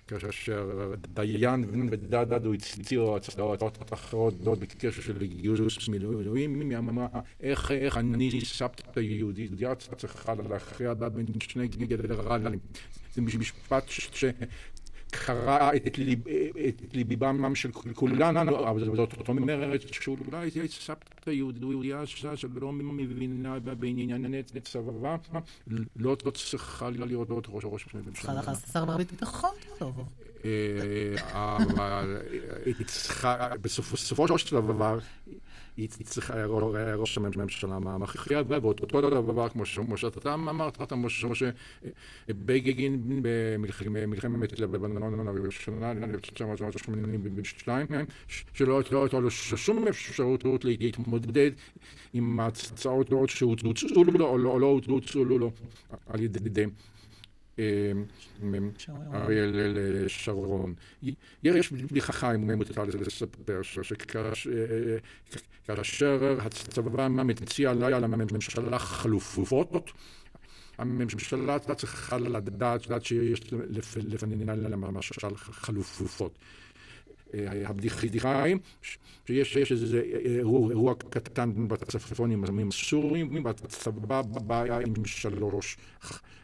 כאשר 0.07 0.87
דיין 1.15 1.65
ודדו 1.91 2.53
הציעו 2.53 3.17
הצעות 3.17 3.93
אחרות 3.93 4.35
בקשר 4.45 4.91
של 5.03 5.27
גיוס 5.27 5.89
מילואים, 5.89 6.71
היא 6.71 6.79
אמרה, 6.79 7.07
איך 7.41 7.97
אני 7.97 8.41
סבתא 8.45 9.01
יהודייה 9.01 9.75
צריכה 9.75 10.35
להכריע 10.35 10.95
בין 10.95 11.27
שני 11.41 11.69
גנרלים. 11.69 12.59
זה 13.15 13.23
משפט 13.23 13.85
קרע 15.15 15.71
את 15.77 15.99
ליבם 16.93 17.55
של 17.55 17.73
כולנו, 17.73 18.69
אבל 18.71 18.85
זאת 19.09 19.29
אומרת 19.29 19.81
שאולי 19.93 20.51
זה 20.51 20.61
סבתא 20.69 21.31
יהודיה 21.31 22.07
שלא 22.07 22.73
מבינה 22.73 23.59
בענייני 23.61 24.43
צבא, 24.63 25.17
לא 25.97 26.17
צריכה 26.35 26.91
להיות 26.91 27.31
ראש 27.49 27.65
ממשלה. 27.95 28.13
צריכה 28.15 28.35
לך 28.35 28.51
שר 28.73 28.97
ביטחון 28.97 29.51
טוב. 29.79 30.05
אבל 31.33 32.17
היא 32.67 32.87
צריכה, 32.87 33.49
בסופו 33.61 34.39
של 34.39 34.57
דבר, 34.57 34.99
היא 35.77 35.89
ראש 36.97 37.18
הממשלה 37.18 37.79
מכריע, 37.79 38.43
ואותו 38.49 39.01
דבר 39.01 39.49
כמו 39.49 39.97
שאתה 39.97 40.35
אמרת, 40.35 40.93
משה 40.93 41.51
בגין 42.29 43.23
במלחמת 43.23 44.61
לבנון 44.61 45.29
הראשונה, 45.29 45.91
1982, 45.91 47.87
שלא 48.53 48.83
הייתה 48.93 49.20
לו 49.20 49.31
שום 49.31 49.89
אפשרות 49.89 50.45
להתמודד 50.64 51.51
עם 52.12 52.41
ההצעות 52.41 53.11
שהוצאו 53.29 54.05
לו 54.05 54.27
או 54.27 54.39
לא 54.59 54.81
הוצאו 54.87 55.25
לו 55.25 55.51
על 56.07 56.20
ידי 56.20 56.41
אריאל 59.15 60.09
שרון. 60.09 60.75
יש 61.43 61.73
בדיחה, 61.73 62.35
אם 62.35 62.51
מותר 62.51 62.85
לספר, 62.85 63.61
שכאשר 65.63 66.39
הצבא 66.41 67.09
מציע 67.09 67.73
לממשלה 67.73 68.79
חלופות, 68.79 69.93
הממשלה 70.79 71.59
צריכה 71.59 72.19
לדעת 72.19 73.05
שיש 73.05 73.41
לפנינה 73.97 74.55
למשל 74.55 75.37
חלופות. 75.37 76.39
הבדיחה 77.35 78.43
היא 78.43 78.57
שיש 79.45 79.73
איזה 79.73 80.01
אירוע 80.25 80.95
קטן 80.95 81.69
בצפון 81.69 82.31
עם 82.31 82.69
הסורים, 82.69 83.45
והצבא 83.45 84.23
בא 84.23 84.63
עם 84.87 85.05
שלוש 85.05 85.77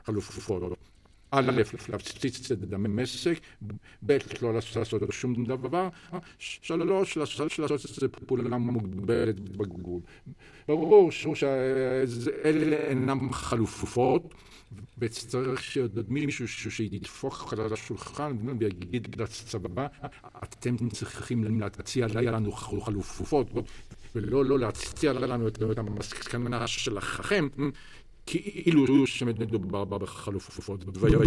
חלופות. 0.04 0.87
א', 1.30 1.62
להפציץ 1.88 2.50
את 2.50 2.58
דמשק, 2.58 3.40
ב', 4.06 4.18
לא 4.42 4.54
לעשות 4.54 4.98
שום 5.10 5.44
דבר, 5.44 5.88
שלוש, 6.30 7.18
לעשות 7.58 7.84
את 7.84 8.00
זה 8.00 8.08
פעולה 8.08 8.58
מוגבלת 8.58 9.40
בגבול. 9.40 10.00
ברור 10.68 11.10
שאלה 11.12 12.76
אינם 12.76 13.32
חלופות, 13.32 14.34
וצריך 14.98 15.62
שעוד 15.62 16.04
מישהו 16.08 16.48
שידפוק 16.48 17.52
על 17.52 17.72
השולחן 17.72 18.36
ויגיד 18.58 19.20
לצבא, 19.20 19.86
אתם 20.42 20.88
צריכים 20.88 21.60
להציע 21.60 22.06
לנו 22.06 22.52
חלופות, 22.52 23.50
ולא 24.14 24.58
להציע 24.58 25.12
לנו 25.12 25.48
את 25.48 25.78
המסקנה 25.78 26.66
שלכם. 26.66 27.48
כאילו 28.28 29.06
שמדובר 29.06 29.84
בחלופות. 29.84 30.84
ברירת 30.84 31.26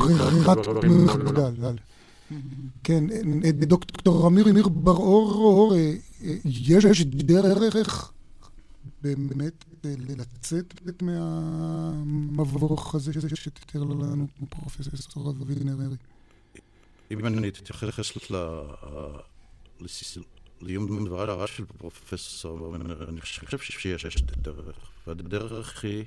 מחדל. 0.89 1.75
כן, 2.83 3.03
דוקטור 3.51 4.27
אמיר 4.27 4.47
בר-אור, 4.69 5.75
יש 6.45 7.01
דרך 7.01 7.61
באמת 9.01 9.65
לצאת 9.85 11.01
מהמבוך 11.01 12.95
הזה 12.95 13.11
שתיאר 13.35 13.83
לנו 13.83 14.27
פרופסור 14.49 15.29
אבינר 15.41 15.77
אם 17.11 17.25
אני 17.25 17.47
אתייחס 17.49 18.11
ליום 20.61 21.05
דבריו 21.05 21.47
של 21.47 21.65
פרופסור, 21.77 22.75
אני 23.09 23.21
חושב 23.21 23.57
שיש 23.59 24.21
דרך, 24.41 24.91
והדרך 25.07 25.83
היא 25.83 26.03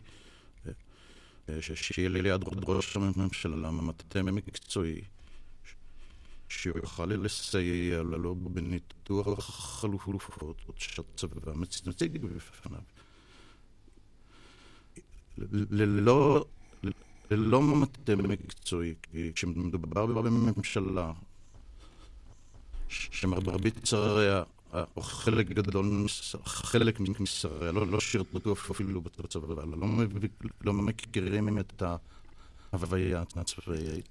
שיהיה 1.61 2.09
ליד 2.09 2.45
ראש 2.67 2.97
הממשלה 2.97 3.71
מטה 3.71 4.23
מקצועי, 4.23 5.01
שיוכל 6.49 7.07
לסייע 7.07 8.03
לו 8.03 8.35
בניתוח 8.35 9.51
חלופות 9.51 10.75
שהצבא 10.77 11.53
מציג 11.87 12.19
בפניו. 12.19 12.81
ללא, 15.71 16.45
ללא 17.31 17.63
מטה 17.63 18.17
מקצועי, 18.17 18.95
כי 19.03 19.33
כשמדובר 19.35 20.07
בממשלה 20.07 21.13
שמרבית 22.89 23.87
שריה, 23.87 24.43
חלק 25.01 25.49
גדול, 25.49 26.07
חלק 26.45 27.01
משריה, 27.01 27.73
לא, 27.73 27.87
לא 27.87 28.01
שירתו 28.01 28.53
אפילו 28.53 29.01
בצבא, 29.01 29.65
לא, 29.65 29.89
לא 30.65 30.73
מכירים 30.73 31.59
את 31.59 31.83
ההוויה 32.73 33.23
הצבאית. 33.37 34.09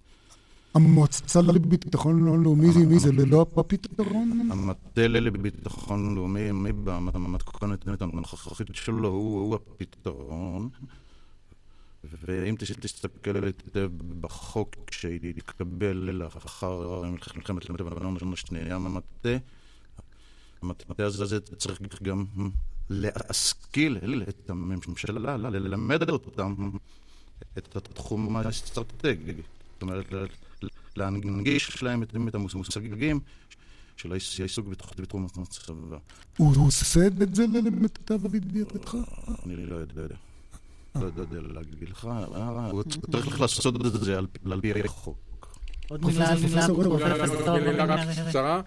המועצה 0.75 1.41
לביטחון 1.41 2.43
לאומי, 2.43 2.67
מי 2.85 2.99
זה 2.99 3.11
ללא 3.11 3.45
הפתרון? 3.57 4.49
המטה 4.51 5.07
לביטחון 5.07 6.15
לאומי, 6.15 6.51
במתכונת 6.83 8.01
הנוכחית 8.01 8.67
שלו, 8.73 9.07
הוא 9.07 9.55
הפתרון. 9.55 10.69
ואם 12.03 12.55
תסתכל 12.59 13.43
היטב 13.43 13.89
בחוק 14.21 14.75
שהתקבל 14.91 15.97
לאחר 15.97 17.01
מלחמת 17.35 17.69
לבנון 17.69 18.17
השנייה, 18.33 18.75
המטה, 18.75 19.37
המטה 20.63 21.05
הזה 21.05 21.39
צריך 21.39 21.79
גם 22.03 22.25
להשכיל 22.89 24.23
את 24.29 24.49
הממשלה, 24.49 25.37
ללמד 25.37 26.09
אותם 26.09 26.69
את 27.57 27.75
התחום 27.75 28.35
האסטרטגי. 28.35 29.33
זאת 29.73 29.81
אומרת, 29.81 30.13
להנגיש 30.95 31.83
להם 31.83 32.03
את 32.03 32.35
המושגים 32.35 33.19
של 33.97 34.11
העיסוק 34.11 34.67
בתחום 34.97 35.27
הצבא. 35.41 35.97
הוא 36.37 36.67
עושה 36.67 37.07
את 37.07 37.35
זה 37.35 37.45
למיטב 37.47 38.35
ידיעתך? 38.35 38.97
אני 39.45 39.65
לא 39.65 39.75
יודע. 39.75 40.15
לא 40.95 41.05
יודע 41.05 41.41
להגיד 41.41 41.89
לך, 41.89 42.07
הוא 42.71 42.83
צריך 43.11 43.41
לעשות 43.41 43.75
את 43.85 44.01
זה 44.01 44.17
על 44.17 44.61
פי 44.61 44.73
החוק. 44.85 45.17
עוד 45.89 46.05
מילה, 46.05 46.35
מילה, 46.35 46.67
פרופסור. 46.67 47.59
קצרה. 48.29 48.61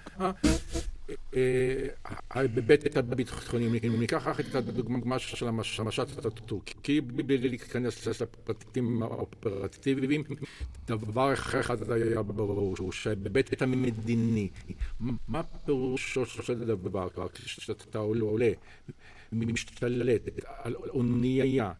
בהיבט 2.34 2.96
הביטחוני, 2.96 3.66
אם 3.66 4.00
ניקח 4.00 4.40
את 4.40 4.54
הדוגמה 4.54 5.18
של 5.18 5.48
המשט 5.48 6.26
הטורקי, 6.26 7.00
בלי 7.00 7.38
להיכנס 7.38 8.22
לפרטים 8.22 9.02
האופרטיביים, 9.02 10.24
דבר 10.86 11.32
אחד 11.32 11.92
היה 11.92 12.22
ברור, 12.22 12.92
שבהיבט 12.92 13.62
המדיני, 13.62 14.48
מה 15.28 15.42
פירושו 15.42 16.26
של 16.26 16.64
דבר, 16.64 17.08
כשאתה 17.34 17.98
עולה, 17.98 18.50
משתלט 19.32 20.22
על 20.44 20.74
אונייה 20.74 21.72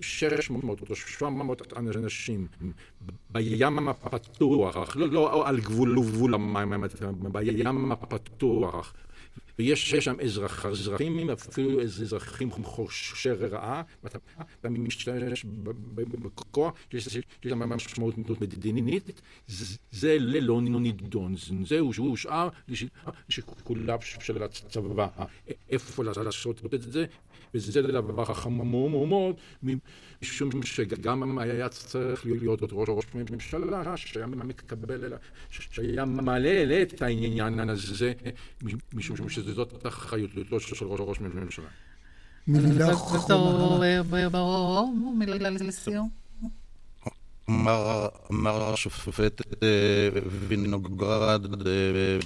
600 0.00 0.80
או 0.90 0.96
700 0.96 1.72
אנשים 1.76 2.46
בים 3.30 3.88
הפתוח, 3.88 4.96
לא, 4.96 5.08
לא 5.08 5.48
על 5.48 5.60
גבול 5.60 5.94
גבול 6.02 6.34
המים, 6.34 6.84
בים 7.32 7.92
הפתוח, 7.92 8.94
ויש 9.58 9.94
שם 9.94 10.20
אזרח, 10.20 10.66
אזרחים, 10.66 11.30
אפילו 11.30 11.82
אזרחים 11.82 12.50
חושי 12.50 13.30
רעה, 13.30 13.82
ואתה 14.04 14.68
משתמש 14.68 15.44
בכוח, 15.94 16.72
יש 16.92 17.06
לזה 17.06 17.54
משמעות 17.54 18.14
מדינית, 18.40 19.20
זה 19.90 20.16
לא 20.20 20.60
נידון, 20.60 21.34
זהו 21.64 21.92
שהושאר 21.92 22.48
לשיקוליו 23.28 23.98
של 24.02 24.42
הצבא, 24.42 25.08
איפה 25.70 26.04
לעשות 26.04 26.74
את 26.74 26.82
זה, 26.82 27.06
וזה 27.54 27.82
דבר 27.82 28.24
חמור 28.24 29.06
מאוד, 29.06 29.34
משום 30.22 30.62
שגם 30.62 31.38
היה 31.38 31.68
צריך 31.68 32.26
להיות 32.26 32.62
ראש 32.72 32.88
ראש 32.88 33.04
ממשלה, 33.14 33.96
שהיה 33.96 34.26
מקבל, 34.26 35.12
שהיה 35.50 36.04
מעלה 36.04 36.82
את 36.82 37.02
העניין 37.02 37.70
הזה, 37.70 38.12
משום 38.94 39.28
שזאת 39.28 39.86
אחריותו 39.86 40.60
של 40.60 40.86
ראש 40.86 41.00
ראש 41.00 41.20
ממשלה. 41.20 41.68
מילה 42.46 42.92
אחרונה. 42.92 44.82
מילה 45.18 45.50
לסיום. 45.50 46.10
אמר 48.30 48.72
השופט 48.72 49.42
וינוגרד 50.48 51.46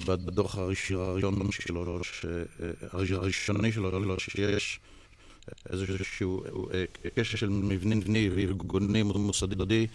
בדוח 0.07 0.59
הראשון 0.59 1.51
שלו, 1.53 2.01
הראשוני 2.93 3.73
שלו, 3.73 4.21
שיש 4.21 4.81
איזשהו 5.71 6.41
קשר 7.15 7.37
של 7.37 7.49
מבני 7.49 8.31
וארגוני 8.35 9.03
מוסדי 9.03 9.87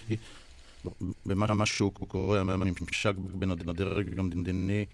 במה 1.25 1.65
שהוא 1.65 1.91
קורא 1.91 2.39
הממשק 2.39 3.13
בין 3.17 3.51
הדרג 3.51 4.19
המדיני 4.19 4.85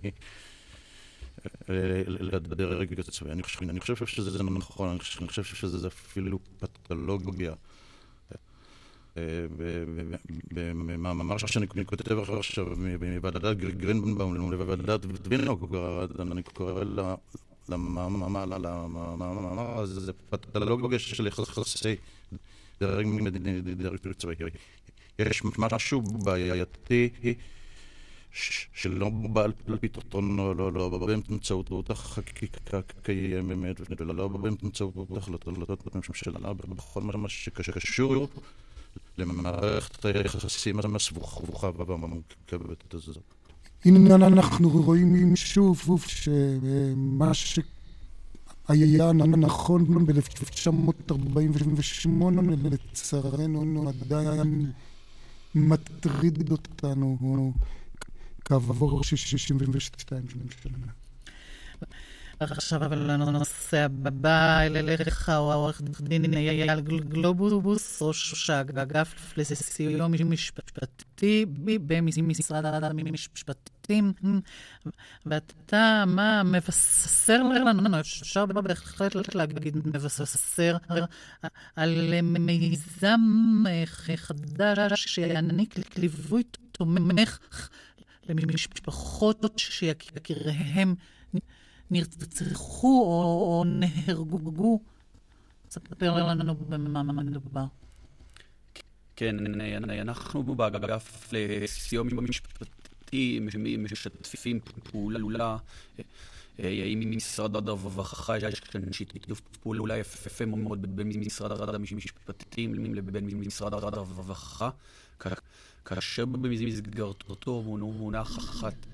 לדרג 1.70 3.00
הצבאי. 3.00 3.32
אני 3.32 3.80
חושב 3.80 4.06
שזה 4.06 4.44
נכון, 4.44 4.90
אני 4.90 5.28
חושב 5.28 5.44
שזה 5.44 5.88
אפילו 5.88 6.40
פתולוגיה. 6.60 7.54
במאמר 10.52 11.38
שאני 11.38 11.68
כותב 11.86 12.20
עכשיו 12.20 12.66
מוועדת 12.78 13.58
גרינבאום 13.58 14.52
לוועדת 14.52 15.00
וינוגרד, 15.28 16.22
אני 16.22 16.44
קורא 16.44 16.84
למאמר 16.84 17.16
הזה, 19.80 20.00
זה 20.00 20.12
פתולוגיה 20.30 21.00
של 21.00 21.28
יחסי 21.28 21.96
דרג 22.80 23.06
מדיני 23.06 23.62
דרג 23.62 23.98
צבאי. 24.18 24.36
יש 25.20 25.42
משהו 25.58 26.02
בעייתי 26.02 27.10
שלא 28.74 29.10
בא 29.10 29.44
על 29.44 29.52
פתרון, 29.82 30.38
לא, 30.38 30.90
בא 30.90 30.98
באמצעות 30.98 31.90
החקיקה 31.90 32.82
קיימת, 33.04 33.82
ולא 34.00 34.28
בא 34.28 34.38
באמצעות 34.38 34.96
החלטות 35.18 35.96
ממשלה, 35.96 36.54
בכל 36.54 37.02
מה 37.02 37.30
שקשור 37.30 38.28
למערכת 39.18 40.06
היחסים 40.06 40.80
הסבוכה 40.96 41.70
והמורכבת 41.76 42.94
הזאת. 42.94 43.35
הנה 43.86 44.16
אנחנו 44.16 44.70
רואים 44.70 45.36
שוב 45.36 46.06
שמה 46.08 47.32
שהיה 47.34 49.12
נכון 49.14 50.06
ב-1948 50.06 52.10
לצערנו 52.64 53.90
עדיין 53.90 54.72
מטריד 55.56 56.52
אותנו 56.52 57.54
כעבור 58.46 59.04
62 59.04 60.26
שנה. 60.64 60.88
עכשיו 62.40 62.86
אבל 62.86 63.10
הנושא 63.10 63.86
הבא, 64.06 64.60
אליך 64.62 65.30
עורך 65.30 65.82
דין 65.82 66.34
אייל 66.34 66.82
גלובוס, 66.82 68.02
ראש 68.02 68.50
האגף 68.50 69.34
לסיוע 69.38 70.08
משפטי 70.08 71.46
במשרד 71.88 72.66
המשפטים, 72.66 74.14
ואתה, 75.26 76.04
מה 76.08 76.44
מבשר 76.44 77.44
לנו, 77.44 78.00
אפשר 78.00 78.46
בהחלט 78.46 79.36
להגיד 79.36 79.78
מבשר, 79.86 80.78
על 81.76 82.22
מיזם 82.22 83.20
חדש 84.16 85.08
שיעניק 85.08 85.76
ליווי 85.98 86.44
תומך 86.72 87.40
למשפחות 88.30 89.46
שיקיריהם 89.58 90.96
נרצחו 91.92 93.02
או, 93.02 93.58
או 93.58 93.64
נהרגו. 93.66 94.80
ספר 95.70 96.24
לנו 96.28 96.56
במה 96.56 97.04
מדובר. 97.04 97.66
כן, 99.16 99.62
אנחנו 100.02 100.44
באגף 100.44 101.34
לסיוע 101.34 102.04
משפטי 102.04 103.40
משתפים 103.80 104.60
פעולה 104.92 105.58
עם 106.60 107.12
משרד 107.18 107.56
הרווחה, 107.56 108.38
יש 108.38 108.60
כאן 108.60 108.82
שיתוף 108.92 109.42
פעולה 109.42 109.98
יפה 109.98 110.46
מאוד 110.46 110.96
בין 110.96 111.10
משרד 111.20 111.76
המשפטים 111.76 112.96
לבין 112.96 113.26
משרד 113.26 113.74
הרווחה, 113.74 114.70
כאשר 115.86 116.26
במסגרתו 116.26 117.62
מונחת 117.62 118.88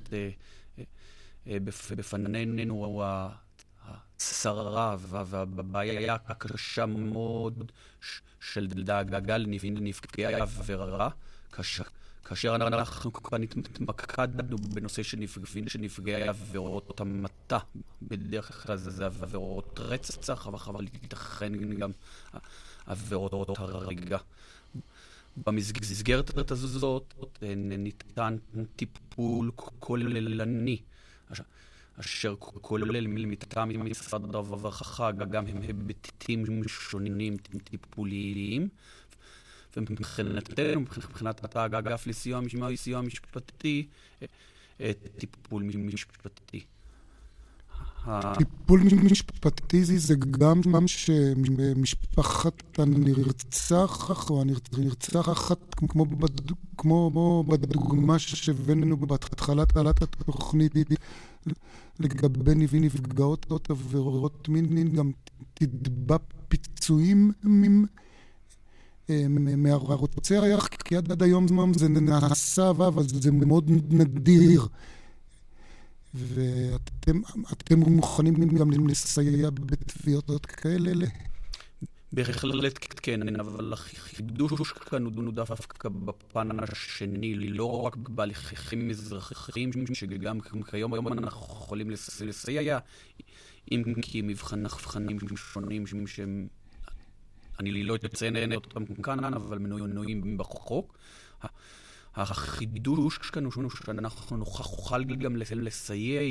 בפנינו 1.47 3.03
השררה 3.87 4.95
והבעיה 4.99 6.17
הקשה 6.25 6.85
מאוד 6.85 7.71
של 8.39 8.67
דאגה 8.67 9.37
לנפגעי 9.37 10.35
עבירה, 10.35 11.09
כאשר, 11.51 12.55
אנחנו 12.55 13.13
כאן 13.13 13.43
התמקדנו 13.43 14.57
בנושא 14.57 15.03
של 15.03 15.17
שנפגעי 15.67 16.27
עבירות 16.27 17.01
המתה, 17.01 17.57
בדרך 18.01 18.63
כלל 18.65 18.77
זה 18.77 19.05
עבירות 19.05 19.79
רצח, 19.79 20.47
אבל 20.47 20.85
ייתכן 20.93 21.77
גם 21.77 21.91
עבירות 22.85 23.59
הריגה. 23.59 24.17
במסגרת 25.37 26.51
הזאת 26.51 27.13
ניתן 27.41 28.37
טיפול 28.75 29.51
כוללני, 29.55 30.81
אשר 31.99 32.35
כולל 32.39 33.07
מטעם 33.07 33.69
משרד 33.83 34.35
הרווחה 34.35 35.11
גם 35.11 35.45
היבטים 35.45 36.45
שונים 36.67 37.37
טיפוליים. 37.63 38.69
ומבחינתנו, 39.77 40.81
מבחינת 40.81 41.55
האגף 41.55 42.07
לסיוע 42.07 42.39
סיוע 42.77 43.01
משפטי, 43.01 43.87
טיפול 45.17 45.63
משפטי. 45.63 46.65
טיפול 48.37 48.81
משפטי 49.11 49.85
זה 49.85 50.15
גם 50.15 50.61
שמשפחת 50.87 52.79
הנרצח 52.79 54.29
או 54.29 54.41
הנרצחת, 54.41 55.75
כמו. 55.75 56.05
כמו 56.81 57.43
בדוגמה 57.47 58.19
שהבאנו 58.19 58.97
בהתחלת 58.97 59.77
התוכנית 60.01 60.73
לגבי 61.99 62.55
נפגעות 62.55 63.69
עבירות 63.69 64.49
מין, 64.49 64.89
גם 64.89 65.11
תתבע 65.53 66.17
פיצויים 66.47 67.31
מהרוצח, 69.57 70.67
כי 70.85 70.97
עד 70.97 71.23
היום 71.23 71.73
זה 71.73 71.89
נעשה, 71.89 72.69
אבל 72.69 73.03
זה 73.07 73.31
מאוד 73.31 73.71
נדיר. 73.89 74.67
ואתם 76.13 77.79
מוכנים 77.79 78.55
גם 78.57 78.87
לסייע 78.87 79.49
בתביעות 79.49 80.45
כאלה? 80.45 81.07
בהחלט 82.13 82.77
כן, 83.01 83.39
אבל 83.39 83.73
החידוש 83.73 84.71
כאן 84.71 85.03
הוא 85.03 85.33
דווקא 85.33 85.89
בפן 85.89 86.59
השני, 86.59 87.35
לא 87.35 87.81
רק 87.81 87.95
בהליכים 87.95 88.89
אזרחיים, 88.89 89.71
שגם 89.93 90.41
כיום 90.41 91.07
אנחנו 91.07 91.41
יכולים 91.41 91.89
לסייע, 92.21 92.79
אם 93.71 93.83
כי 94.01 94.21
מבחנים 94.21 95.19
שונים 95.87 96.07
שהם, 96.07 96.47
אני 97.59 97.83
לא 97.83 97.95
אציין 97.95 98.53
אותם 98.53 98.85
כאן, 98.85 99.23
אבל 99.33 99.57
מנויים 99.57 100.37
בחוק. 100.37 100.97
החידוש 102.15 103.17
כאן 103.17 103.45
הוא 103.45 103.53
שאנחנו 103.85 104.37
נוכל 104.37 105.03
גם 105.03 105.35
לסייע 105.35 106.21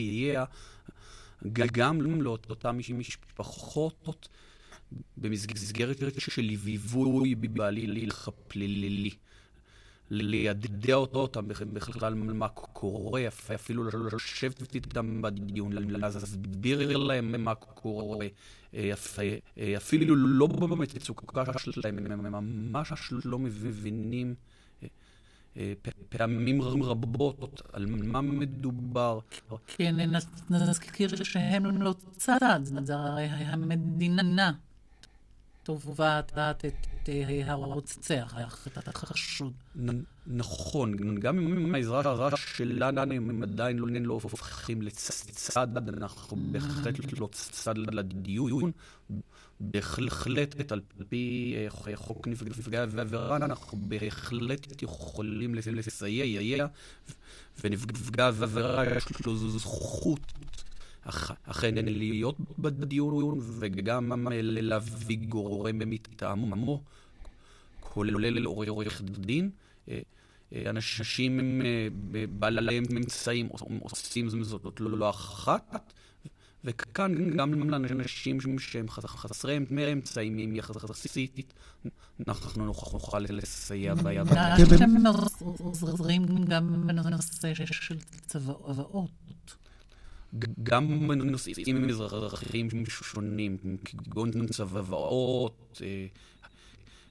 גם 1.53 2.23
לאותן 2.23 2.79
משפחות 2.95 4.29
במסגרת 5.17 5.97
של 6.19 6.43
ליווי 6.43 7.35
בהליך 7.35 8.29
הפלילי. 8.29 9.11
לידע 10.13 10.95
אותם 10.95 11.49
בכלל 11.49 12.15
מה 12.15 12.49
קורה, 12.49 13.23
אפילו 13.55 13.85
לשבת 14.13 14.75
איתם 14.75 15.23
בדיון, 15.23 15.73
להסביר 15.73 16.97
להם 16.97 17.45
מה 17.45 17.55
קורה, 17.55 18.27
אפילו 19.77 20.17
לא 20.17 20.47
במצוקה 20.47 21.45
שלהם, 21.59 21.99
הם 21.99 22.33
ממש 22.33 23.13
לא 23.25 23.39
מבינים. 23.39 24.35
פעמים 26.09 26.63
רבות 26.83 27.63
על 27.73 27.87
מה 27.87 28.21
מדובר. 28.21 29.19
כן, 29.67 29.97
נזכיר 30.51 31.25
שהם 31.25 31.83
לא 31.83 31.95
צד, 32.17 32.61
זה 32.63 32.97
הרי 32.97 33.27
המדינה 33.27 34.53
תובעת 35.63 36.33
את 36.67 37.09
הרוצח, 37.47 38.35
את 38.79 38.89
החשוד. 38.89 39.53
נכון, 40.27 40.97
גם 41.21 41.39
אם 41.39 41.75
העזרה 41.75 42.37
שלנו, 42.37 43.01
הם 43.01 43.43
עדיין 43.43 43.79
לא 43.79 44.13
הופכים 44.13 44.83
לצד, 44.83 45.89
אנחנו 45.89 46.37
בהחלט 46.53 47.19
לא 47.19 47.29
צד 47.33 47.79
לדיון. 47.79 48.73
בהחלט, 49.61 50.73
על 50.73 50.81
פי 51.09 51.57
חוק 51.95 52.29
נפגעי 52.29 52.81
עבירה, 52.81 53.37
אנחנו 53.37 53.79
בהחלט 53.81 54.83
יכולים 54.83 55.55
לסייע, 55.55 56.67
ונפגע 57.65 58.27
עבירה 58.27 58.85
יש 58.97 59.27
לו 59.27 59.37
זכות 59.59 60.21
אכן 61.03 61.75
להיות 61.75 62.37
בדיון, 62.59 63.39
וגם 63.59 64.29
להביא 64.41 65.19
גורם 65.29 65.79
מטעמו, 65.87 66.83
כולל 67.81 68.45
עורך 68.45 69.03
דין. 69.03 69.51
אנשים 70.67 71.63
בעלי 72.39 72.79
אמצעים 72.79 73.49
עושים 73.83 74.45
זאת 74.45 74.81
לא 74.81 75.11
אחת. 75.11 75.93
וכאן 76.65 77.37
גם 77.37 77.71
לאנשים 77.71 78.59
שהם 78.59 78.89
חסרי 78.89 79.59
אמצעים 79.93 80.57
יחסית, 80.57 81.53
אנחנו 82.29 82.67
נוכל 82.67 83.19
לסייע 83.19 83.95
ביד. 83.95 84.27
אתם 84.29 84.91
עוזרים 85.81 86.45
גם 86.45 86.87
בנושא 86.87 87.55
של 87.65 87.97
צוואות. 88.27 89.11
גם 90.63 91.09
בנושאים 91.09 91.85
אזרחיים 91.91 92.69
שונים, 92.91 93.57
כגון 93.85 94.47
צוואות, 94.47 95.81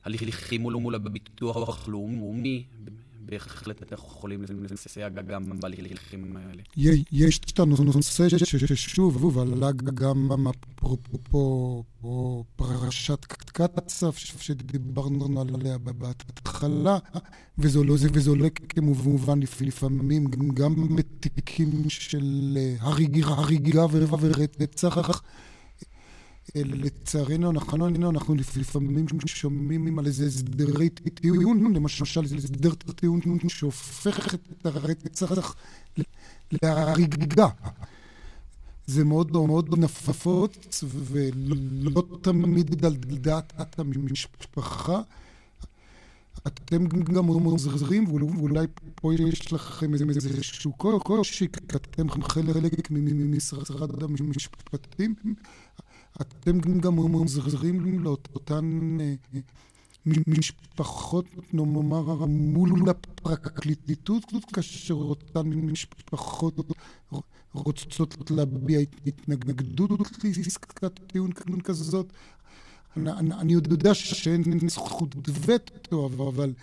הליכים 0.05 0.61
מול 0.61 0.95
הביטוח 0.95 1.87
הלאומי, 1.87 2.65
בהחלט 3.29 3.91
אנחנו 3.91 4.07
יכולים 4.07 4.43
לסייע 4.71 5.09
גם 5.09 5.59
בהליכים 5.59 6.37
האלה. 6.37 6.61
יש 7.11 7.39
את 7.39 7.59
הנושא 7.59 8.29
ששוב 8.75 9.39
עלה 9.39 9.71
גם 9.93 10.47
אפרופו 10.47 11.83
פרשת 12.55 13.25
קצף 13.25 14.17
שדיברנו 14.17 15.41
עליה 15.41 15.77
בהתחלה, 15.77 16.97
וזה 17.57 17.79
עולה 18.29 18.49
כמובן 18.69 19.39
לפעמים 19.61 20.27
גם 20.53 20.95
בתיקים 20.95 21.89
של 21.89 22.57
הריגה 22.79 23.85
ורצח. 23.91 25.21
לצערנו, 26.55 27.51
אנחנו, 27.51 27.87
אנחנו 28.09 28.35
לפעמים 28.55 29.05
שומעים 29.25 29.99
על 29.99 30.05
איזה 30.05 30.25
הסדרי 30.25 30.89
טיעון, 30.89 31.73
למשל 31.73 32.21
איזה 32.23 32.35
הסדר 32.35 32.73
טיעון 32.73 33.19
שהופך 33.47 34.33
את 34.33 34.65
הרצח 34.65 35.55
להריגה. 36.63 37.47
זה 38.87 39.03
מאוד 39.05 39.31
מאוד 39.31 39.79
נפוץ, 39.79 40.83
ולא 40.83 42.03
תמיד 42.21 42.85
על 42.85 42.95
דעת 42.95 43.79
המשפחה. 43.79 45.01
אתם 46.47 46.87
גם 46.87 47.27
עוזרים, 47.27 48.07
ואולי 48.07 48.65
פה 48.95 49.13
יש 49.13 49.53
לכם 49.53 49.93
איזשהו 49.93 50.73
קושי, 50.73 51.47
כי 51.47 51.75
אתם 51.75 52.07
חלק 52.21 52.91
ממשרד 52.91 53.91
המשפטים. 54.01 55.15
אתם 56.21 56.59
גם 56.59 56.97
עוזרים 56.97 58.03
לאותן 58.03 58.79
משפחות, 60.05 61.25
נאמר, 61.53 62.25
מול 62.25 62.89
הפרקליטות, 62.89 64.23
כאשר 64.53 64.93
אותן 64.93 65.49
משפחות 65.49 66.55
רוצות 67.53 68.31
להביע 68.31 68.79
התנגדות 69.07 69.91
לעסקת 70.23 70.99
טיעון 71.07 71.31
כזאת. 71.63 72.13
אני 72.97 73.53
יודע 73.53 73.93
שאין 73.93 74.69
זכות 74.69 75.15
וטו, 75.45 76.07
אבל 76.07 76.53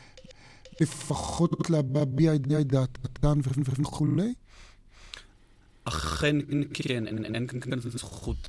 לפחות 0.80 1.70
להביע 1.70 2.34
את 2.34 2.46
דעתן 2.46 3.40
וכולי. 3.80 4.34
אכן 5.88 6.36
כן, 6.74 7.06
אין 7.34 7.46
כאן 7.46 7.80
זכות 7.80 8.48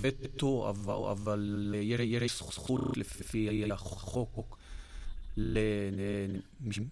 וטו, 0.00 0.70
אבל 1.12 1.74
יש 2.00 2.42
זכות 2.52 2.96
לפי 2.96 3.70
החוק 3.72 4.58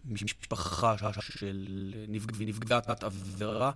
למשפחה 0.04 0.94
של 1.20 1.94
נפגעת 2.40 3.04
עבירה, 3.04 3.72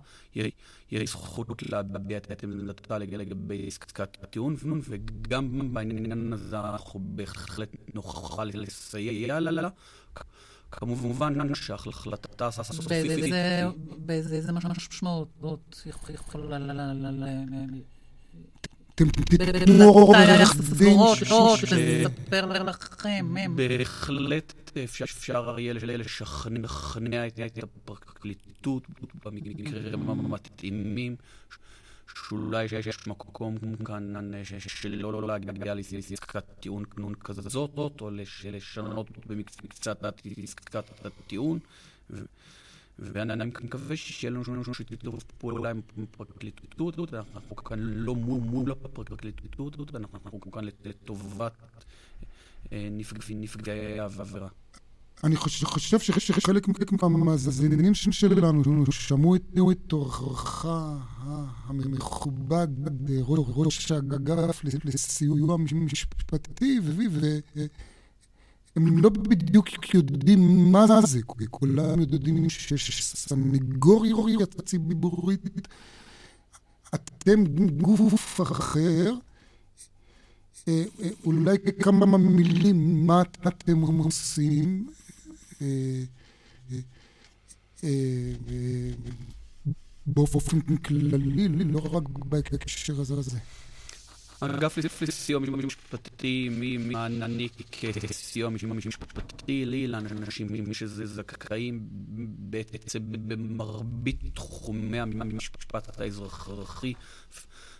יש 0.91 1.09
זכות 1.09 1.63
להביע 1.69 2.17
את 2.17 2.43
עמדתה 2.43 2.97
לגבי 2.97 3.67
עסקת 3.67 4.17
הטיעון, 4.23 4.55
וגם 4.83 5.73
בעניין 5.73 6.33
הזה 6.33 6.59
אנחנו 6.59 6.99
בהחלט 7.03 7.69
נוכל 7.93 8.45
לסייע 8.45 9.39
לה. 9.39 9.69
כמובן 10.79 11.55
שהחלטתה 11.55 12.47
הסופית... 12.47 13.05
באיזה 13.97 14.51
משמעות 14.51 15.83
יכולה 16.13 16.57
אתם 18.95 19.09
תיתנו 19.09 19.83
עורך 19.83 20.17
דין 20.77 20.97
לספר 21.63 22.45
לכם, 22.45 23.37
הם. 23.37 23.55
בהחלט 23.55 24.71
אפשר 24.83 25.55
יהיה 25.59 25.73
לשכנע 25.73 27.27
את 27.27 27.63
הפרקליטות 27.63 28.87
במקרים 29.25 30.09
המתאימים. 30.09 31.15
שאולי 32.15 32.63
יש 32.63 33.07
מקום 33.07 33.57
כאן 33.85 34.13
שלא 34.59 35.27
להגיע 35.27 35.73
לעסקת 35.73 36.43
טיעון 36.59 36.85
כזאת, 37.23 38.01
או 38.01 38.09
לשנות 38.51 39.27
במקצת 39.27 40.03
עסקת 40.43 41.05
הטיעון. 41.05 41.59
ואני 42.99 43.45
מקווה 43.45 43.95
שיהיה 43.97 44.31
לנו 44.31 44.73
שיתוף 44.73 45.23
פעולה 45.37 45.69
עם 45.69 45.81
הפרקליטות, 46.03 47.13
אנחנו 47.13 47.55
כאן 47.55 47.79
לא 47.79 48.15
מול 48.15 48.71
הפרקליטות, 48.71 49.91
ואנחנו 49.93 50.41
כאן 50.51 50.63
לטובת 50.85 51.53
נפגעי 53.29 53.99
העבירה. 53.99 54.47
אני 55.23 55.35
חושב 55.35 55.99
שחלק 55.99 56.67
מהמאזינים 57.01 57.93
שלנו 57.93 58.63
שמעו 58.91 59.35
את 59.71 59.77
תורך 59.87 60.65
המכובד, 61.67 62.67
ראש 63.37 63.91
האגף 63.91 64.61
לסיוע 64.63 65.57
משפטי, 65.57 66.79
והם 68.75 68.97
לא 68.97 69.09
בדיוק 69.09 69.93
יודעים 69.93 70.71
מה 70.71 70.85
זה, 71.05 71.19
כולם 71.51 71.99
יודעים 71.99 72.49
שיש 72.49 73.03
סנגוריה 73.15 74.45
ציבורית, 74.65 75.67
אתם 76.95 77.43
גוף 77.81 78.41
אחר. 78.41 79.13
אולי 81.25 81.57
כמה 81.81 82.17
מילים 82.17 83.07
מה 83.07 83.21
אתם 83.47 83.81
עושים. 83.81 84.87
באופן 90.05 90.59
כללי, 90.59 91.47
לא 91.47 91.79
רק 91.79 92.03
בהקשר 92.09 93.01
הזה. 93.01 93.39
אגף 94.41 94.77
לסיוע 95.01 95.39
משפטי, 95.39 96.49
מי 96.51 96.77
מעניק 96.77 97.53
כסיוע 97.71 98.49
משפטי 98.49 99.65
לי 99.65 99.87
לאנשים 99.87 100.47
שזכאים 100.73 101.87
בעצם 102.39 102.99
במרבית 103.05 104.19
תחומי 104.33 104.99
המשפט 104.99 105.99
האזרחי, 105.99 106.93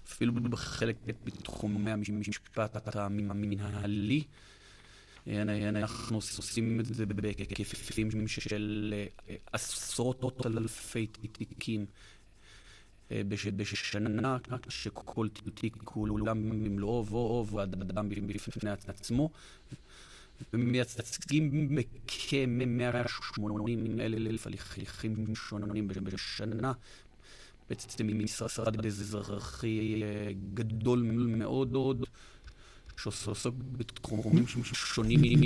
אפילו 0.07 0.33
בחלק 0.33 0.95
בתחומי 1.23 1.91
המשפט 1.91 2.87
המנהלי. 2.87 4.23
אנחנו 5.27 6.17
עושים 6.17 6.79
את 6.79 6.85
זה 6.85 7.05
בהיקפים 7.05 8.27
של 8.27 8.93
עשרות 9.51 10.45
אלפי 10.45 11.07
תיקים 11.07 11.85
בשנה, 13.11 14.37
שכל 14.69 15.27
תיק 15.53 15.75
הוא 15.93 16.09
עולם 16.09 16.49
במלואו 16.49 17.47
ואדם 17.47 18.09
בפני 18.09 18.69
עצמו. 18.69 19.29
ומייצגים 20.53 21.75
בכ-180 21.75 23.41
אלף 23.99 24.47
הליכים 24.47 25.35
שונים 25.35 25.87
בשנה. 25.87 26.73
בעצם 27.69 28.07
משרד 28.23 28.85
אזרחי 28.85 30.01
גדול 30.53 31.01
מאוד. 31.01 32.05
שעוסק 32.97 33.49
בתחומים 33.77 34.47
שונים. 34.63 35.41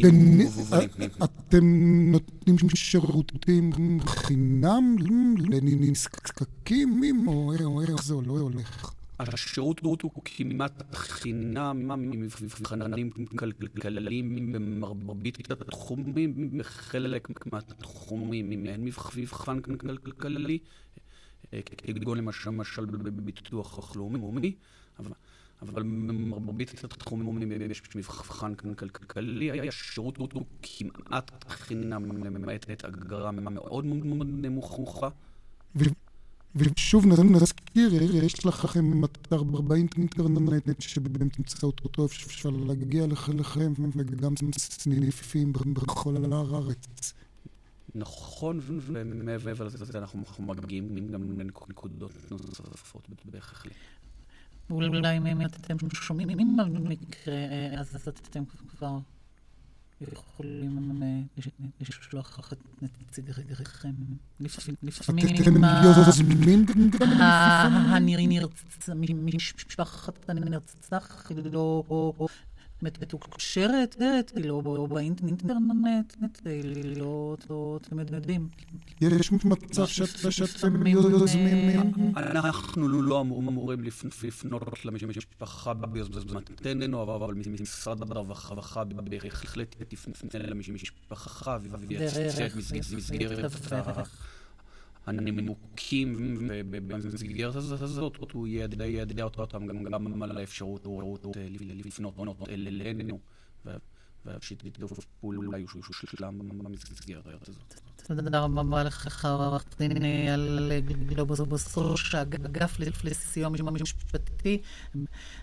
אתם 1.24 1.66
נותנים 2.12 2.56
שירותים 2.76 3.72
חינם 4.06 4.96
לנזקקים, 5.40 7.28
או 7.28 7.82
איך 7.82 8.04
זה 8.04 8.14
לא 8.14 8.34
הולך? 8.40 8.94
השירות 9.20 9.82
הוא 10.02 10.12
כמעט 10.26 10.96
חינם 10.96 11.92
מבחנים 12.12 13.10
כלכליים 13.38 14.52
במרבית 14.52 15.52
התחומים, 15.52 16.58
בחלק 16.58 17.28
מהתחומים 17.54 18.66
אין 18.66 18.86
מבחן 19.18 19.60
כלכלי, 19.62 20.60
כגון 21.78 22.18
למשל 22.18 22.86
בביטוח 22.86 23.96
לאומי, 23.96 24.56
אבל... 25.62 25.84
במרבית 25.84 26.84
התחומים 26.84 27.52
יש 27.72 27.82
מבחן 27.96 28.56
כלכלי, 28.56 29.68
השירות 29.68 30.18
הוא 30.18 30.46
כמעט 30.62 31.46
חינם, 31.50 32.24
למעט 32.24 32.70
את 32.72 32.86
אגרה 32.86 33.32
מאוד 33.32 33.86
מאוד 33.86 34.28
נמוכה. 34.28 35.10
ושוב 36.56 37.06
נזכיר, 37.06 37.90
יש 38.26 38.46
לכם 38.46 39.04
אתר 39.04 39.44
באינטרנט 39.44 40.20
שבאמצעותו 40.80 42.06
אפשר 42.06 42.50
להגיע 42.50 43.08
לכם 43.08 43.74
וגם 43.78 44.34
סניפים 44.58 45.54
בכל 45.54 46.16
הארץ. 46.34 47.14
נכון, 47.96 48.60
ומעבר 48.66 49.64
לזה 49.64 50.00
אנחנו 50.00 50.24
מגיעים 50.40 51.12
גם 51.12 51.40
לנקודות 51.40 52.12
נוספות 52.32 53.08
בהחלט. 53.26 53.72
אולי 54.70 55.18
אם 55.18 55.42
אתם 55.42 55.78
שומעים 55.94 56.30
על 56.60 56.70
מקרה, 56.70 57.34
אז 57.78 58.08
אתם 58.08 58.44
כבר 58.68 59.00
יכולים 60.02 61.02
לשלוח 61.82 62.40
את 62.54 62.58
נציגכם. 62.82 63.94
לפעמים 64.40 64.76
משפחת 69.54 70.30
הנרצח 70.30 71.32
לא 71.54 71.84
מתוקשרת, 72.82 73.96
כאילו, 74.36 74.88
באינטרנט, 74.90 75.44
לא, 76.96 77.36
אתם 77.82 78.00
יודעים. 78.00 78.50
יש 79.02 79.32
מצב 79.32 79.86
שאתם 79.86 80.88
יוזמים... 80.88 81.94
אנחנו 82.18 82.88
לא 82.88 83.22
אמורים 83.22 83.84
לפנות 83.84 84.62
למשפחה 84.86 85.74
ביוזמתנו, 85.74 87.04
אבל 87.04 87.34
משרד 87.62 88.12
הרווחה 88.12 88.84
בהחלט 88.84 89.76
תפנה 89.88 90.40
למשפחה 90.48 91.58
ויצא 91.64 92.48
מסגרת 92.98 93.52
הנימוקים 95.08 96.38
במסגרת 96.72 97.56
הזאת, 97.56 98.32
הוא 98.34 98.48
יידע 98.48 99.24
אותם 99.24 99.68
גם 99.68 100.24
על 100.24 100.38
האפשרות 100.38 100.86
לפנות 101.86 102.18
אלינו, 102.50 103.20
ושיתוף 104.26 105.06
פעולה 105.22 105.58
יושלם 105.58 106.40
במסגרת 106.40 107.26
הזאת. 107.26 107.74
תודה 108.08 108.40
רבה 108.40 108.84
לך, 108.84 109.26
עורך 109.26 109.66
דין 109.80 110.04
על 110.34 110.72
גלובוס, 111.10 111.78
ראש 111.78 112.16
האגף 112.16 112.78
לסיוע 113.04 113.50
משפטי 113.50 114.62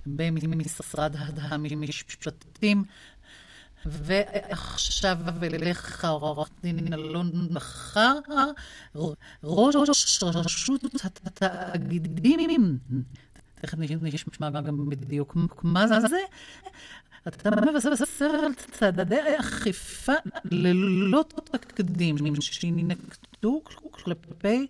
במשרד 0.06 1.16
המשפטים. 1.60 2.84
ועכשיו 3.86 5.16
ולך 5.40 6.04
עורך 6.04 6.48
דין 6.62 6.92
אלון 6.92 7.48
מחר, 7.50 8.18
ראש 9.44 9.76
רשות 10.22 10.80
התאגידים. 11.24 12.78
תכף 13.60 13.78
נשמע 13.78 14.50
גם 14.50 14.88
בדיוק 14.88 15.36
מה 15.62 15.86
זה. 15.88 16.16
אתה 17.28 17.50
מבשר 17.50 18.24
על 18.24 18.52
צעדי 18.70 19.20
אכיפה 19.40 20.12
ללא 20.44 21.24
תקדים 21.44 22.16
שננקטו 22.40 23.62
כלפי 23.90 24.66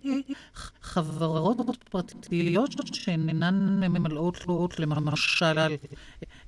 חברות 0.81 1.83
פרטיות 1.89 2.71
שאינן 2.95 3.83
ממלאות 3.83 4.79
למשל 4.79 5.57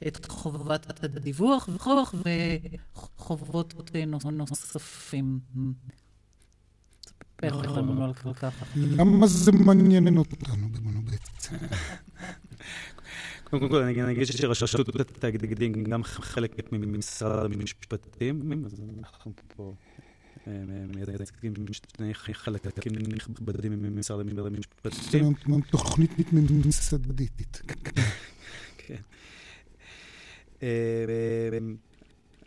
את 0.07 0.25
חובת 0.29 1.03
הדיווח 1.03 1.69
וחובות 2.95 3.73
נוספים. 4.31 5.39
למה 8.75 9.27
זה 9.27 9.51
מעניין 9.51 10.17
אותנו 10.17 10.69
בעצם? 11.05 11.55
קודם 13.49 13.69
כל, 13.69 13.81
אני 13.81 14.11
אגיד 14.11 14.25
שרשות 14.25 14.99
התאגידים 14.99 15.83
גם 15.83 16.03
חלק 16.03 16.71
ממשרד 16.71 17.45
המשפטים, 17.45 18.65
אז 18.65 18.81
אנחנו 18.99 19.31
פה 19.55 19.73
מייצגים 20.47 21.53
שני 21.71 22.13
חלקים 22.13 22.93
נכבדים 22.93 23.71
ממשרד 23.83 24.25
המשפטים. 24.45 25.33
תוכנית 25.71 26.33
ממסדית. 26.33 27.61
כן. 28.87 29.01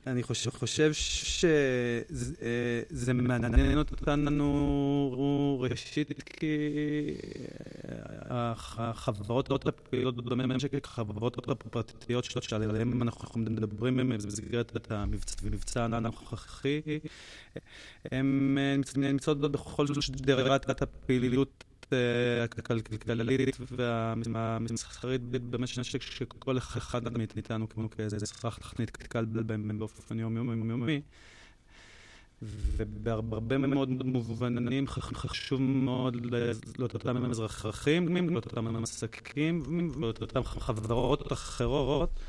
אה, 0.06 0.12
אני 0.12 0.22
חושב, 0.22 0.50
חושב 0.50 0.92
שזה 0.92 3.12
מעניין 3.12 3.78
אותנו 3.78 5.66
ראשית 5.70 6.22
כי 6.22 6.56
החברות 8.30 9.66
הפעילות 9.66 10.24
במשק, 10.24 10.84
החברות 10.84 11.48
הפרטיות 11.48 12.24
שעליהן 12.24 13.02
אנחנו 13.02 13.40
מדברים 13.40 13.96
במסגרת 13.96 14.90
המבצע 14.90 15.84
הנוכחי, 15.84 16.80
הן 18.12 18.56
נמצאות 18.96 19.40
בכל 19.40 19.86
שדרת 20.00 20.82
הפעילות 20.82 21.64
הכלכלית 22.44 22.88
והמסחרית 23.70 25.20
במשק 25.30 26.02
שכל 26.02 26.58
אחד 26.58 27.18
מאיתנו 27.18 27.66
כאיזה 27.90 28.16
אזרח 28.16 28.74
נתקל 28.78 29.24
בהם 29.24 29.78
באופן 29.78 30.18
יומיומי. 30.18 31.00
ובהרבה 32.42 33.58
מאוד 33.58 33.88
מובנים 34.06 34.86
חשוב 34.86 35.60
מאוד 35.60 36.16
לאותם 36.78 37.30
אזרחים, 37.30 38.28
לאותם 38.30 38.82
עסקים 38.82 39.62
ולאותם 39.96 40.44
חברות 40.44 41.32
אחרות 41.32 42.20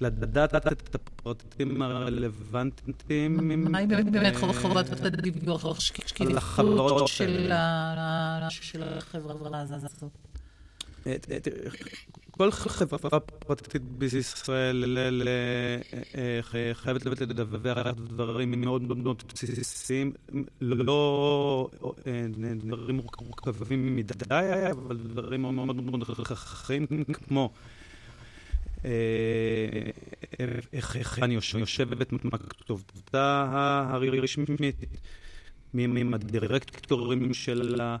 לדעת 0.00 0.54
את 0.54 0.94
הפרטים 0.94 1.82
הרלוונטיים. 1.82 3.62
מהי 3.72 3.86
באמת 3.86 4.36
חובת 4.36 5.04
הדיווח, 5.04 5.80
שקיפות 5.80 7.08
של 7.08 7.52
החברה 7.52 9.60
הזאת? 9.60 10.04
כל 12.30 12.50
חברה 12.50 13.20
פרטית 13.20 13.82
בישראל 13.82 14.84
חייבת 16.72 17.06
לדווח 17.06 17.86
דברים 17.96 18.60
מאוד 18.60 18.82
מאוד 18.82 19.22
בסיסיים, 19.32 20.12
לא 20.60 21.68
דברים 22.64 22.96
מורכבים 22.96 23.96
מדי, 23.96 24.14
אבל 24.70 24.96
דברים 24.96 25.42
מאוד 25.42 25.76
מאוד 25.76 26.04
חכמים, 26.04 26.86
כמו 27.12 27.52
איך 30.72 31.18
אני 31.22 31.34
יושבת, 31.34 32.12
מה 32.24 32.38
כתובתה 32.38 33.46
הרשמית, 33.90 34.48
מי 35.74 35.84
הם 35.84 36.14
הדירקטורים 36.14 37.34
שלה, 37.34 37.96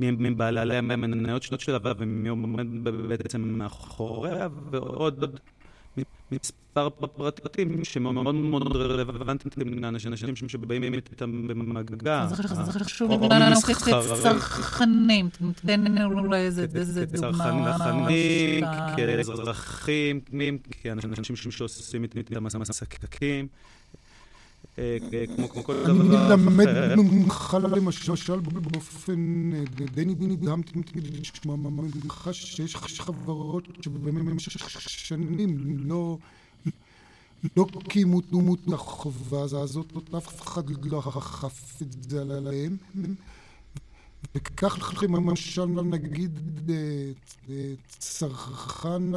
מי 0.00 0.08
הם 0.08 0.36
בעלי 0.36 0.76
המניות 0.76 1.42
שלה 1.42 1.78
ומי 1.98 2.28
עומד 2.28 2.66
בעצם 3.08 3.40
מאחוריה, 3.40 4.48
ועוד 4.70 5.40
מספר 6.42 6.88
פרטים 6.90 7.84
שמאוד 7.84 8.34
מאוד 8.34 8.76
רלוונטיים 8.76 9.82
לאנשים 9.82 10.48
שבאים 10.48 10.94
איתם 10.94 11.48
במגע. 11.48 12.26
זה 12.26 12.72
חשוב 12.72 13.22
לנו 13.32 13.56
כצרכנים, 13.56 15.28
תן 15.66 15.80
לנו 15.84 16.34
איזה 16.34 16.66
דוגמה. 16.66 17.76
צרכנים, 17.78 18.64
כאזרחים, 18.96 20.20
כאנשים 20.82 21.36
שעושים 21.50 22.02
איתם 22.02 22.46
עסקים. 22.46 23.48
כמו 25.36 25.48
כל 25.48 25.84
דבר 25.84 26.24
אחר. 26.24 26.34
אני 26.34 26.44
למד 26.46 26.94
ממך 26.94 27.56
למשל 28.08 28.40
באופן 28.40 29.50
די 29.94 30.04
נדהמתי 30.04 30.72
לשמוע 31.20 31.56
ממך 31.56 32.28
שיש 32.32 33.00
חברות 33.00 33.68
שבמשך 33.80 34.80
שנים 34.80 35.76
לא... 35.88 36.18
לא 37.56 37.66
קיימו 37.88 38.20
דמות 38.20 38.58
החובה 38.72 39.42
הזאת, 39.42 39.92
אף 40.16 40.42
אחד 40.42 40.70
לא 40.84 40.98
אכף 40.98 41.82
את 41.82 41.92
זה 42.08 42.22
עליהם. 42.22 42.76
וכך 44.34 45.02
למשל 45.02 45.64
נגיד 45.66 46.70
צרכן 47.88 49.14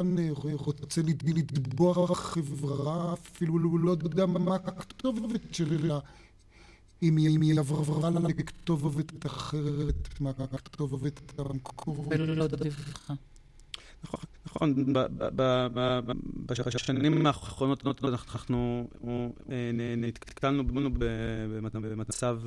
רוצה 0.54 1.02
לתבוע 1.02 2.16
חברה, 2.16 3.14
אפילו 3.14 3.78
לא 3.78 3.92
יודע 4.04 4.26
מה 4.26 4.56
הכתובת 4.56 5.42
שלה. 5.54 6.00
אם 7.04 7.18
היא 7.18 7.60
עברה 7.60 8.10
לה 8.10 8.20
לכתובת 8.20 9.26
אחרת 9.26 10.20
מהכתובת 10.20 11.20
המקורית. 11.38 12.08
ולא 12.20 12.48
דיווחה. 12.48 13.14
נכון, 14.04 14.20
בשנים 16.46 17.28
האחרונות 17.28 17.86
אנחנו 18.06 18.88
נתקלנו 19.98 20.64
במצב 21.74 22.38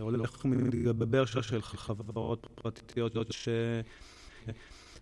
הולך 0.00 0.44
ומתגבר 0.44 1.24
של 1.24 1.62
חברות 1.62 2.46
פרטיות 2.54 3.16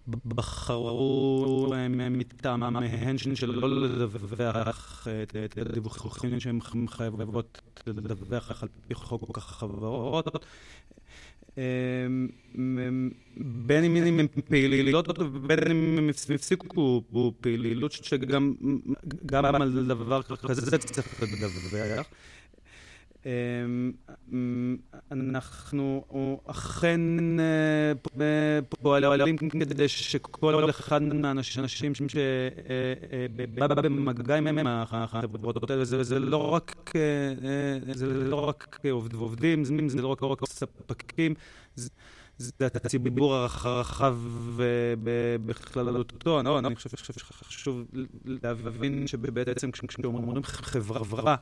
שבחרו 0.07 1.75
מטעמיהן 2.11 3.19
שלא 3.19 3.69
לדווח 3.71 5.09
את 5.45 5.59
הדיווחים 5.59 6.41
שהן 6.41 6.59
חייבות 6.89 7.61
לדווח 7.87 8.63
על 8.63 8.69
פי 8.89 8.95
חוק 8.95 9.39
החברות. 9.39 10.47
בין 13.37 13.85
אם 13.85 14.19
הם 14.19 14.27
פעילות 14.49 15.19
ובין 15.19 15.59
אם 15.71 15.99
הם 15.99 16.09
הפסיקו 16.09 17.03
פעילות 17.41 17.93
שגם 17.93 18.55
על 19.63 19.87
דבר 19.87 20.23
כזה 20.23 20.79
צריך 20.79 21.23
לדווח. 21.23 22.07
אנחנו 25.13 26.05
אכן 26.47 27.01
פועלים 28.83 29.37
כדי 29.37 29.89
שכל 29.89 30.71
אחד 30.71 31.03
מהאנשים 31.03 31.65
שבא 32.09 33.67
במגע 33.67 34.37
עם 34.37 34.67
החברות 34.67 35.71
האלה, 35.71 35.85
זה 35.85 36.19
לא 36.19 36.51
רק 38.49 38.77
עובדים, 39.15 39.65
זה 39.65 40.03
לא 40.03 40.17
רק 40.23 40.41
ספקים, 40.49 41.35
זה 42.39 42.67
הציבור 42.67 43.35
הרחב 43.35 44.17
בכללותו. 45.47 46.41
אני 46.41 46.75
חושב 46.75 46.91
שחשוב 46.97 47.85
להבין 48.25 49.07
שבעצם 49.07 49.71
כשאומרים 49.71 50.43
חברה, 50.43 51.37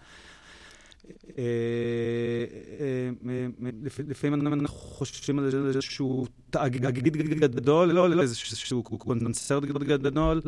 לפעמים 4.08 4.52
אנחנו 4.52 4.68
חושבים 4.78 5.38
על 5.38 5.50
איזשהו 5.66 6.26
תאגיד 6.50 6.84
גדול, 6.84 7.92
לא 7.92 8.04
על 8.04 8.20
איזשהו 8.20 8.82
קונצרט 8.82 9.64
גדול, 9.64 10.40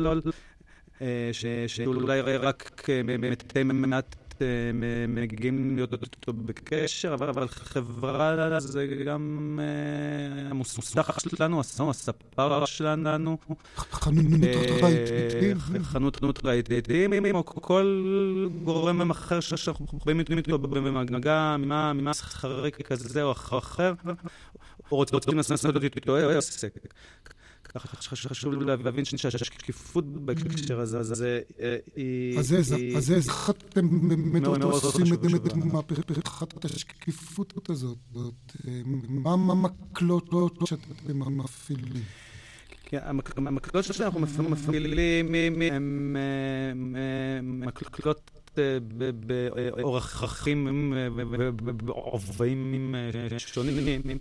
שאולי 1.67 2.21
רק 2.21 2.89
מתי 3.19 3.63
מעט 3.63 4.15
מגיעים 5.07 5.75
להיות 5.75 5.93
איתו 5.93 6.33
בקשר, 6.33 7.13
אבל 7.13 7.47
חברה 7.47 8.59
זה 8.59 8.87
גם 9.05 9.59
המוסך 10.49 11.17
שלנו, 11.19 11.61
הספר 11.89 12.65
שלנו. 12.65 13.37
חנות 15.83 16.45
רהיטים, 16.45 17.35
או 17.35 17.45
כל 17.45 18.03
גורם 18.63 19.11
אחר 19.11 19.39
שאנחנו 19.39 19.99
באים 20.05 20.19
איתו 20.19 20.57
במגע, 20.57 21.55
ממה 21.59 22.13
שכרי 22.13 22.71
כזה 22.71 23.23
או 23.23 23.31
אחר, 23.31 23.93
או 24.91 24.97
רוצים 24.97 25.37
לעשות 25.37 25.83
איתו 25.83 26.17
עסק. 26.17 26.73
חשוב 27.77 28.53
להבין 28.63 29.05
שהשקיפות 29.05 30.05
בהקשר 30.05 30.79
הזה 30.79 31.39
היא... 31.95 32.39
אז 32.97 33.11
איך 33.11 33.49
אתם 33.49 34.09
באמת 34.09 34.47
עושים 34.63 35.13
את 35.13 35.55
מהפכת 35.55 36.11
השקיפות 36.65 37.69
הזאת? 37.69 37.97
מה 39.07 39.33
המקלות 39.33 40.29
שאתם 40.65 41.37
מפעילים? 41.37 42.03
המקלות 43.37 43.83
שאנחנו 43.83 44.19
מפעילים 44.49 45.35
הן 45.71 47.61
מקלות 47.65 48.31
באורחים 49.75 50.93
ובעובעים 51.65 52.95
שונים. 53.37 54.17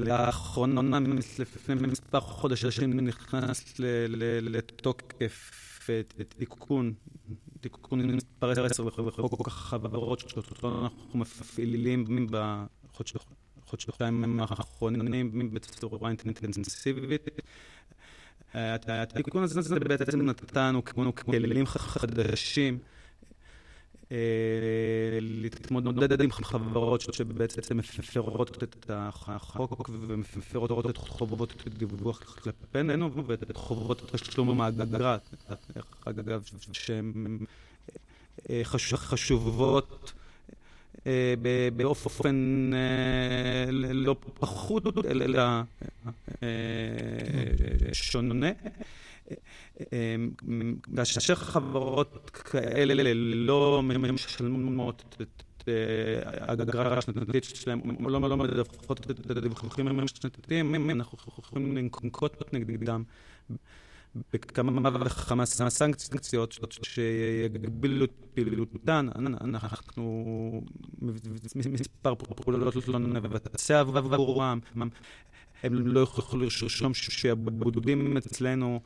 לאחרונה, 0.00 0.98
לפני 1.38 1.74
מספר 1.74 2.20
חודשים, 2.20 3.00
נכנס 3.00 3.74
לתוקף 4.42 5.88
תיקון, 6.38 6.92
תיקון 7.60 8.16
מספר 8.16 8.66
10 8.66 8.84
בחוק 8.84 9.48
החברות 9.48 10.20
שאותו 10.20 10.82
אנחנו 10.82 11.18
מפעילים 11.18 12.26
בחודשיים 12.30 14.40
האחרונים 14.40 15.50
בצורה 15.52 16.10
אינטנסיבית. 16.10 17.28
התיקון 18.54 19.42
הזה 19.42 19.80
בעצם 19.80 20.22
נתנו 20.22 20.84
כלים 21.14 21.66
חדשים 21.66 22.78
להתמודד 25.20 26.20
עם 26.20 26.32
חברות 26.32 27.00
שבעצם 27.00 27.76
מפרות 27.76 28.62
את 28.62 28.90
החוק 28.90 29.90
ומפרות 30.08 30.90
את 30.90 30.96
חובות 30.96 31.64
דיווח 31.78 32.18
כלפינו 32.18 33.26
ואת 33.26 33.56
חובות 33.56 34.10
תשלום 34.12 34.60
האגרה, 34.60 35.16
אגב, 36.04 36.42
שהן 36.72 37.38
חשובות 38.94 40.12
באופן 41.76 42.70
לא 43.92 44.16
פחות, 44.34 44.84
אלא 45.06 45.42
שונה. 47.92 48.50
כאשר 50.96 51.34
חברות 51.34 52.30
כאלה 52.30 53.12
לא 53.14 53.82
משלמות 54.12 55.16
את 55.22 55.68
האגרה 56.46 56.98
השנתית 56.98 57.44
שלהם, 57.44 57.80
לא 58.08 58.36
מדווחות 58.36 59.10
את 59.10 59.30
הדיווחים 59.30 59.70
השנתיים, 60.04 60.90
אנחנו 60.90 61.18
יכולים 61.38 61.76
לנקוט 61.76 62.54
נגדם 62.54 63.02
בכמה 64.32 64.90
וכמה 65.06 65.46
סנקציות 65.70 66.58
שיגבילו 66.82 68.04
את 68.04 68.10
פעילותן. 68.34 69.08
אנחנו 69.48 70.62
מספר 71.54 72.14
פעולות 72.14 72.88
לא 72.88 72.98
נבצע 72.98 73.80
עבורם. 73.80 74.58
הם 75.62 75.86
לא 75.86 76.00
יכולו 76.00 76.42
לרשום 76.42 76.94
שהבודדים 76.94 78.16
אצלנו, 78.16 78.80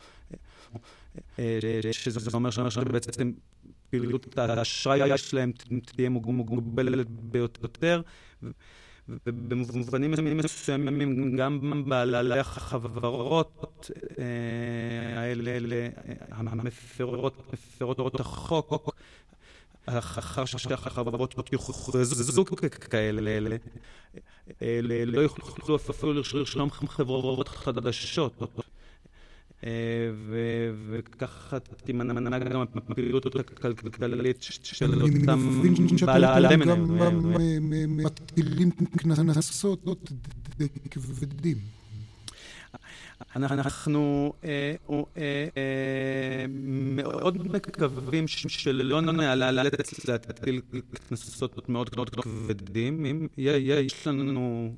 שזה 1.92 2.30
אומר 2.34 2.50
שבעצם 2.50 3.32
פעילות 3.90 4.38
האשראי 4.38 5.18
שלהם 5.18 5.52
תהיה 5.84 6.08
מוגבלת 6.08 7.06
ביותר. 7.10 8.02
ובמובנים 9.26 10.10
מסוימים 10.36 11.36
גם 11.36 11.82
בעלי 11.88 12.38
החברות 12.38 13.90
האלה, 15.16 15.58
המפרות, 16.30 17.52
מפרות 17.52 18.20
החוק, 18.20 18.94
אחר 19.86 20.44
שהחברות 20.44 21.52
יוכרזו 21.52 22.44
ככאלה, 22.44 23.38
לא 25.06 25.20
יוכלו 25.20 25.76
אפילו 25.76 26.12
לרשום 26.14 26.70
חברות 26.70 27.48
חדשות. 27.48 28.42
וככה 30.88 31.58
תימנע 31.58 32.38
גם 32.38 32.62
הפעילות 32.76 33.26
הכלכלית 33.26 34.42
של 34.42 35.02
אותם 35.02 35.66
בעלי 36.06 36.56
מניות. 36.56 36.78
אני 36.78 36.86
מבין 36.86 36.96
גם 36.98 37.32
מטילים 37.86 38.70
קנסות 38.70 39.88
כבדים. 40.90 41.75
אנחנו 43.36 44.32
מאוד 46.90 47.48
מקווים 47.52 48.28
שלא 48.28 49.00
נאלץ 49.00 50.08
להטיל 50.08 50.60
קנסות 51.08 51.68
מאוד 51.68 51.90
מאוד 51.96 52.10
כבדים. 52.10 53.28
יש 53.36 54.06
לנו, 54.06 54.74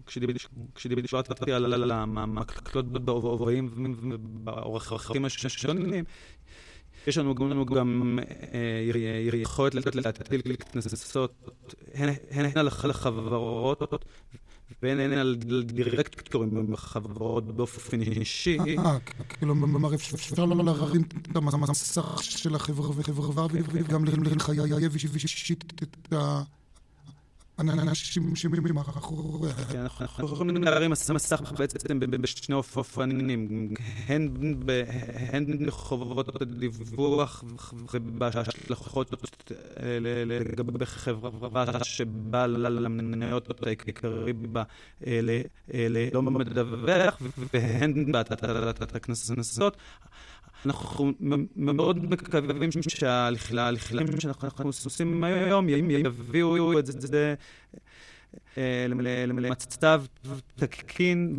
כשדיברתי 0.76 1.52
על 1.52 1.90
המקלות 1.90 2.92
בעוברים 2.92 3.70
ובעורכים 4.12 5.24
השונים, 5.24 6.04
יש 7.06 7.18
לנו 7.18 7.34
גם 7.64 8.18
יכולת 9.32 9.94
להטיל 9.94 10.56
קנסות 10.72 11.48
הן 11.94 12.56
על 12.56 12.68
החברות 12.90 13.82
והן 14.82 15.12
על 15.12 15.36
דירקטורים 15.64 16.72
בחברות 16.72 17.56
באופן 17.56 18.00
אישי. 18.00 18.58
אה, 18.58 18.98
כאילו, 19.28 19.54
כלומר, 19.54 19.94
אפשר 19.94 20.44
להרים 20.44 21.02
את 21.02 21.36
המסך 21.36 22.18
של 22.22 22.54
החברה 22.54 22.90
וגם 23.72 24.04
לחייב 24.04 24.94
אישית 25.14 25.72
את 25.82 26.12
ה... 26.12 26.42
אנשים 27.60 28.36
שמאחוריה. 28.36 29.52
אנחנו 30.00 30.26
יכולים 30.26 30.62
להרים 30.62 30.90
מסך 30.90 31.52
בעצם 31.58 32.00
בשני 32.00 32.54
אופנים, 32.54 33.74
הן 34.06 34.30
בחובות 35.66 36.42
הדיווח 36.42 37.44
ובהשלכות 37.94 39.14
לגבי 40.26 40.86
חברה 40.86 41.84
שבאה 41.84 42.46
למניות 42.46 43.66
העיקרי 43.66 44.32
בה 44.32 44.62
לא 46.12 46.22
מדווח, 46.22 47.20
והן 47.54 48.12
בהטלת 48.12 48.96
הקנסות. 48.96 49.76
אנחנו 50.66 51.12
מאוד 51.56 52.10
מקווים 52.10 52.70
שההליכים 52.88 54.20
שאנחנו 54.20 54.70
עושים 54.84 55.24
היום 55.24 55.90
יביאו 55.90 56.78
את 56.78 56.86
זה 56.86 57.34
למצב 59.26 60.02
תקין 60.56 61.34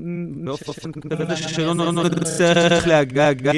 באופן 0.45 0.91
כזה 0.91 1.35
שלא 1.35 1.73
נצטרך 2.03 2.87
להגעגע 2.87 3.51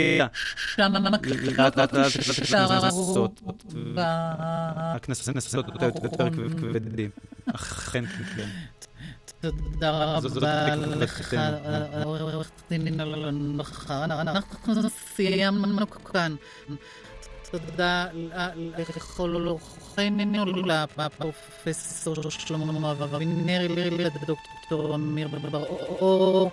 הקנסות 4.95 5.55
יותר 6.03 6.29
כבדים. 6.57 7.09
אכן 7.55 8.05
כן. 8.05 8.49
תודה 9.41 10.17
רבה 10.17 10.75
לך, 10.75 11.33
עורך 12.03 12.51
דין 12.69 12.99
אלון 13.01 13.57
בכר. 13.57 14.03
אנחנו 14.03 14.89
סיימנו 14.89 15.89
כאן. 15.89 16.35
תודה 17.51 18.05
לכל 18.77 19.47
אורחינו, 19.47 20.45
לפרופסור 20.97 22.29
שלמה 22.29 22.91
אבינרי, 22.91 23.89
לדוקטור 23.89 24.95
אמיר 24.95 25.27
בר-אור, 25.27 26.51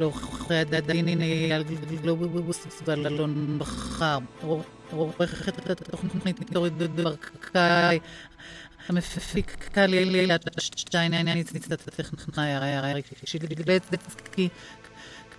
לעורכי 0.00 0.54
הדין 0.54 1.20
אייל 1.20 1.62
גלובוס 2.02 2.66
ואלון 2.84 3.58
בכר, 3.58 4.18
עורכת 4.90 5.70
התוכנית 5.70 6.52
דורית 6.52 6.72
ברקאי. 6.72 7.98
המפיקה 8.88 9.86
לילה 9.86 10.36
שטיינניץ 10.58 11.52
ניצת 11.52 11.88
הטכנאי 11.88 12.52
הרי 12.52 13.02
שילדצקי 13.24 14.48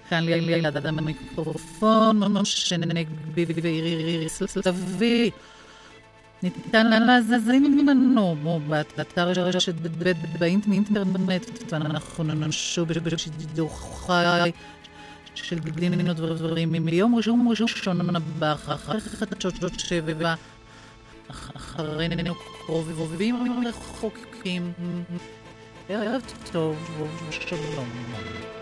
כאן 0.09 0.23
לילה 0.23 0.69
אדם 0.69 0.99
המיקרופון 0.99 2.37
משה 2.37 2.77
נגבי 2.77 3.45
ואיריס 3.63 4.43
סלוי 4.43 5.31
ניתן 6.43 7.03
להזין 7.05 7.87
לנו 7.87 8.59
באתר 8.67 9.29
רשת 9.29 9.75
ב' 9.75 10.11
באינטרנט 10.39 10.89
ואנחנו 11.69 12.23
נשוב 12.23 12.93
בשידור 12.93 13.69
חי 14.05 14.51
של 15.35 15.59
דינות 15.59 16.19
ודברים. 16.19 16.71
מיום 16.71 17.15
ראשון 17.15 17.47
ראשון 17.51 18.15
הבא 18.15 18.53
אחר 18.53 18.99
חדשות 18.99 19.55
שבע 19.77 20.33
אחרינו 21.55 22.35
קרובים 22.65 23.65
רחוקים. 23.67 24.73
ערב 25.89 26.21
טוב 26.51 27.01
ושלום. 27.29 28.60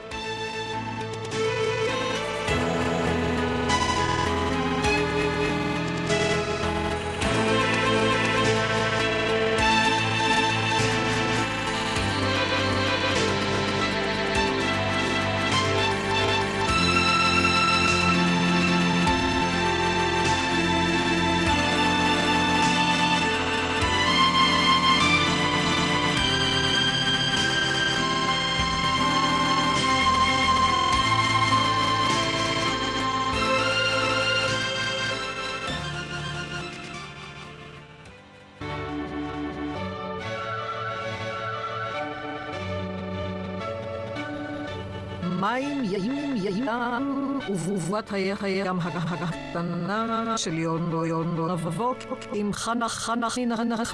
ובובת 47.80 48.14
הים 48.14 48.80
הקטנה 48.80 50.38
של 50.38 50.54
יון 50.54 51.52
נבבות 51.52 52.06
עם 52.34 52.54
חנך 52.54 52.92
חנך 52.92 53.38
חנך 53.56 53.94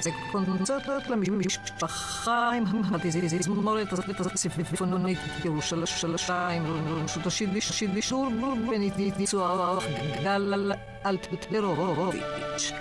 זה 0.00 0.10
קונצרט 0.32 0.88
למשפחה 1.08 2.50
עם 2.56 2.64
התזמורת 2.94 3.92
הסימפונית 4.34 5.18
ירושלים 5.44 6.64
רשות 7.04 7.26
השידור 7.26 8.28
בניצוח 8.68 9.84
גל 10.22 10.72
אלטרוביץ' 11.06 12.72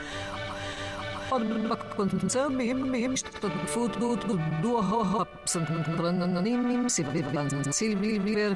בקונצרט 1.69 2.51
בהשתתפות 2.91 3.91
דו 4.61 4.80
הפסנתרנים 5.22 6.89
סילבי 7.72 8.19
וגיל 8.19 8.53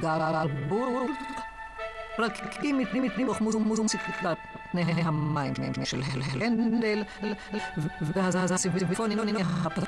גלבורג 0.00 1.10
פרקים 2.16 2.78
מתוך 2.78 3.40
מוזיקת 3.40 4.00
פני 4.72 4.82
המים 4.82 5.52
של 5.84 6.00
הנדל 6.42 7.02
והסימפוניה 8.00 9.18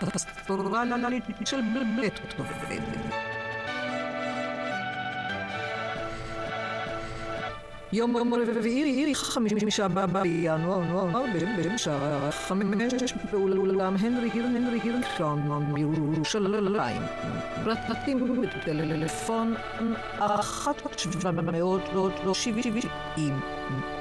הפסטורלית 0.03 1.25
של 1.45 1.61
בטהובן. 1.61 3.42
יום 7.93 8.17
רביעי 8.57 9.15
חמישה 9.15 9.89
בינואר 9.89 11.25
בשעה 11.75 12.31
חמש 12.31 13.13
באולם 13.31 13.97
הנרי 13.97 14.31
הנרי 14.31 14.81
קראונמן 15.17 15.75
בירושלים. 15.75 17.03
פרטים 17.65 18.43
בטלפון 18.43 19.55
אחת 20.19 20.99
שבע 20.99 21.31
מאות 21.31 21.83
לא 22.25 22.35
שבעים 22.35 23.41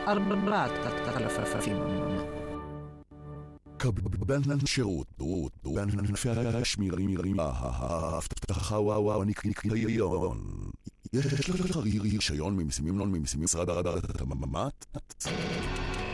ארבעת 0.08 0.72
אלפים. 1.18 1.78
קבלן 3.78 4.66
שירות, 4.66 5.08
ענפי 5.76 6.30
השמירים, 6.30 7.40
האבטחה 7.40 8.80
והניקיון. 8.80 10.71
יש 11.16 11.26
לך 11.26 11.78
רישיון 12.02 12.58
ממיסים 12.58 13.44
משרד 13.44 13.70
הממ"ט? 14.20 14.98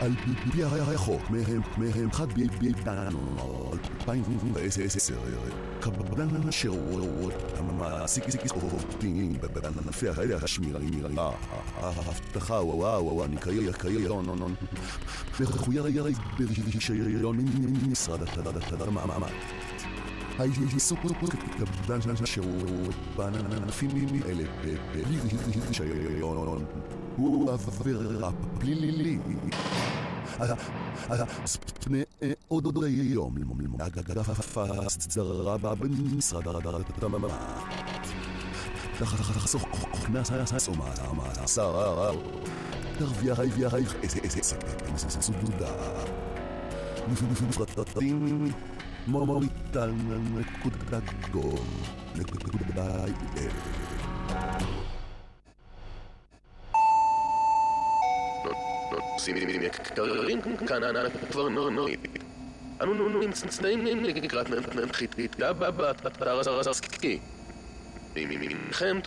על 0.00 0.12
פי 0.52 0.64
החוק, 0.64 1.30
מהם, 1.30 1.60
מהם 1.76 2.12
חד 2.12 2.32
בינואר 2.32 3.72
2010, 4.08 5.14
קבלן 5.80 6.48
השירות, 6.48 7.34
המעסיק 7.56 8.24
עובדים 8.52 9.32
בענפי 9.54 10.08
השמירה, 10.42 10.80
האבטחה, 11.76 12.54
וואו, 12.54 13.24
הניקיון, 13.24 13.64
מחויב 15.40 15.86
ברישיון 16.38 17.38
ממשרד 17.86 18.22
הממ"ט. 20.38 20.70
העיסוק 20.70 20.98
קבלן 21.58 22.00
השירות 22.22 22.94
בענפים 23.16 23.90
אלה 24.26 24.44
ברישיון 25.66 26.36
הוא 27.16 27.50
עבירה 27.52 28.30
פלילית. 28.58 29.20
פני 31.80 32.02
עוד 32.48 32.76
היום 32.86 33.36
אגף 33.80 34.28
הסדרה 34.86 35.56
במשרד 35.58 36.48
התמ"ת. 36.48 37.30
תחסוך 38.98 39.62
קנס 40.06 40.30
ומאסר 41.12 42.12
תרוויח 42.98 43.40
איזה 43.40 44.20
סודדה. 45.20 45.72
מפרטים 47.08 47.48
מוריטל 47.56 47.82
נקודה 47.82 48.00
גום 48.00 48.77
נקודה 49.06 49.40
נוסעים 59.12 59.36
יקרים 59.62 60.40
כאן 60.66 60.82
כבר 61.30 61.48
נוריד. 61.48 61.98
אנו 62.82 63.08
נמצאים 63.20 63.86
לקראת 64.04 64.50
נחיתייה 64.50 65.52
באתר 65.52 66.70
הסקי. 66.70 67.18
ממכם 68.16 69.00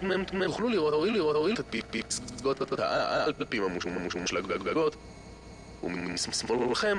תוכלו 0.46 0.70
לראות, 0.70 1.60
את 1.60 1.76
פסגות 2.06 2.80
האלפים 2.80 3.64
המושלגות 3.64 4.96
ומשמאלכם 5.84 6.98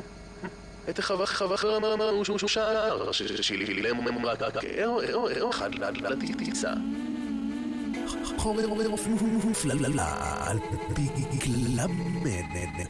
את 0.90 1.00
חווה 1.00 1.56
אמרנו 1.94 2.24
שהוא 2.24 2.38
שער 2.48 3.12
ששילם 3.12 4.08
רק 4.26 4.54
אחד 5.50 5.70
לטיסה 5.74 6.72
חורר 8.36 8.66
פללה 9.62 10.46
על 10.46 10.58
פי 10.94 11.40
כלמנן 11.40 12.84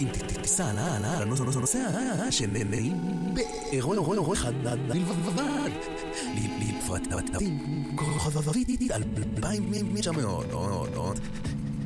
אם 0.00 0.08
תיסע 0.42 0.70
על 1.18 1.22
הנוסע 1.22 2.30
שנהנים 2.30 2.94
באירוע 3.34 3.94
אירוע 3.94 4.14
אירוע 4.14 4.34
אחד 4.34 4.54
בלבד 4.88 5.14
לפרטים 6.60 7.58
כוכבית 7.96 8.90
על 8.90 9.02
אלפיים 9.36 9.92
תשע 9.96 10.12
מאות 10.12 10.46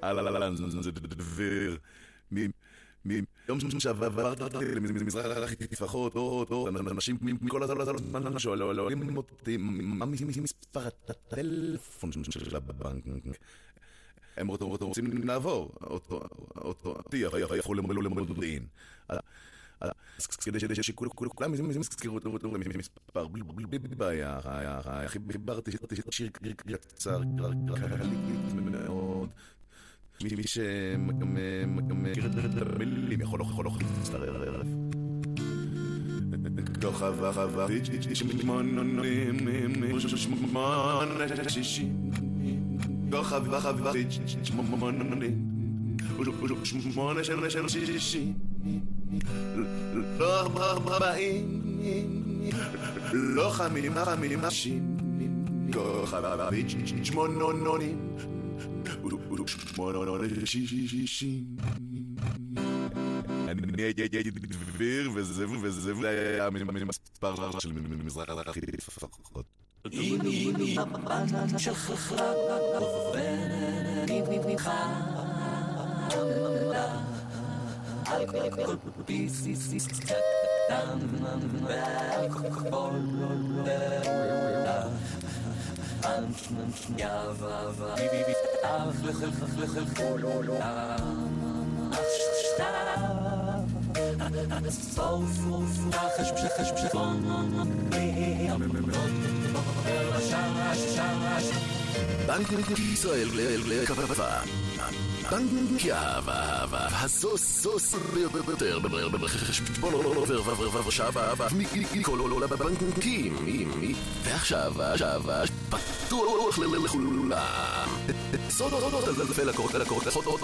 אהלן, 0.05 0.57
זה 0.57 0.91
דביר. 0.93 1.79
מיום 2.31 3.25
שעברתי 3.79 4.65
למזרח 4.75 5.53
הטפחות, 5.53 6.17
אנשים 6.91 7.19
מכל 7.21 7.63
הזמן 7.63 8.39
שואלים 8.39 9.17
אותי, 9.17 9.57
מה 9.57 10.07
מספר 10.43 10.87
הטלפון 11.09 12.11
של 12.13 12.57
הבנק? 12.57 13.05
הם 14.37 14.49
רוצים 14.49 15.27
לעבור, 15.27 15.73
אותי 16.85 17.23
יכול 17.57 17.79
למודיעין. 17.79 18.67
כדי 20.41 20.83
שכולם 20.83 21.55
יזכרו 21.81 22.19
את 22.19 22.25
המספר, 22.75 23.29
בלי 23.29 23.79
בעיה, 23.79 24.41
חיברתי 25.07 25.71
שיר 26.11 26.31
קצר, 26.77 27.21
מאוד. 28.61 29.29
מי 30.23 30.47
שמכיר 30.47 32.27
את 32.27 32.67
המילים 32.67 33.21
יכול 33.21 33.41
להצטרר 33.99 34.49
עליו. 34.49 34.67
כוכבה 36.83 37.33
חווה 37.33 37.67
שמונה 37.67 37.81
שישים 40.07 40.51
כוכבה 43.11 43.61
חווה 43.61 43.93
שמונה 46.75 47.25
שמונה 47.25 47.51
שמונה 47.51 47.69
שישים 47.69 48.35
לא 50.19 50.41
ארבעים 50.41 51.61
לא 53.13 53.51
חמים 53.51 53.93
חמים 54.05 54.45
נשים 54.45 54.97
כוכבה 55.73 56.49
שמונונים 57.03 58.17
אני 63.49 63.83
הייתי 63.83 64.31
דביר 64.33 65.11
וזה 65.15 65.47
וזה 65.63 65.93
היה 66.09 66.51
מספר 66.85 67.35
של 67.61 67.73
מזרח 68.05 68.57
לפחות. 68.73 69.45
אם 69.93 70.21
היא 70.21 70.81
הבנה 70.81 71.59
של 71.59 71.75
חכלה 71.75 72.33
בנק 102.27 102.53
ישראל 102.93 103.29
לקבבה. 103.67 104.41
הסוס, 106.93 107.61
סוס 107.63 107.95
ביותר 108.47 108.79
בחשבון 108.79 109.93
עובר 109.93 110.83
מכל 111.95 112.19
עולה 112.19 112.47
בבנקים. 112.47 113.37
ועכשיו, 114.25 114.83
עכשיו, 114.83 115.23
פתוח 115.69 116.59
לכולם. 116.59 117.89
סודות 118.51 119.09
אלפי 119.21 119.45
לקוחות 119.45 119.75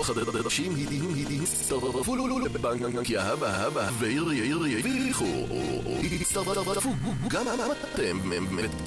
חדשים 0.02 0.74
הידים 0.74 1.14
הידים 1.14 1.42
הצטרפו 1.42 2.16
לבנק 2.38 3.10
יהב, 3.10 3.44
אהבה, 3.44 3.88
והרוויחו. 3.98 5.46
הצטרפו 6.20 6.90
גם 7.28 7.46
אתם, 7.94 8.18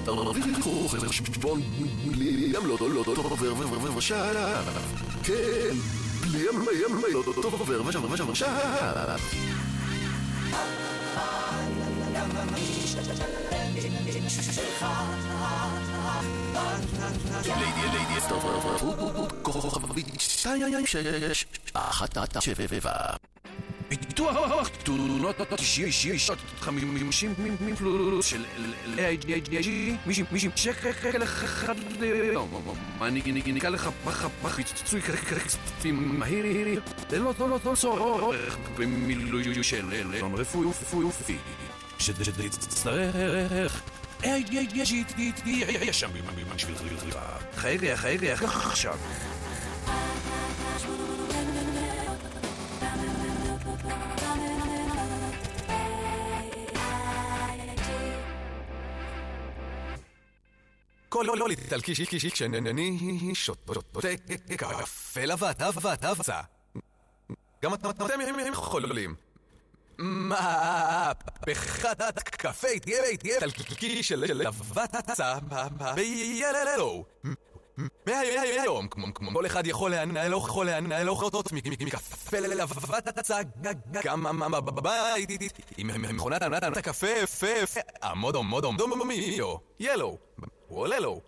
תרוויחו 0.06 0.88
חשבון 0.88 1.62
בלי 2.12 2.54
עמלות 2.58 2.82
עובר 2.82 3.98
ושב. 3.98 4.16
כן, 5.24 5.76
בלי 6.34 6.48
עמלות 6.86 7.28
עובר 7.28 7.82
ושב 7.82 8.02
ושב. 8.02 8.46
ליידי 17.46 17.88
ליידי 17.94 18.14
הצטרפו 18.18 18.50
כוכבית 19.44 20.08
שתיים 20.20 20.86
שש 20.86 21.46
אחת 21.74 22.18
שבע 22.42 23.14
ביטוח 24.00 24.70
תאונות 24.84 25.36
אישיות 25.60 26.40
חמישים 26.60 27.36
פלוס 27.78 28.26
של 28.26 28.46
AIG 28.98 29.68
מישהי 30.06 30.50
שקל 30.56 31.24
אחד 31.24 31.76
אני 33.02 33.22
ניקה 33.46 33.70
לך 33.70 33.90
פיצוי 34.56 35.02
כספים 35.02 36.20
מהיר 36.20 36.46
לא 37.12 37.34
לא 37.40 37.50
לא 37.50 37.76
צורך 37.76 38.58
במילוי 38.78 39.64
של 39.64 39.86
רפואי 40.34 40.68
ופי 41.06 41.38
שתצטרך 42.00 43.16
יש 44.24 46.00
שם 46.00 46.10
בשבילך 46.56 47.18
חייך 47.56 48.00
חייך 48.00 48.44
עכשיו 48.44 48.98
כל 61.14 61.26
לא 61.36 61.48
איטלקי 61.50 61.96
שיקי 61.96 62.32
כשאני 62.32 63.32
שותה 63.34 63.74
קפה 64.58 65.26
לבט, 65.26 65.62
לבט, 65.62 66.06
לבצע. 66.06 66.42
גם 67.64 67.74
אתם 67.74 68.22
יכולים. 68.54 69.16
מהפכת 69.98 72.20
קפה 72.20 72.80
תהיה 72.82 73.18
תהיה 73.20 73.36
איטלקי 73.36 74.04
של 74.04 74.24
לבט 74.34 74.96
הצע 74.96 75.38
ביללו. 75.96 77.06
מהיום, 78.08 78.88
כמו 78.88 79.34
כל 79.34 79.46
אחד 79.46 79.68
יכול 79.68 79.92
להנהל 79.92 80.34
יכול 80.34 80.66
להנהל 80.66 81.10
אוכלות 81.10 81.52
מקפה 81.52 82.40
ללבט 82.40 83.18
הצע 83.18 83.42
גם 84.04 84.52
בבית 84.52 85.30
עם 85.78 86.16
מכונת 86.16 86.42
ענת 86.42 86.78
הקפה 86.78 87.28
פה 87.28 87.68
פה 87.68 87.80
המודו 88.02 88.44
מודו 88.44 88.72
דומיו 88.78 89.06
ילו 89.80 90.18
וואלה 90.74 91.00
לו 91.00 91.22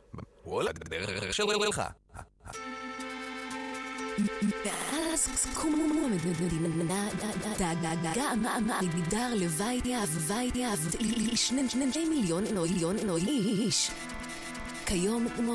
וואלה 0.46 0.72
דרך 0.72 1.34
שלך 1.34 1.82
מאז 4.66 5.48
קום 5.54 5.74
המדינה 5.74 7.08
דאגה 8.04 8.32
מגדר 8.82 9.34
לבית 9.36 9.86
יאב 9.86 10.10
בית 10.28 10.56
יאב 10.56 10.96
שני 11.36 12.08
מיליון 12.10 12.44
מיליון 12.60 12.96
איש. 13.28 13.92
כיום 14.86 15.28
כמו 15.36 15.54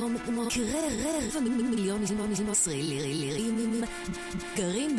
כרבע 0.50 1.40
מיליון 1.40 2.02
ישראלים 2.52 3.84
גרים 4.56 4.96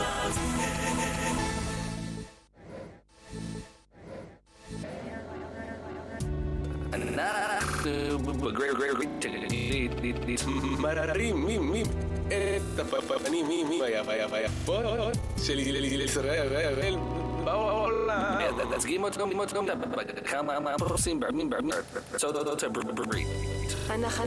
אנחנו 6.95 7.91
מררים 10.79 11.47
מי 11.47 11.83
את 12.29 12.79
הפנים 12.79 13.49
מי 13.49 13.81
היפות 14.33 14.85
של 15.43 15.59
ישראל 17.41 17.45
בעולם. 17.45 18.39
מייצגים 18.69 19.05
אותם 19.05 19.31
כמה 20.25 20.79
פרוסים 20.79 21.21
ברמים 21.21 21.51
ברמים 21.51 21.75
ארצות 22.13 22.37
הברית. 22.63 23.29
אנחנו 23.91 24.25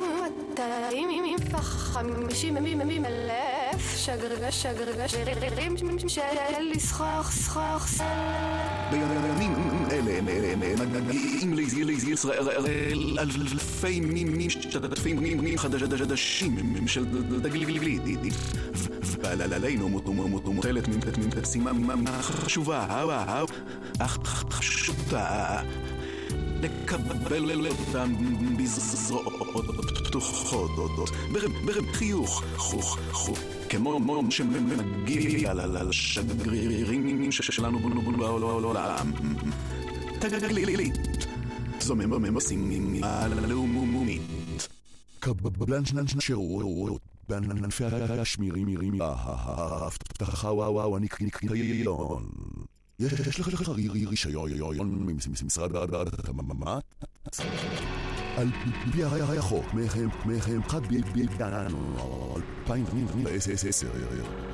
מאתיים 0.00 1.10
וחמישים 1.52 2.56
אלף 3.04 3.96
שגרגה 3.96 4.52
שגרגה 4.52 5.08
שגרירים 5.08 5.76
של 6.08 6.20
לסחוח 6.60 7.30
סחוח 7.32 7.86
בימים 8.90 9.08
אלה 9.12 9.73
מגיעים 11.06 11.54
לישראל 11.54 12.48
אלפי 13.52 14.00
משתתפים 14.26 15.56
חדשים 15.58 16.86
של 16.86 17.04
דגלילי 17.42 18.08
ועלינו 19.22 19.88
מוטלת 20.46 20.88
משימה 21.42 21.72
חשובה 22.22 22.86
אך 23.98 24.44
חשובה 24.50 25.62
לקבל 26.62 27.66
אותם 27.66 28.12
בזרועות 28.56 29.34
פתוחות 30.04 30.70
ברם 31.64 31.92
חיוך 31.92 32.44
חוך 32.56 32.98
חוך 33.12 33.38
כמו 33.68 34.24
שמגיע 34.30 35.54
לשגרירים 35.54 37.30
שלנו 37.32 37.78
בעולם 38.18 39.12
תגלילית 40.20 40.94
זו 41.80 41.96
משימה 41.96 42.18
לאומית 43.48 44.22
קבלן 45.20 45.84
התמ"ת? 56.18 57.40
על 58.36 58.48
פי 58.92 59.04
החוק, 59.04 59.64
מהם 60.24 60.62
חד 60.68 60.86
בינואר 60.86 62.36
2010, 62.70 63.88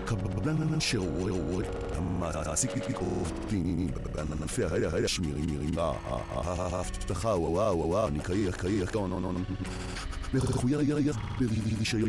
קבלן 0.05 0.81
שירות 0.81 1.67
המעסיק 1.95 2.71
עובדים 2.95 3.89
בענפי 4.15 4.65
השמירים 5.05 5.75
האבטחה 5.79 7.29
וואו 7.29 7.89
וואו 7.89 8.11
נקייח 8.11 8.57
קייח 8.57 8.91
מחויב 10.35 10.81
ברישיון 11.39 12.07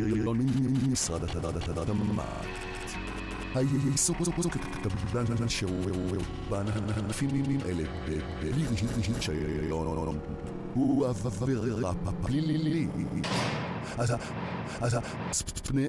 ממשרד 0.87 1.23
התמ"ת 1.23 1.79
העיסוק 3.55 4.17
קבלן 4.83 5.49
שירות 5.49 5.75
בענפים 6.49 7.29
אלה 7.65 7.83
ברישיון 8.41 9.07
הוא 9.69 10.60
עבירה 10.75 11.93
פלילית. 12.21 12.89
אז 14.79 14.95
פני 15.67 15.87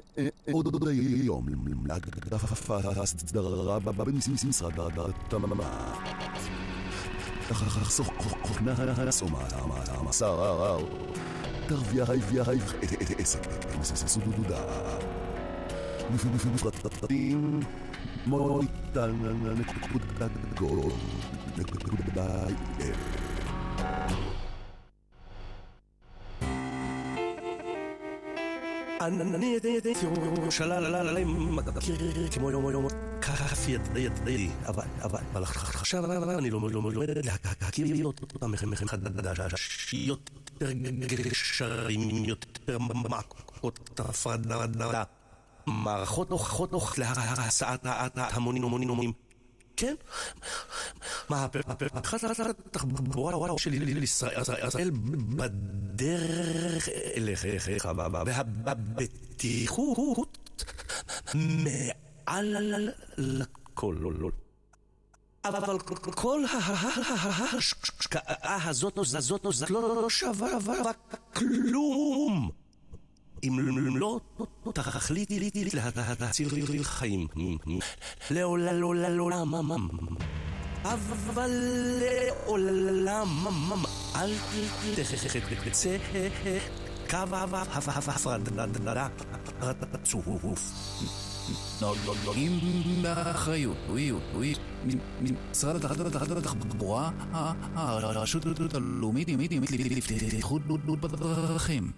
עוד 0.51 0.85
היום 0.95 1.47
להגדפת 1.85 2.51
הסדרה 2.97 3.79
במשרד 3.79 4.73
התמ"ת. 4.79 5.63
חסוך 7.51 8.09
נכנס 8.61 9.23
ומאסר 10.01 10.67
תרוויח 11.67 12.09
את 12.83 13.19
עסק 13.19 13.39
מסודודה. 14.05 14.63
מפרטים 16.13 17.59
מויטל 18.25 19.11
נקודה 19.55 20.27
גול 20.55 20.79
נקודה 21.57 22.45
אני 29.07 29.45
ידעתי 29.45 29.93
ירושלים 30.35 31.55
מכיר 31.55 32.27
כמו 32.31 32.51
יום 32.51 32.69
יום 32.71 32.87
כף 33.21 33.67
ידי 33.67 34.49
אבל 34.63 35.43
עכשיו 35.43 36.05
אני 36.37 36.49
לא 36.49 36.59
לומד 36.71 36.95
להכיר 37.61 38.05
אותם 38.05 38.53
חדש 38.87 39.83
יותר 39.93 40.71
גשרים 41.29 42.25
יותר 42.25 42.77
מעקות 42.77 43.99
הפרדה 43.99 44.65
מערכות 45.67 46.29
נוחות 46.29 46.71
נוחות 46.71 46.97
להסעת 46.97 47.85
המונים 48.15 48.63
המונים 48.63 48.89
המונים 48.89 49.13
כן, 49.75 49.95
מהפכת 51.29 51.83
התחבורה 52.39 53.57
של 53.57 54.03
ישראל 54.03 54.91
בדרך 55.35 56.89
אליך 56.89 57.45
והבטיחות 58.65 60.37
מעל 61.33 62.91
לכל. 63.17 63.95
אבל 65.45 65.79
כל 66.15 66.43
ההשקעה 67.51 68.69
הזאת 68.69 68.97
לא 70.01 70.09
שווה 70.09 70.57
כלום. 71.33 72.62
אם 73.43 73.59
לא 73.97 74.19
תחליטי 74.73 75.49
להציל 76.19 76.83
חיים. 76.83 77.27
לעולם, 78.31 79.53
אבל 81.03 81.51
לעולם, 82.01 83.27
אל 84.15 84.33
תצא 84.95 85.97
קו 87.09 87.17
ההפרדה 87.31 88.65
רצוף. 89.93 90.59
נוגעים 92.25 92.59
באחריות, 93.01 93.77
משרד 95.51 95.85
התחבורה, 96.37 97.11
הרשות 97.75 98.45
הלאומית 98.73 99.27
לבטיחות 99.71 100.61
בדרכים. 101.01 101.91